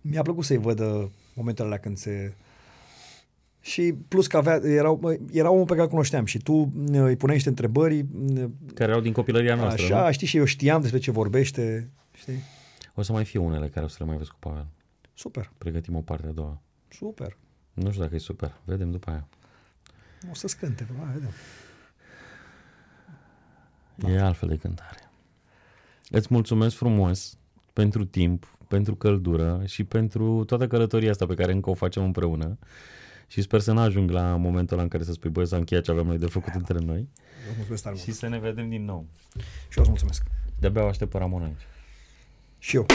[0.00, 2.34] Mi-a plăcut să-i văd uh, momentele alea când se...
[3.60, 4.98] Și plus că avea, era,
[5.32, 7.98] era omul pe care îl cunoșteam și tu uh, îi puneai niște întrebări,
[8.34, 8.44] uh,
[8.74, 10.12] Care erau din copilăria noastră, așa, nu?
[10.12, 12.42] știi, și eu știam despre ce vorbește, știi?
[12.94, 14.66] O să mai fie unele care o să le mai vezi cu Pavel.
[15.14, 16.60] Super, Pregătim o parte a doua.
[16.88, 17.36] super.
[17.72, 18.52] Nu știu dacă e super.
[18.64, 19.26] Vedem după aia.
[20.30, 21.30] O să scânte, hai, vedem.
[24.14, 25.10] E altfel de cântare.
[26.10, 27.38] Îți mulțumesc frumos
[27.72, 32.58] pentru timp, pentru căldură și pentru toată călătoria asta pe care încă o facem împreună.
[33.26, 35.84] Și sper să nu ajung la momentul ăla în care să spui, băi, s-a încheiat
[35.84, 37.08] ce aveam noi de făcut între noi.
[37.46, 38.06] Vă mulțumesc tare mult.
[38.06, 39.06] Și să ne vedem din nou.
[39.68, 40.22] Și eu îți mulțumesc.
[40.58, 41.66] De-abia o aștept pe Ramon aici.
[42.58, 42.86] Și eu.